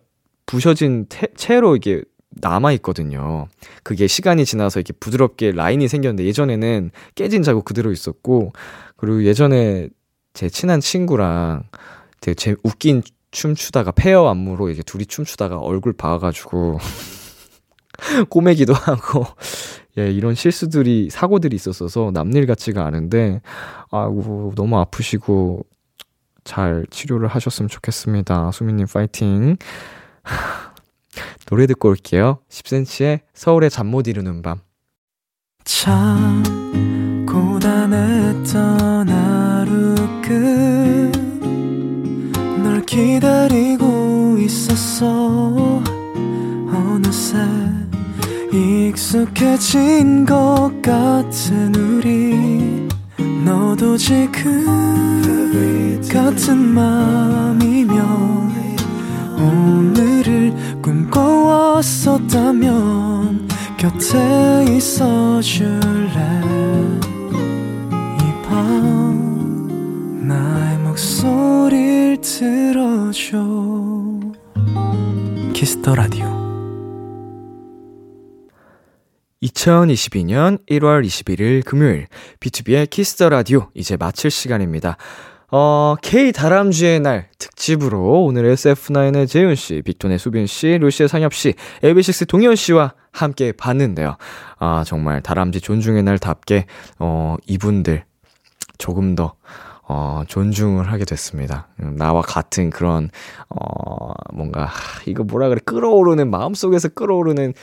부셔진 0.47 1.07
태, 1.11 1.27
채로 1.37 1.77
이게 1.77 2.03
남아 2.31 2.73
있거든요. 2.73 3.49
그게 3.83 4.07
시간이 4.07 4.45
지나서 4.45 4.81
이렇게 4.81 4.93
부드럽게 4.93 5.53
라인이 5.53 5.87
생겼는데 5.89 6.25
예전에는 6.25 6.91
깨진 7.15 7.43
자국 7.43 7.65
그대로 7.65 7.91
있었고 7.91 8.53
그리고 8.97 9.25
예전에 9.25 9.89
제 10.35 10.49
친한 10.49 10.81
친구랑 10.81 11.65
되게 12.21 12.35
제 12.35 12.55
웃긴 12.63 13.03
춤 13.31 13.55
추다가 13.55 13.91
페어 13.91 14.29
안무로 14.29 14.71
이제 14.71 14.83
둘이 14.83 15.07
춤추다가 15.07 15.59
얼굴 15.59 15.93
박아가지고 15.93 16.79
꼬매기도 18.31 18.73
하고 18.73 19.27
예 19.99 20.11
이런 20.11 20.35
실수들이 20.35 21.11
사고들이 21.11 21.57
있었어서 21.57 22.11
남일 22.13 22.47
같지가 22.47 22.85
않은데 22.85 23.41
아이고 23.91 24.53
너무 24.55 24.79
아프시고 24.79 25.67
잘 26.45 26.87
치료를 26.91 27.29
하셨으면 27.29 27.69
좋겠습니다 27.69 28.51
수민님 28.53 28.87
파이팅 28.87 29.57
노래 31.47 31.67
듣고 31.67 31.89
올게요. 31.89 32.39
10cm의 32.51 33.21
서울의 33.35 33.71
잠 33.71 33.87
못 33.89 34.07
이루는 34.09 34.43
밤. 34.43 34.61
참 35.65 36.43
고단했던 37.27 39.09
하루 39.09 39.95
끝널 42.53 42.85
기다리고 42.87 44.37
있었어 44.39 45.83
어느새 46.73 47.37
익숙해진 48.53 50.25
것 50.25 50.71
같은 50.83 51.75
우리 51.75 52.89
너도 53.45 53.97
지금 53.97 54.65
같은 56.11 56.57
맘이면 56.57 57.99
오늘 59.37 60.18
을 61.19 61.83
꿈꿔왔었다면 61.83 63.49
곁에 63.77 64.65
있어 64.77 65.41
줄래? 65.41 66.41
이 68.21 68.43
밤 68.49 70.27
나의 70.29 70.79
목소리를 70.79 72.21
들어줘. 72.21 73.39
Kiss 75.53 75.77
the 75.77 75.95
Radio. 75.95 76.27
2022년 79.43 80.59
1월 80.69 81.05
21일 81.07 81.65
금요일 81.65 82.09
B2B의 82.41 82.91
키스터 82.91 83.29
라디오 83.29 83.69
이제 83.75 83.97
마칠 83.97 84.31
시간입니다. 84.33 84.97
어, 85.51 85.95
K 86.03 86.33
다람쥐의 86.33 87.01
날 87.01 87.29
특집으로 87.39 88.25
오늘 88.25 88.53
SF9의 88.53 89.27
재윤 89.27 89.55
씨, 89.55 89.81
빅톤의 89.83 90.19
수빈 90.19 90.47
씨, 90.47 90.77
루시의 90.79 91.09
상엽 91.09 91.33
씨, 91.33 91.55
AB6IX 91.83 92.29
동현 92.29 92.55
씨와 92.55 92.93
함께 93.13 93.53
봤는데요. 93.53 94.17
아, 94.59 94.85
정말 94.87 95.23
다람쥐 95.23 95.63
존중의 95.63 96.03
날답게 96.03 96.67
어, 96.99 97.37
이분들 97.47 98.05
조금 98.77 99.15
더 99.15 99.35
어, 99.91 100.23
존중을 100.29 100.93
하게 100.93 101.07
됐습니다. 101.07 101.69
음, 101.81 101.97
나와 101.97 102.21
같은 102.21 102.69
그런, 102.69 103.09
어, 103.49 104.13
뭔가, 104.35 104.67
하, 104.67 105.01
이거 105.07 105.25
뭐라 105.25 105.49
그래, 105.49 105.63
끓어오르는, 105.65 106.31
마음속에서 106.31 106.91
끓어오르는 106.91 107.55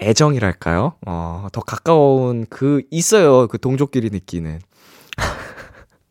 애정이랄까요? 0.00 0.94
어, 1.06 1.48
더 1.52 1.60
가까운 1.60 2.46
그, 2.48 2.80
있어요. 2.90 3.46
그 3.46 3.58
동족끼리 3.58 4.08
느끼는. 4.08 4.60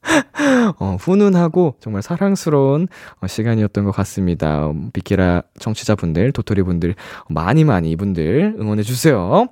어, 0.80 0.98
훈훈하고 1.00 1.76
정말 1.80 2.02
사랑스러운 2.02 2.88
어, 3.22 3.28
시간이었던 3.28 3.84
것 3.86 3.92
같습니다. 3.92 4.68
음, 4.68 4.92
비키라 4.92 5.44
청취자분들, 5.60 6.32
도토리분들, 6.32 6.96
많이 7.30 7.64
많이 7.64 7.92
이분들 7.92 8.56
응원해주세요. 8.60 9.48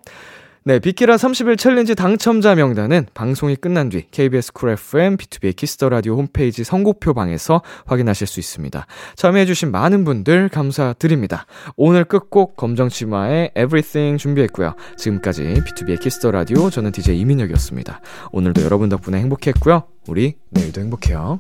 네, 0.68 0.80
비키라 0.80 1.16
30일 1.16 1.58
챌린지 1.58 1.96
당첨자 1.96 2.54
명단은 2.54 3.06
방송이 3.14 3.56
끝난 3.56 3.88
뒤 3.88 4.06
KBS 4.12 4.52
쿨 4.52 4.72
FM, 4.72 5.16
B2B의 5.16 5.56
키스터 5.56 5.88
라디오 5.88 6.18
홈페이지 6.18 6.66
선곡표 6.66 7.14
방에서 7.14 7.62
확인하실 7.86 8.28
수 8.28 8.42
있습니다. 8.42 8.86
참여해주신 9.16 9.72
많은 9.72 10.04
분들 10.04 10.50
감사드립니다. 10.50 11.46
오늘 11.78 12.04
끝곡 12.04 12.58
검정치마의 12.58 13.52
Everything 13.56 14.22
준비했고요. 14.22 14.76
지금까지 14.98 15.44
B2B의 15.44 16.02
키스터 16.02 16.32
라디오 16.32 16.70
저는 16.70 16.92
DJ 16.92 17.18
이민혁이었습니다. 17.22 18.02
오늘도 18.34 18.62
여러분 18.64 18.90
덕분에 18.90 19.20
행복했고요. 19.20 19.84
우리 20.08 20.38
내일도 20.50 20.82
행복해요. 20.82 21.40